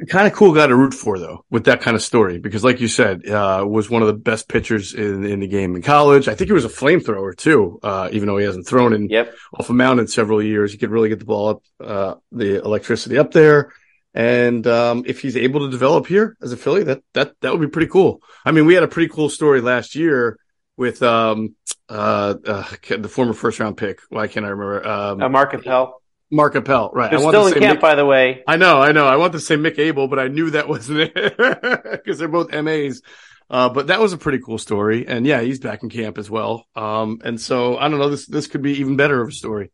Kind 0.08 0.28
of 0.28 0.34
cool 0.34 0.54
guy 0.54 0.68
to 0.68 0.76
root 0.76 0.94
for 0.94 1.18
though 1.18 1.44
with 1.50 1.64
that 1.66 1.82
kind 1.82 1.96
of 1.96 2.02
story 2.04 2.38
because 2.38 2.64
like 2.64 2.80
you 2.80 2.88
said 2.88 3.28
uh 3.28 3.66
was 3.68 3.90
one 3.90 4.02
of 4.04 4.08
the 4.08 4.14
best 4.14 4.48
pitchers 4.48 4.94
in 4.94 5.24
in 5.26 5.40
the 5.40 5.48
game 5.48 5.76
in 5.76 5.82
college. 5.82 6.28
I 6.28 6.36
think 6.36 6.48
he 6.48 6.54
was 6.54 6.66
a 6.66 6.70
flamethrower 6.70 7.36
too 7.36 7.80
uh 7.82 8.08
even 8.12 8.28
though 8.28 8.38
he 8.38 8.46
hasn't 8.46 8.68
thrown 8.68 8.94
in 8.94 9.10
Yep. 9.10 9.34
off 9.58 9.70
a 9.70 9.74
mound 9.74 10.00
in 10.00 10.08
several 10.08 10.44
years. 10.44 10.72
He 10.72 10.78
could 10.78 10.92
really 10.92 11.10
get 11.10 11.20
the 11.20 11.26
ball 11.26 11.50
up 11.50 11.64
uh 11.84 12.16
the 12.32 12.64
electricity 12.64 13.18
up 13.18 13.32
there. 13.32 13.74
And 14.14 14.66
um 14.68 15.04
if 15.08 15.22
he's 15.22 15.36
able 15.36 15.62
to 15.62 15.72
develop 15.72 16.06
here 16.06 16.38
as 16.42 16.52
a 16.52 16.58
philly 16.58 16.84
that 16.84 17.02
that 17.14 17.34
that 17.42 17.52
would 17.52 17.62
be 17.62 17.72
pretty 17.72 17.90
cool. 17.92 18.22
I 18.46 18.52
mean 18.52 18.66
we 18.68 18.76
had 18.76 18.84
a 18.84 18.88
pretty 18.88 19.10
cool 19.12 19.30
story 19.30 19.60
last 19.62 19.96
year 19.96 20.38
with 20.78 21.02
um 21.02 21.56
uh, 21.90 22.36
uh 22.46 22.64
the 22.96 23.10
former 23.10 23.34
first 23.34 23.60
round 23.60 23.76
pick. 23.78 24.00
Why 24.10 24.28
can't 24.28 24.46
i 24.46 24.50
remember? 24.50 24.88
Um 24.88 25.22
Uh, 25.22 25.30
Mark 25.30 25.56
Appel. 25.56 26.00
Mark 26.32 26.56
appel 26.56 26.92
right 26.94 27.10
They're 27.10 27.20
I 27.20 27.24
want 27.24 27.34
still 27.34 27.50
to 27.50 27.56
in 27.56 27.62
camp, 27.62 27.80
Mick- 27.80 27.82
by 27.82 27.96
the 27.96 28.06
way. 28.06 28.44
I 28.48 28.58
know, 28.58 28.82
I 28.82 28.92
know. 28.92 29.06
I 29.08 29.16
want 29.16 29.34
to 29.34 29.40
say 29.40 29.56
Mick 29.56 29.80
Abel, 29.80 30.08
but 30.08 30.20
I 30.20 30.28
knew 30.28 30.52
that 30.52 30.68
wasn't 30.68 31.12
it 31.16 31.38
because 31.92 32.20
they're 32.20 32.28
both 32.28 32.52
MAs. 32.52 33.02
Uh, 33.50 33.68
but 33.70 33.88
that 33.88 34.00
was 34.00 34.14
a 34.14 34.18
pretty 34.18 34.40
cool 34.40 34.60
story. 34.60 35.08
And 35.08 35.26
yeah, 35.26 35.42
he's 35.42 35.60
back 35.60 35.82
in 35.82 35.90
camp 35.90 36.20
as 36.20 36.30
well. 36.30 36.68
Um, 36.76 37.20
and 37.24 37.42
so 37.42 37.78
I 37.78 37.90
don't 37.90 38.00
know, 38.00 38.10
this, 38.10 38.28
this 38.28 38.48
could 38.48 38.62
be 38.62 38.80
even 38.80 38.96
better 38.96 39.22
of 39.22 39.30
a 39.30 39.32
story, 39.32 39.72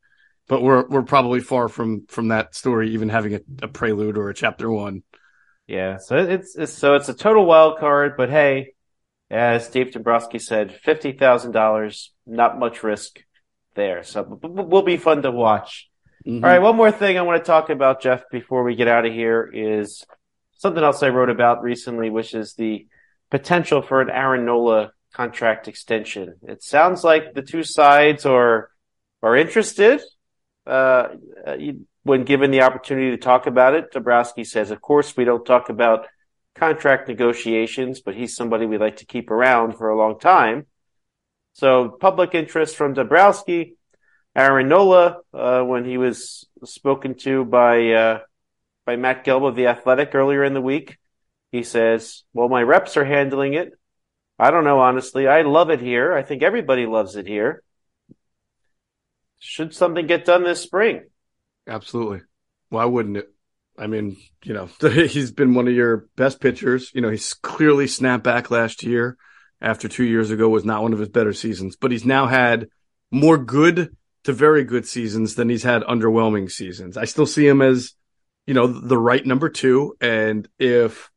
but 0.48 0.62
we're, 0.62 0.88
we're 0.88 1.04
probably 1.04 1.42
far 1.42 1.68
from, 1.68 2.06
from 2.08 2.30
that 2.30 2.56
story, 2.56 2.92
even 2.92 3.10
having 3.10 3.36
a, 3.36 3.40
a 3.64 3.68
prelude 3.68 4.18
or 4.18 4.30
a 4.30 4.34
chapter 4.34 4.72
one. 4.72 5.04
Yeah, 5.68 5.98
so 5.98 6.16
it's, 6.18 6.56
it's 6.56 6.74
so 6.74 6.94
it's 6.94 7.10
a 7.10 7.14
total 7.14 7.46
wild 7.46 7.80
card, 7.80 8.18
but 8.18 8.30
hey, 8.30 8.76
as 9.32 9.68
Dave 9.68 9.92
Dombrowski 9.92 10.38
said, 10.38 10.72
fifty 10.72 11.12
thousand 11.12 11.54
dollars, 11.54 12.14
not 12.28 12.60
much 12.60 12.84
risk 12.84 13.20
there. 13.74 14.04
So 14.04 14.40
will 14.44 14.84
be 14.84 14.98
fun 14.98 15.24
to 15.24 15.32
watch. 15.32 15.90
Mhm. 16.26 16.44
All 16.44 16.50
right, 16.50 16.62
one 16.62 16.76
more 16.76 16.92
thing 16.92 17.18
I 17.18 17.22
want 17.22 17.44
to 17.44 17.48
talk 17.48 17.70
about, 17.70 18.02
Geoff, 18.02 18.24
before 18.32 18.64
we 18.64 18.76
get 18.76 18.88
out 18.88 19.06
of 19.06 19.14
here 19.14 19.50
is 19.54 20.04
something 20.58 20.84
else 20.84 21.04
I 21.04 21.10
wrote 21.10 21.30
about 21.30 21.62
recently, 21.62 22.10
which 22.10 22.34
is 22.34 22.56
the 22.56 22.88
potential 23.30 23.82
for 23.82 24.02
an 24.02 24.10
Aaron 24.10 24.46
Nola 24.46 24.92
contract 25.14 25.68
extension. 25.68 26.36
It 26.44 26.64
sounds 26.64 27.04
like 27.04 27.34
the 27.34 27.42
two 27.42 27.64
sides 27.64 28.26
are 28.26 28.70
are 29.22 29.36
interested. 29.36 30.02
Uh, 30.66 31.10
uh, 31.46 31.58
when 32.04 32.24
given 32.24 32.52
the 32.52 32.62
opportunity 32.62 33.12
to 33.12 33.18
talk 33.18 33.46
about 33.46 33.76
it, 33.76 33.92
Dombrowski 33.92 34.44
says, 34.44 34.72
"Of 34.72 34.82
course, 34.82 35.16
we 35.16 35.26
don't 35.26 35.46
talk 35.46 35.70
about 35.70 36.08
contract 36.56 37.08
negotiations, 37.08 38.02
but 38.02 38.16
he's 38.16 38.36
somebody 38.36 38.66
we 38.66 38.78
like 38.78 38.98
to 38.98 39.06
keep 39.06 39.30
around 39.30 39.74
for 39.78 39.90
a 39.90 39.98
long 39.98 40.20
time." 40.20 40.66
So, 41.54 41.90
public 41.90 42.34
interest 42.34 42.76
from 42.76 42.94
Dombrowski. 42.94 43.78
Aaron 44.36 44.68
Nola, 44.68 45.20
uh, 45.34 45.62
when 45.62 45.86
he 45.86 45.98
was 45.98 46.46
spoken 46.64 47.16
to 47.20 47.46
by 47.46 47.92
uh, 47.92 48.20
by 48.86 48.98
Matt 48.98 49.26
Gelb 49.26 49.48
of 49.48 49.56
the 49.56 49.68
Athletic 49.68 50.14
earlier 50.14 50.44
in 50.44 50.54
the 50.54 50.62
week, 50.62 50.98
he 51.52 51.64
says, 51.64 52.24
"Well, 52.34 52.50
my 52.50 52.62
reps 52.62 52.98
are 52.98 53.06
handling 53.06 53.54
it. 53.54 53.74
I 54.38 54.52
don't 54.52 54.66
know, 54.66 54.80
honestly. 54.80 55.28
I 55.28 55.44
love 55.44 55.70
it 55.70 55.80
here. 55.80 56.14
I 56.14 56.24
think 56.24 56.44
everybody 56.44 56.86
loves 56.86 57.16
it 57.16 57.26
here. 57.26 57.64
Should 59.40 59.74
something 59.74 60.08
get 60.08 60.26
done 60.26 60.44
this 60.44 60.62
spring? 60.62 61.06
Absolutely. 61.68 62.22
Why 62.70 62.86
wouldn't 62.86 63.18
it? 63.18 63.30
I 63.78 63.88
mean, 63.88 64.18
you 64.44 64.54
know, 64.54 64.66
he's 64.90 65.32
been 65.32 65.54
one 65.54 65.68
of 65.68 65.74
your 65.74 66.08
best 66.18 66.42
pitchers. 66.42 66.92
You 66.94 67.02
know, 67.02 67.10
he's 67.10 67.34
clearly 67.34 67.88
snapped 67.88 68.24
back 68.24 68.52
last 68.52 68.84
year 68.84 69.18
after 69.62 69.88
two 69.88 70.04
years 70.04 70.32
ago 70.32 70.50
was 70.50 70.66
not 70.66 70.84
one 70.84 70.94
of 70.94 71.00
his 71.00 71.10
better 71.10 71.34
seasons, 71.34 71.78
but 71.78 71.92
he's 71.92 72.06
now 72.06 72.28
had 72.28 72.68
more 73.12 73.38
good 73.38 73.96
to 74.26 74.34
very 74.34 74.64
good 74.64 74.88
seasons 74.88 75.36
than 75.36 75.50
he's 75.50 75.64
had 75.64 75.84
underwhelming 75.84 76.52
seasons. 76.52 76.98
I 76.98 77.06
still 77.06 77.28
see 77.28 77.48
him 77.48 77.62
as, 77.62 77.94
you 78.46 78.54
know, 78.54 78.68
the 78.68 78.98
right 78.98 79.26
number 79.26 79.50
two. 79.50 79.96
And 80.02 80.48
if 80.60 81.12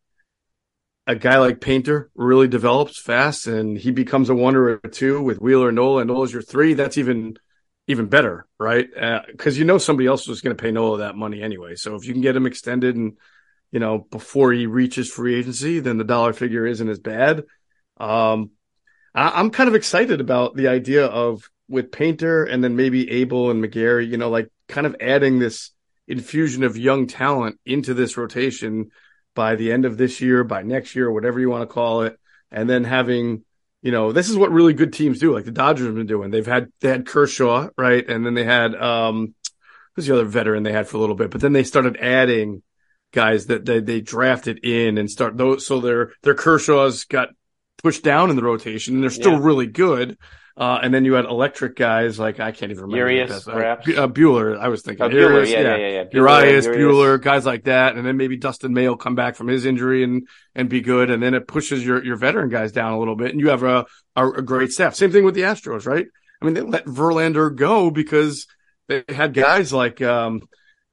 a 1.07 1.15
guy 1.15 1.39
like 1.39 1.61
Painter 1.61 2.11
really 2.15 2.49
develops 2.49 3.01
fast 3.01 3.47
and 3.47 3.79
he 3.79 3.91
becomes 3.91 4.29
a 4.29 4.35
one 4.35 4.57
or 4.57 4.77
two 4.79 5.23
with 5.23 5.41
Wheeler 5.41 5.69
and 5.69 5.77
Nola 5.77 6.03
and 6.03 6.09
Nola's 6.09 6.33
your 6.33 6.43
three, 6.43 6.75
that's 6.75 6.99
even 6.99 7.39
even 7.87 8.07
better, 8.07 8.47
right? 8.59 8.87
Because 9.27 9.57
uh, 9.57 9.59
you 9.59 9.65
know 9.65 9.79
somebody 9.79 10.07
else 10.07 10.29
was 10.29 10.43
going 10.43 10.55
to 10.55 10.63
pay 10.63 10.71
Nola 10.71 10.99
that 10.99 11.17
money 11.17 11.41
anyway. 11.41 11.75
So 11.75 11.95
if 11.95 12.05
you 12.05 12.13
can 12.13 12.21
get 12.21 12.37
him 12.37 12.45
extended 12.45 12.95
and 12.95 13.17
you 13.73 13.81
know 13.81 14.07
before 14.11 14.53
he 14.53 14.67
reaches 14.67 15.11
free 15.11 15.37
agency, 15.37 15.81
then 15.81 15.97
the 15.97 16.05
dollar 16.05 16.35
figure 16.35 16.67
isn't 16.67 16.89
as 16.89 16.99
bad. 16.99 17.45
Um, 17.97 18.51
I- 19.15 19.41
am 19.41 19.51
kind 19.51 19.69
of 19.69 19.75
excited 19.75 20.21
about 20.21 20.55
the 20.55 20.69
idea 20.69 21.07
of 21.07 21.49
with 21.69 21.93
Painter 21.93 22.45
and 22.45 22.63
then 22.63 22.77
maybe 22.77 23.11
Abel 23.11 23.51
and 23.51 23.63
McGarry, 23.63 24.09
you 24.09 24.17
know, 24.17 24.31
like 24.31 24.51
kind 24.69 24.87
of 24.87 24.97
adding 25.01 25.39
this 25.39 25.71
infusion 26.07 26.65
of 26.65 26.77
young 26.77 27.07
talent 27.07 27.59
into 27.67 27.95
this 27.95 28.17
rotation 28.17 28.91
by 29.35 29.57
the 29.57 29.71
end 29.71 29.85
of 29.85 29.97
this 29.97 30.21
year, 30.21 30.45
by 30.45 30.63
next 30.63 30.97
year, 30.97 31.11
whatever 31.11 31.39
you 31.39 31.51
want 31.51 31.63
to 31.63 31.73
call 31.73 32.03
it, 32.03 32.19
and 32.51 32.69
then 32.69 32.85
having 32.85 33.45
you 33.83 33.93
know, 33.93 34.13
this 34.13 34.29
is 34.29 34.37
what 34.37 34.51
really 34.51 34.73
good 34.73 34.93
teams 34.93 35.21
do. 35.21 35.33
Like 35.33 35.45
the 35.45 35.53
Dodgers 35.53 35.87
have 35.87 35.95
been 35.95 36.07
doing. 36.07 36.31
They've 36.31 36.45
had 36.45 36.73
they 36.81 36.89
had 36.89 37.07
Kershaw, 37.07 37.69
right, 37.77 38.07
and 38.09 38.27
then 38.27 38.35
they 38.35 38.45
had 38.45 38.75
um, 38.75 39.35
who's 39.95 40.07
the 40.07 40.15
other 40.15 40.25
veteran 40.25 40.63
they 40.63 40.73
had 40.73 40.89
for 40.89 40.97
a 40.97 41.01
little 41.01 41.15
bit, 41.15 41.31
but 41.31 41.41
then 41.41 41.53
they 41.53 41.65
started 41.65 41.97
adding 41.97 42.63
guys 43.13 43.47
that 43.47 43.65
they 43.65 43.81
they 43.81 44.01
drafted 44.01 44.65
in 44.65 44.99
and 44.99 45.11
start 45.11 45.37
those. 45.37 45.67
So 45.67 45.81
their 45.81 46.13
their 46.23 46.35
Kershaw's 46.35 47.05
got 47.05 47.29
pushed 47.83 48.03
down 48.03 48.31
in 48.31 48.37
the 48.37 48.43
rotation, 48.43 48.95
and 48.95 49.03
they're 49.03 49.11
still 49.11 49.33
yeah. 49.33 49.41
really 49.43 49.67
good. 49.67 50.19
Uh, 50.59 50.81
and 50.83 50.93
then 50.93 51.05
you 51.05 51.13
had 51.13 51.25
electric 51.25 51.77
guys 51.77 52.19
like 52.19 52.41
I 52.41 52.51
can't 52.51 52.73
even 52.73 52.87
remember. 52.87 52.97
Urias, 52.97 53.45
perhaps. 53.45 53.87
Uh, 53.87 54.09
Buehler, 54.09 54.59
I 54.59 54.67
was 54.67 54.83
thinking. 54.83 55.07
Oh, 55.07 55.09
Buehler, 55.09 55.31
Urias, 55.31 55.51
yeah, 55.53 55.61
yeah, 55.61 55.77
yeah, 55.77 55.89
yeah. 55.89 56.05
Buehler, 56.07 56.43
Urias, 56.43 56.67
Buehler, 56.67 57.23
guys 57.23 57.47
like 57.47 57.65
that, 57.65 57.95
and 57.95 58.05
then 58.05 58.17
maybe 58.17 58.37
Dustin 58.37 58.75
May 58.75 58.89
will 58.89 58.97
come 58.97 59.15
back 59.15 59.37
from 59.37 59.47
his 59.47 59.65
injury 59.65 60.03
and 60.03 60.27
and 60.57 60.69
be 60.69 60.81
good, 60.81 61.11
and 61.11 61.23
then 61.23 61.35
it 61.35 61.47
pushes 61.47 61.87
your 61.87 62.05
your 62.05 62.17
veteran 62.17 62.49
guys 62.49 62.73
down 62.73 62.93
a 62.93 62.99
little 62.99 63.15
bit, 63.15 63.31
and 63.31 63.39
you 63.39 63.51
have 63.51 63.63
a 63.63 63.87
a, 64.17 64.29
a 64.29 64.43
great 64.43 64.73
staff. 64.73 64.97
Same 64.97 65.13
thing 65.13 65.25
with 65.25 65.37
the 65.37 65.43
Astros, 65.43 65.87
right? 65.87 66.07
I 66.43 66.45
mean, 66.45 66.55
they 66.55 66.63
let 66.63 66.87
Verlander 66.87 67.55
go 67.55 67.93
because 67.93 68.49
they 68.89 69.05
had 69.09 69.35
guys 69.35 69.73
like 69.73 70.03
um, 70.03 70.43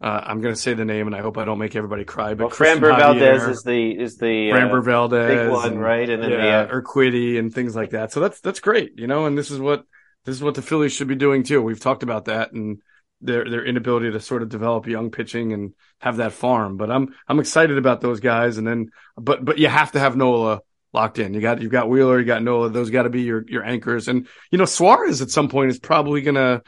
uh, 0.06 0.22
I'm 0.24 0.39
going 0.39 0.53
to 0.53 0.62
say 0.62 0.76
the 0.76 0.86
name, 0.86 1.08
and 1.08 1.16
I 1.16 1.22
hope 1.22 1.36
I 1.39 1.45
don't 1.45 1.58
make 1.58 1.76
everybody 1.76 2.06
cry. 2.06 2.36
But 2.36 2.49
well, 2.49 2.56
Framber 2.56 2.95
Valdez 2.95 3.41
is 3.41 3.64
the 3.64 3.89
is 3.99 4.18
the 4.18 4.51
Framber 4.51 4.78
uh, 4.78 4.82
Valdez 4.82 5.36
big 5.36 5.49
one, 5.49 5.72
and, 5.72 5.82
right? 5.82 6.08
And 6.08 6.22
then 6.22 6.30
yeah, 6.30 6.68
Urquidy 6.68 7.39
and 7.39 7.51
things 7.51 7.76
like 7.76 7.89
that. 7.89 8.12
So 8.12 8.20
that's 8.20 8.39
that's 8.39 8.60
great, 8.60 8.99
you 8.99 9.08
know. 9.08 9.26
And 9.26 9.36
this 9.36 9.49
is 9.49 9.60
what 9.60 9.84
this 10.24 10.36
is 10.36 10.43
what 10.43 10.53
the 10.53 10.62
Phillies 10.62 10.93
should 10.93 11.08
be 11.08 11.16
doing 11.16 11.41
too. 11.41 11.60
We've 11.60 11.80
talked 11.80 12.03
about 12.03 12.26
that 12.26 12.51
and 12.51 12.84
their 13.20 13.49
their 13.49 13.66
inability 13.66 14.12
to 14.12 14.20
sort 14.20 14.43
of 14.43 14.49
develop 14.49 14.86
young 14.86 15.10
pitching 15.10 15.53
and 15.53 15.74
have 16.01 16.18
that 16.18 16.34
farm. 16.34 16.78
But 16.78 16.91
I'm 16.91 17.16
I'm 17.28 17.39
excited 17.39 17.80
about 17.80 18.01
those 18.01 18.20
guys. 18.20 18.60
And 18.60 18.68
then, 18.68 18.91
but 19.18 19.43
but 19.43 19.58
you 19.58 19.70
have 19.70 19.93
to 19.93 19.99
have 19.99 20.16
Nola 20.16 20.60
locked 20.93 21.18
in. 21.18 21.34
You 21.34 21.41
got 21.41 21.64
you've 21.64 21.72
got 21.72 21.89
Wheeler, 21.89 22.20
you 22.20 22.26
got 22.26 22.43
Nola. 22.43 22.70
Those 22.70 22.91
got 22.91 23.03
to 23.03 23.10
be 23.10 23.24
your 23.24 23.43
your 23.47 23.64
anchors. 23.64 24.08
And 24.08 24.28
you 24.51 24.60
know 24.60 24.66
Suarez 24.66 25.24
at 25.24 25.32
some 25.32 25.49
point 25.49 25.72
is 25.72 25.80
probably 25.80 26.22
gonna. 26.22 26.62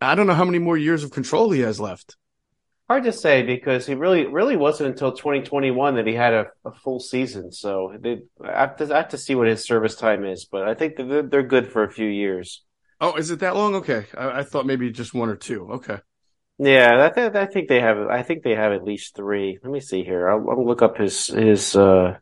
I 0.00 0.16
don't 0.16 0.26
know 0.26 0.34
how 0.34 0.44
many 0.44 0.58
more 0.58 0.76
years 0.76 1.04
of 1.04 1.12
control 1.12 1.52
he 1.52 1.60
has 1.60 1.78
left. 1.78 2.16
Hard 2.88 3.04
to 3.04 3.12
say 3.12 3.42
because 3.42 3.86
he 3.86 3.94
really 3.94 4.26
really 4.26 4.56
wasn't 4.56 4.88
until 4.88 5.12
2021 5.12 5.96
that 5.96 6.06
he 6.06 6.14
had 6.14 6.32
a, 6.32 6.46
a 6.64 6.72
full 6.72 7.00
season. 7.00 7.52
So 7.52 7.94
they, 8.00 8.22
I, 8.42 8.60
have 8.60 8.76
to, 8.76 8.94
I 8.94 8.98
have 8.98 9.08
to 9.10 9.18
see 9.18 9.34
what 9.34 9.46
his 9.46 9.64
service 9.64 9.94
time 9.94 10.24
is, 10.24 10.46
but 10.46 10.66
I 10.66 10.74
think 10.74 10.96
they're, 10.96 11.22
they're 11.22 11.42
good 11.42 11.70
for 11.70 11.84
a 11.84 11.90
few 11.90 12.08
years. 12.08 12.64
Oh, 13.00 13.14
is 13.16 13.30
it 13.30 13.40
that 13.40 13.56
long? 13.56 13.74
Okay, 13.76 14.06
I, 14.16 14.40
I 14.40 14.42
thought 14.42 14.64
maybe 14.64 14.90
just 14.90 15.12
one 15.12 15.28
or 15.28 15.36
two. 15.36 15.70
Okay. 15.72 15.98
Yeah, 16.58 17.06
I, 17.06 17.14
th- 17.14 17.34
I 17.34 17.46
think 17.46 17.68
they 17.68 17.80
have. 17.80 17.98
I 18.08 18.22
think 18.22 18.42
they 18.42 18.54
have 18.54 18.72
at 18.72 18.82
least 18.82 19.14
three. 19.14 19.58
Let 19.62 19.70
me 19.70 19.80
see 19.80 20.02
here. 20.02 20.28
I'll, 20.28 20.44
I'll 20.50 20.66
look 20.66 20.82
up 20.82 20.96
his 20.96 21.26
his 21.26 21.76
uh, 21.76 22.16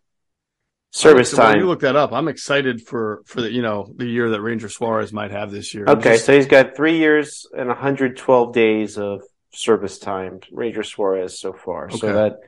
service 0.90 1.30
so 1.30 1.38
time. 1.38 1.58
you 1.58 1.66
look 1.66 1.80
that 1.80 1.96
up. 1.96 2.12
I'm 2.12 2.28
excited 2.28 2.82
for 2.82 3.22
for 3.24 3.40
the 3.40 3.50
you 3.50 3.62
know 3.62 3.90
the 3.96 4.04
year 4.04 4.30
that 4.30 4.42
Ranger 4.42 4.68
Suarez 4.68 5.12
might 5.12 5.30
have 5.30 5.50
this 5.50 5.72
year. 5.72 5.86
Okay, 5.88 6.14
just... 6.14 6.26
so 6.26 6.34
he's 6.34 6.46
got 6.46 6.76
three 6.76 6.98
years 6.98 7.46
and 7.56 7.68
112 7.68 8.52
days 8.52 8.98
of 8.98 9.22
service 9.56 9.98
time. 9.98 10.40
Ranger 10.52 10.82
Suarez 10.82 11.38
so 11.38 11.52
far. 11.52 11.86
Okay. 11.86 11.98
So 11.98 12.12
that 12.12 12.38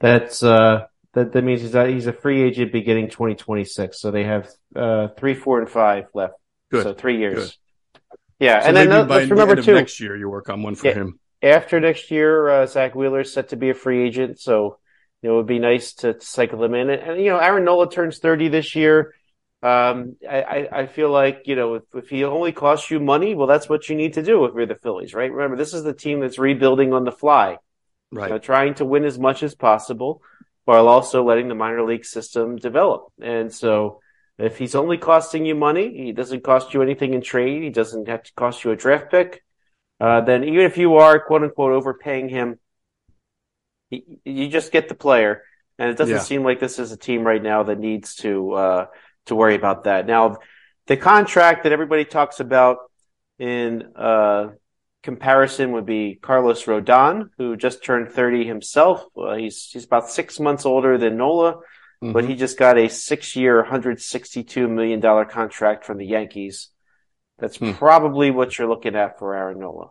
that's 0.00 0.42
uh 0.42 0.86
that 1.12 1.32
that 1.32 1.44
means 1.44 1.60
he's 1.60 1.74
a, 1.74 1.86
he's 1.86 2.06
a 2.06 2.12
free 2.12 2.42
agent 2.42 2.72
beginning 2.72 3.08
2026. 3.08 4.00
So 4.00 4.10
they 4.10 4.24
have 4.24 4.50
uh 4.74 5.08
three, 5.16 5.34
four, 5.34 5.60
and 5.60 5.68
five 5.68 6.06
left. 6.14 6.34
Good. 6.70 6.82
So 6.82 6.94
three 6.94 7.18
years. 7.18 7.34
Good. 7.34 7.52
Yeah, 8.40 8.60
so 8.60 8.68
and 8.68 8.76
then 8.76 8.92
uh, 8.92 9.04
let's 9.04 9.30
remember 9.30 9.56
too. 9.62 9.74
Next 9.74 10.00
year, 10.00 10.16
you 10.16 10.28
work 10.28 10.50
on 10.50 10.62
one 10.62 10.74
for 10.74 10.88
yeah, 10.88 10.94
him. 10.94 11.20
After 11.42 11.78
next 11.78 12.10
year, 12.10 12.48
uh, 12.48 12.66
Zack 12.66 12.94
Wheeler 12.94 13.20
is 13.20 13.32
set 13.32 13.50
to 13.50 13.56
be 13.56 13.70
a 13.70 13.74
free 13.74 14.04
agent, 14.04 14.40
so 14.40 14.78
you 15.22 15.28
know, 15.28 15.34
it 15.34 15.36
would 15.38 15.46
be 15.46 15.58
nice 15.58 15.94
to, 15.94 16.20
cycle 16.20 16.62
him 16.62 16.74
in. 16.74 16.90
And, 16.90 17.00
and, 17.00 17.20
you 17.20 17.30
know, 17.30 17.38
Aaron 17.38 17.64
Nola 17.64 17.90
turns 17.90 18.18
thirty 18.18 18.48
this 18.48 18.74
year. 18.74 19.14
Um, 19.64 20.16
I, 20.28 20.68
I 20.70 20.86
feel 20.86 21.10
like 21.10 21.44
you 21.46 21.56
know, 21.56 21.76
if, 21.76 21.84
if 21.94 22.10
he 22.10 22.24
only 22.24 22.52
costs 22.52 22.90
you 22.90 23.00
money, 23.00 23.34
well, 23.34 23.46
that's 23.46 23.66
what 23.66 23.88
you 23.88 23.96
need 23.96 24.12
to 24.14 24.22
do 24.22 24.44
if 24.44 24.54
you're 24.54 24.66
the 24.66 24.74
Phillies, 24.74 25.14
right? 25.14 25.32
Remember, 25.32 25.56
this 25.56 25.72
is 25.72 25.82
the 25.82 25.94
team 25.94 26.20
that's 26.20 26.38
rebuilding 26.38 26.92
on 26.92 27.04
the 27.04 27.10
fly, 27.10 27.56
right? 28.12 28.26
You 28.28 28.34
know, 28.34 28.38
trying 28.38 28.74
to 28.74 28.84
win 28.84 29.04
as 29.04 29.18
much 29.18 29.42
as 29.42 29.54
possible 29.54 30.20
while 30.66 30.86
also 30.86 31.24
letting 31.24 31.48
the 31.48 31.54
minor 31.54 31.82
league 31.82 32.04
system 32.04 32.56
develop. 32.56 33.06
And 33.22 33.50
so, 33.50 34.00
if 34.36 34.58
he's 34.58 34.74
only 34.74 34.98
costing 34.98 35.46
you 35.46 35.54
money, 35.54 35.96
he 35.96 36.12
doesn't 36.12 36.44
cost 36.44 36.74
you 36.74 36.82
anything 36.82 37.14
in 37.14 37.22
trade. 37.22 37.62
He 37.62 37.70
doesn't 37.70 38.06
have 38.06 38.24
to 38.24 38.32
cost 38.34 38.64
you 38.64 38.70
a 38.70 38.76
draft 38.76 39.10
pick. 39.10 39.42
Uh, 39.98 40.20
then 40.20 40.44
even 40.44 40.66
if 40.66 40.76
you 40.76 40.96
are 40.96 41.18
quote 41.18 41.42
unquote 41.42 41.72
overpaying 41.72 42.28
him, 42.28 42.58
he, 43.88 44.18
you 44.26 44.48
just 44.48 44.72
get 44.72 44.90
the 44.90 44.94
player. 44.94 45.42
And 45.78 45.88
it 45.88 45.96
doesn't 45.96 46.16
yeah. 46.16 46.20
seem 46.20 46.44
like 46.44 46.60
this 46.60 46.78
is 46.78 46.92
a 46.92 46.98
team 46.98 47.26
right 47.26 47.42
now 47.42 47.62
that 47.62 47.78
needs 47.78 48.16
to 48.16 48.52
uh, 48.52 48.86
to 49.26 49.34
worry 49.34 49.54
about 49.54 49.84
that. 49.84 50.06
Now, 50.06 50.38
the 50.86 50.96
contract 50.96 51.64
that 51.64 51.72
everybody 51.72 52.04
talks 52.04 52.40
about 52.40 52.78
in 53.38 53.82
uh, 53.96 54.50
comparison 55.02 55.72
would 55.72 55.86
be 55.86 56.18
Carlos 56.20 56.64
Rodon, 56.64 57.30
who 57.38 57.56
just 57.56 57.84
turned 57.84 58.12
30 58.12 58.46
himself. 58.46 59.04
Uh, 59.16 59.34
he's 59.34 59.70
he's 59.72 59.84
about 59.84 60.10
six 60.10 60.38
months 60.38 60.66
older 60.66 60.98
than 60.98 61.16
Nola 61.16 61.60
mm-hmm. 62.04 62.12
but 62.12 62.28
he 62.28 62.34
just 62.34 62.58
got 62.58 62.78
a 62.78 62.88
six-year, 62.88 63.64
$162 63.64 64.70
million 64.70 65.00
contract 65.00 65.84
from 65.84 65.98
the 65.98 66.06
Yankees. 66.06 66.68
That's 67.38 67.56
hmm. 67.56 67.72
probably 67.72 68.30
what 68.30 68.56
you're 68.58 68.68
looking 68.68 68.94
at 68.94 69.18
for 69.18 69.34
Aaron 69.34 69.58
Nola. 69.58 69.90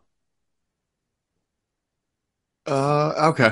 Uh, 2.66 3.32
okay. 3.32 3.52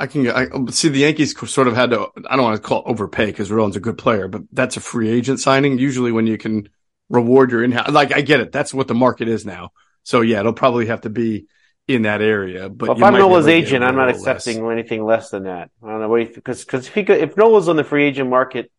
I 0.00 0.06
can 0.06 0.28
I 0.30 0.46
see 0.70 0.88
the 0.88 1.00
Yankees 1.00 1.38
sort 1.50 1.68
of 1.68 1.76
had 1.76 1.90
to. 1.90 2.08
I 2.28 2.36
don't 2.36 2.44
want 2.44 2.56
to 2.56 2.66
call 2.66 2.80
it 2.80 2.90
overpay 2.90 3.26
because 3.26 3.50
Rodon's 3.50 3.76
a 3.76 3.80
good 3.80 3.98
player, 3.98 4.28
but 4.28 4.42
that's 4.50 4.78
a 4.78 4.80
free 4.80 5.10
agent 5.10 5.40
signing. 5.40 5.78
Usually, 5.78 6.10
when 6.10 6.26
you 6.26 6.38
can 6.38 6.70
reward 7.10 7.50
your 7.50 7.62
in 7.62 7.72
house, 7.72 7.90
like 7.90 8.14
I 8.14 8.22
get 8.22 8.40
it, 8.40 8.50
that's 8.50 8.72
what 8.72 8.88
the 8.88 8.94
market 8.94 9.28
is 9.28 9.44
now. 9.44 9.72
So 10.02 10.22
yeah, 10.22 10.40
it'll 10.40 10.54
probably 10.54 10.86
have 10.86 11.02
to 11.02 11.10
be 11.10 11.48
in 11.86 12.02
that 12.02 12.22
area. 12.22 12.70
But 12.70 12.88
well, 12.88 12.96
if 12.96 13.02
I'm 13.02 13.12
Nola's 13.12 13.46
agent, 13.46 13.84
I'm 13.84 13.94
not 13.94 14.08
accepting 14.08 14.64
less. 14.64 14.72
anything 14.72 15.04
less 15.04 15.28
than 15.28 15.44
that. 15.44 15.70
I 15.82 15.88
don't 15.88 16.00
know 16.00 16.08
what 16.08 16.34
because 16.34 16.64
because 16.64 16.88
if 16.88 16.94
he 16.94 17.04
could, 17.04 17.18
if 17.18 17.36
Nola's 17.36 17.68
on 17.68 17.76
the 17.76 17.84
free 17.84 18.06
agent 18.06 18.30
market, 18.30 18.72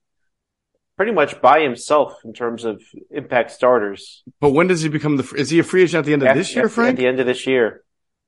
pretty 0.97 1.11
much 1.11 1.39
by 1.39 1.61
himself 1.61 2.19
in 2.26 2.34
terms 2.34 2.65
of 2.65 2.82
impact 3.11 3.51
starters. 3.51 4.24
But 4.39 4.53
when 4.53 4.65
does 4.65 4.82
he 4.82 4.89
become 4.89 5.17
the? 5.17 5.34
Is 5.38 5.51
he 5.51 5.59
a 5.59 5.63
free 5.63 5.84
agent 5.84 5.99
at 5.99 6.05
the 6.05 6.13
end 6.13 6.24
of 6.24 6.36
this 6.36 6.55
year, 6.55 6.67
Frank? 6.67 6.91
At 6.91 6.97
the 6.97 7.05
end 7.05 7.19
of 7.19 7.28
this 7.28 7.45
year. 7.45 7.84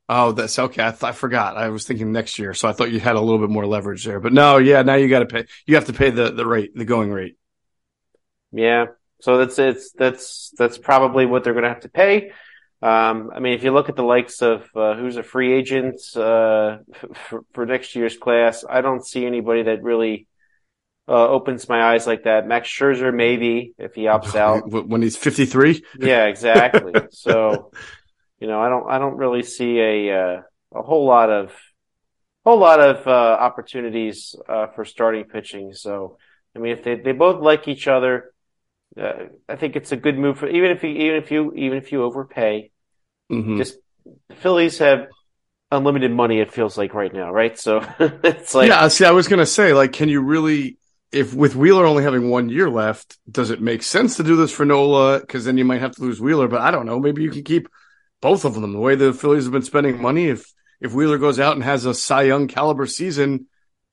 Oh, 0.10 0.34
that's 0.34 0.60
okay. 0.60 0.86
I, 0.86 0.92
th- 0.92 1.04
I 1.04 1.12
forgot. 1.14 1.58
I 1.58 1.70
was 1.70 1.86
thinking 1.86 2.12
next 2.12 2.38
year, 2.38 2.54
so 2.54 2.68
I 2.68 2.74
thought 2.74 2.92
you 2.92 3.00
had 3.00 3.16
a 3.16 3.22
little 3.22 3.40
bit 3.40 3.50
more 3.50 3.66
leverage 3.66 4.04
there. 4.04 4.20
But 4.20 4.34
no, 4.34 4.58
yeah, 4.58 4.82
now 4.82 4.96
you 4.96 5.08
got 5.08 5.20
to 5.20 5.26
pay. 5.26 5.46
You 5.66 5.76
have 5.76 5.86
to 5.86 5.94
pay 5.94 6.10
the 6.10 6.32
the 6.32 6.46
rate, 6.46 6.76
the 6.76 6.86
going 6.86 7.12
rate. 7.12 7.38
Yeah. 8.52 8.88
So 9.22 9.38
that's 9.38 9.58
it's 9.58 9.92
that's 9.94 10.54
that's 10.58 10.78
probably 10.78 11.26
what 11.26 11.44
they're 11.44 11.54
going 11.54 11.64
to 11.64 11.70
have 11.70 11.82
to 11.82 11.90
pay. 11.90 12.32
Um, 12.82 13.32
I 13.34 13.40
mean, 13.40 13.54
if 13.54 13.64
you 13.64 13.72
look 13.72 13.88
at 13.88 13.96
the 13.96 14.04
likes 14.04 14.42
of 14.42 14.70
uh, 14.76 14.96
who's 14.96 15.16
a 15.16 15.24
free 15.24 15.54
agent 15.54 16.02
uh, 16.18 16.80
for, 17.14 17.46
for, 17.54 17.66
next 17.66 17.96
year's 17.96 18.18
class, 18.18 18.66
I 18.70 18.82
don't 18.82 19.06
see 19.08 19.26
anybody 19.26 19.64
that 19.64 19.82
really 19.82 20.28
uh, 21.08 21.30
opens 21.30 21.70
my 21.70 21.82
eyes 21.82 22.06
like 22.06 22.24
that. 22.24 22.46
Max 22.46 22.68
Scherzer, 22.68 23.16
maybe 23.16 23.74
if 23.78 23.96
he 23.96 24.02
opts 24.02 24.36
out 24.36 24.70
when 24.70 25.02
he's 25.02 25.16
fifty 25.16 25.46
three. 25.46 25.86
yeah, 25.98 26.26
exactly. 26.26 26.92
so, 27.12 27.72
you 28.44 28.48
know, 28.48 28.62
I 28.62 28.70
don't, 28.70 28.90
I 28.90 29.00
don't 29.00 29.18
really 29.18 29.42
see 29.42 29.80
a 29.80 30.22
uh, 30.22 30.42
a 30.76 30.82
whole 30.84 31.06
lot 31.08 31.32
of 31.32 31.52
whole 32.46 32.60
lot 32.60 32.80
of 32.80 33.08
uh, 33.08 33.12
opportunities 33.12 34.36
uh, 34.48 34.68
for 34.76 34.86
starting 34.86 35.24
pitching. 35.24 35.74
So, 35.74 36.18
I 36.56 36.60
mean, 36.60 36.74
if 36.74 36.84
they 36.84 36.96
they 36.96 37.14
both 37.14 37.42
like 37.42 37.68
each 37.68 37.88
other. 37.88 38.30
Uh, 38.96 39.26
I 39.50 39.56
think 39.56 39.76
it's 39.76 39.92
a 39.92 39.98
good 39.98 40.20
move 40.20 40.38
for 40.38 40.48
even 40.48 40.70
if 40.70 40.84
you 40.84 40.92
even 40.92 41.16
if 41.16 41.32
you 41.32 41.52
even 41.56 41.80
if 41.80 41.92
you 41.92 42.04
overpay, 42.04 42.70
Mm-hmm. 43.32 43.58
Just 43.58 43.78
the 44.30 44.36
Phillies 44.36 44.78
have 44.80 45.08
unlimited 45.72 46.12
money. 46.12 46.40
It 46.40 46.52
feels 46.52 46.78
like 46.78 46.94
right 46.94 47.14
now, 47.14 47.32
right? 47.32 47.58
So 47.58 47.86
it's 48.00 48.54
like 48.54 48.70
yeah. 48.70 48.88
See, 48.88 49.06
I 49.06 49.12
was 49.12 49.28
gonna 49.28 49.46
say, 49.46 49.74
like, 49.74 49.94
can 49.94 50.10
you 50.10 50.22
really? 50.22 50.78
If 51.12 51.36
with 51.36 51.56
Wheeler 51.56 51.86
only 51.86 52.04
having 52.04 52.32
one 52.32 52.50
year 52.50 52.70
left, 52.72 53.18
does 53.30 53.52
it 53.52 53.62
make 53.62 53.84
sense 53.84 54.18
to 54.18 54.24
do 54.24 54.36
this 54.36 54.52
for 54.52 54.66
Nola? 54.66 55.20
Because 55.20 55.46
then 55.46 55.58
you 55.58 55.66
might 55.66 55.82
have 55.82 55.96
to 55.96 56.02
lose 56.02 56.20
Wheeler. 56.20 56.48
But 56.48 56.62
I 56.62 56.72
don't 56.72 56.88
know. 56.88 57.00
Maybe 57.00 57.22
you 57.22 57.30
can 57.30 57.44
keep 57.44 57.70
both 58.24 58.46
of 58.46 58.56
them. 58.56 58.72
The 58.72 58.80
way 58.80 58.96
the 58.96 59.14
Phillies 59.14 59.44
have 59.44 59.52
been 59.52 59.62
spending 59.62 60.02
money, 60.02 60.30
if 60.30 60.52
if 60.80 60.94
Wheeler 60.94 61.18
goes 61.18 61.40
out 61.40 61.56
and 61.56 61.64
has 61.64 61.86
a 61.86 61.94
Cy 61.94 62.24
Young 62.24 62.48
caliber 62.48 62.88
season, 62.88 63.48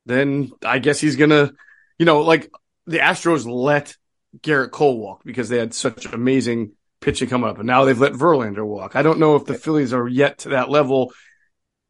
then 0.07 0.53
I 0.65 0.79
guess 0.79 1.01
he's 1.01 1.17
gonna, 1.17 1.53
you 1.99 2.07
know, 2.07 2.21
like 2.21 2.51
the 2.87 2.99
Astros 2.99 3.45
let 3.45 3.97
Gerrit 4.39 4.71
Cole 4.71 4.99
walk 4.99 5.23
because 5.25 5.49
they 5.49 5.59
had 5.59 5.75
such 5.75 6.07
amazing 6.07 6.73
pitching 7.01 7.29
coming 7.29 7.51
up, 7.51 7.59
and 7.59 7.67
now 7.67 7.85
they've 7.85 7.99
let 7.99 8.13
Verlander 8.13 8.65
walk. 8.65 8.95
I 8.95 9.03
don't 9.03 9.19
know 9.19 9.35
if 9.35 9.47
the 9.47 9.55
Phillies 9.55 9.93
are 9.93 10.07
yet 10.07 10.39
to 10.39 10.51
that 10.51 10.71
level. 10.71 11.13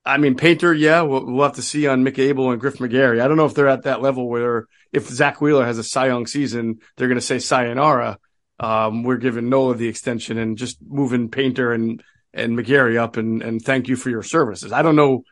I 0.03 0.17
mean, 0.17 0.35
Painter, 0.35 0.73
yeah, 0.73 1.03
we'll, 1.03 1.27
we'll 1.27 1.45
have 1.45 1.57
to 1.57 1.63
see 1.63 1.87
on 1.87 2.05
Mick 2.05 2.19
Abel 2.19 2.51
and 2.53 2.61
Griff 2.61 2.79
McGarry. 2.79 3.21
I 3.21 3.29
don't 3.29 3.37
know 3.37 3.45
if 3.45 3.55
they're 3.55 3.69
at 3.69 3.83
that 3.83 4.01
level 4.01 4.31
where 4.31 4.67
if 4.95 5.07
Zack 5.09 5.43
Wheeler 5.43 5.67
has 5.67 5.77
a 5.77 5.85
Cy 5.85 6.07
Young 6.07 6.27
season, 6.27 6.79
they're 6.97 7.09
going 7.09 7.21
to 7.21 7.21
say 7.21 7.39
sayonara. 7.39 8.19
Um, 8.59 9.03
we're 9.03 9.19
giving 9.19 9.51
Nola 9.51 9.75
the 9.75 9.89
extension 9.89 10.39
and 10.39 10.57
just 10.57 10.79
moving 10.83 11.29
Painter 11.29 11.73
and 11.73 12.03
and 12.33 12.57
McGarry 12.57 12.97
up 12.97 13.17
and 13.17 13.43
and 13.43 13.63
thank 13.63 13.89
you 13.89 13.97
for 13.97 14.11
your 14.11 14.23
services. 14.23 14.73
I 14.73 14.83
don't 14.83 14.97
know 14.97 15.25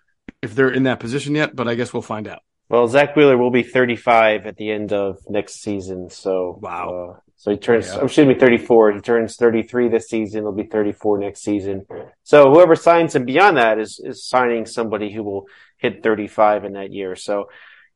if 0.42 0.54
they're 0.54 0.70
in 0.70 0.84
that 0.84 1.00
position 1.00 1.34
yet, 1.34 1.54
but 1.54 1.68
I 1.68 1.74
guess 1.74 1.92
we'll 1.92 2.02
find 2.02 2.28
out. 2.28 2.40
Well, 2.68 2.86
Zack 2.86 3.16
Wheeler 3.16 3.38
will 3.38 3.50
be 3.50 3.62
35 3.62 4.46
at 4.46 4.56
the 4.56 4.70
end 4.70 4.92
of 4.92 5.18
next 5.28 5.62
season. 5.62 6.10
So 6.10 6.58
wow. 6.60 7.14
Uh, 7.16 7.20
so 7.36 7.52
he 7.52 7.56
turns, 7.56 7.86
yeah. 7.86 8.02
excuse 8.02 8.26
me, 8.26 8.34
34. 8.34 8.94
He 8.94 9.00
turns 9.00 9.36
33 9.36 9.88
this 9.88 10.08
season. 10.08 10.42
He'll 10.42 10.52
be 10.52 10.64
34 10.64 11.18
next 11.18 11.40
season. 11.40 11.86
So 12.24 12.50
whoever 12.50 12.74
signs 12.74 13.14
him 13.14 13.24
beyond 13.24 13.58
that 13.58 13.78
is, 13.78 14.00
is 14.02 14.26
signing 14.26 14.66
somebody 14.66 15.12
who 15.12 15.22
will 15.22 15.46
hit 15.76 16.02
35 16.02 16.64
in 16.64 16.72
that 16.72 16.92
year. 16.92 17.14
So, 17.14 17.48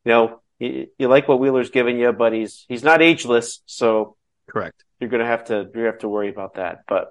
you 0.04 0.12
know, 0.12 0.40
you, 0.60 0.86
you 0.96 1.08
like 1.08 1.26
what 1.26 1.40
Wheeler's 1.40 1.70
giving 1.70 1.98
you, 1.98 2.12
but 2.12 2.32
he's, 2.32 2.64
he's 2.68 2.84
not 2.84 3.02
ageless. 3.02 3.62
So 3.66 4.16
correct. 4.48 4.84
You're 5.00 5.10
going 5.10 5.22
to 5.22 5.26
have 5.26 5.46
to, 5.46 5.66
you 5.74 5.82
have 5.82 5.98
to 5.98 6.08
worry 6.08 6.28
about 6.28 6.54
that. 6.54 6.84
But, 6.86 7.08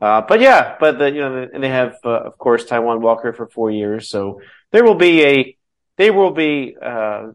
uh, 0.00 0.22
but 0.22 0.40
yeah, 0.40 0.76
but 0.80 0.98
the, 0.98 1.10
you 1.10 1.20
know, 1.20 1.48
and 1.52 1.62
they 1.62 1.68
have, 1.68 1.96
uh, 2.04 2.10
of 2.10 2.38
course, 2.38 2.64
Taijuan 2.64 3.00
Walker 3.00 3.32
for 3.32 3.46
four 3.48 3.70
years. 3.70 4.08
So 4.08 4.40
there 4.72 4.84
will 4.84 4.94
be 4.94 5.22
a, 5.24 5.56
they 5.96 6.10
will 6.10 6.30
be, 6.32 6.76
uh, 6.80 7.28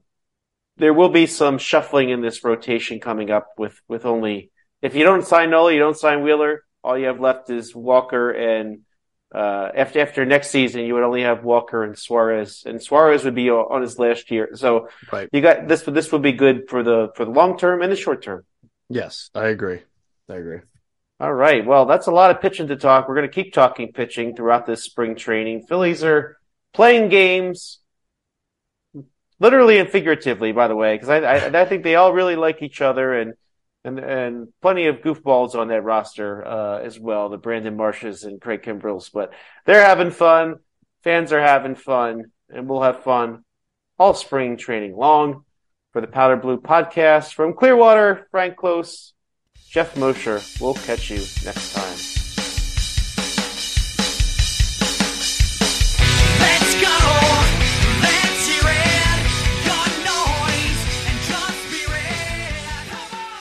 there 0.77 0.93
will 0.93 1.09
be 1.09 1.27
some 1.27 1.57
shuffling 1.57 2.09
in 2.09 2.21
this 2.21 2.43
rotation 2.43 2.99
coming 2.99 3.29
up 3.29 3.49
with, 3.57 3.79
with 3.87 4.05
only, 4.05 4.51
if 4.81 4.95
you 4.95 5.03
don't 5.03 5.25
sign 5.25 5.51
Nola, 5.51 5.73
you 5.73 5.79
don't 5.79 5.97
sign 5.97 6.23
Wheeler, 6.23 6.63
all 6.83 6.97
you 6.97 7.05
have 7.05 7.19
left 7.19 7.49
is 7.49 7.75
Walker 7.75 8.31
and, 8.31 8.81
uh, 9.33 9.69
after, 9.75 9.99
after 9.99 10.25
next 10.25 10.49
season, 10.49 10.85
you 10.85 10.93
would 10.93 11.03
only 11.03 11.23
have 11.23 11.43
Walker 11.43 11.83
and 11.83 11.97
Suarez, 11.97 12.63
and 12.65 12.81
Suarez 12.81 13.25
would 13.25 13.35
be 13.35 13.49
on 13.49 13.81
his 13.81 13.99
last 13.99 14.31
year. 14.31 14.51
So 14.53 14.87
right. 15.11 15.27
you 15.33 15.41
got 15.41 15.67
this, 15.67 15.81
this 15.81 16.11
would 16.11 16.21
be 16.21 16.31
good 16.31 16.69
for 16.69 16.83
the, 16.83 17.09
for 17.15 17.25
the 17.25 17.31
long 17.31 17.57
term 17.57 17.81
and 17.81 17.91
the 17.91 17.97
short 17.97 18.23
term. 18.23 18.45
Yes, 18.87 19.29
I 19.35 19.47
agree. 19.47 19.81
I 20.29 20.35
agree. 20.35 20.59
All 21.19 21.33
right. 21.33 21.65
Well, 21.65 21.85
that's 21.85 22.07
a 22.07 22.11
lot 22.11 22.31
of 22.31 22.41
pitching 22.41 22.67
to 22.67 22.75
talk. 22.75 23.07
We're 23.07 23.15
going 23.15 23.29
to 23.29 23.33
keep 23.33 23.53
talking 23.53 23.93
pitching 23.93 24.35
throughout 24.35 24.65
this 24.65 24.83
spring 24.83 25.15
training. 25.15 25.65
Phillies 25.67 26.03
are 26.03 26.37
playing 26.73 27.09
games 27.09 27.79
literally 29.39 29.77
and 29.77 29.89
figuratively, 29.89 30.51
by 30.51 30.67
the 30.67 30.75
way, 30.75 30.95
because 30.95 31.09
I, 31.09 31.19
I, 31.19 31.61
I 31.61 31.65
think 31.65 31.83
they 31.83 31.95
all 31.95 32.13
really 32.13 32.35
like 32.35 32.61
each 32.61 32.81
other 32.81 33.13
and 33.13 33.33
and 33.83 33.99
and 33.99 34.47
plenty 34.61 34.87
of 34.87 34.97
goofballs 34.97 35.55
on 35.55 35.67
that 35.69 35.83
roster 35.83 36.45
uh, 36.45 36.79
as 36.79 36.99
well, 36.99 37.29
the 37.29 37.37
Brandon 37.37 37.77
Marshes 37.77 38.23
and 38.23 38.41
Craig 38.41 38.63
Kimbrels. 38.63 39.11
But 39.13 39.31
they're 39.65 39.85
having 39.85 40.11
fun, 40.11 40.55
fans 41.03 41.31
are 41.31 41.41
having 41.41 41.75
fun, 41.75 42.31
and 42.49 42.67
we'll 42.67 42.81
have 42.81 43.03
fun 43.03 43.45
all 43.97 44.13
spring 44.13 44.57
training 44.57 44.95
long. 44.95 45.43
For 45.93 46.01
the 46.01 46.07
Powder 46.07 46.35
Blue 46.35 46.59
podcast 46.59 47.33
from 47.35 47.53
Clearwater, 47.53 48.27
Frank 48.29 48.57
Klose, 48.57 49.13
Geoff 49.75 49.97
Mosher. 49.97 50.41
We'll 50.61 50.73
catch 50.73 51.09
you 51.09 51.17
next 51.43 51.73
time. 51.73 52.14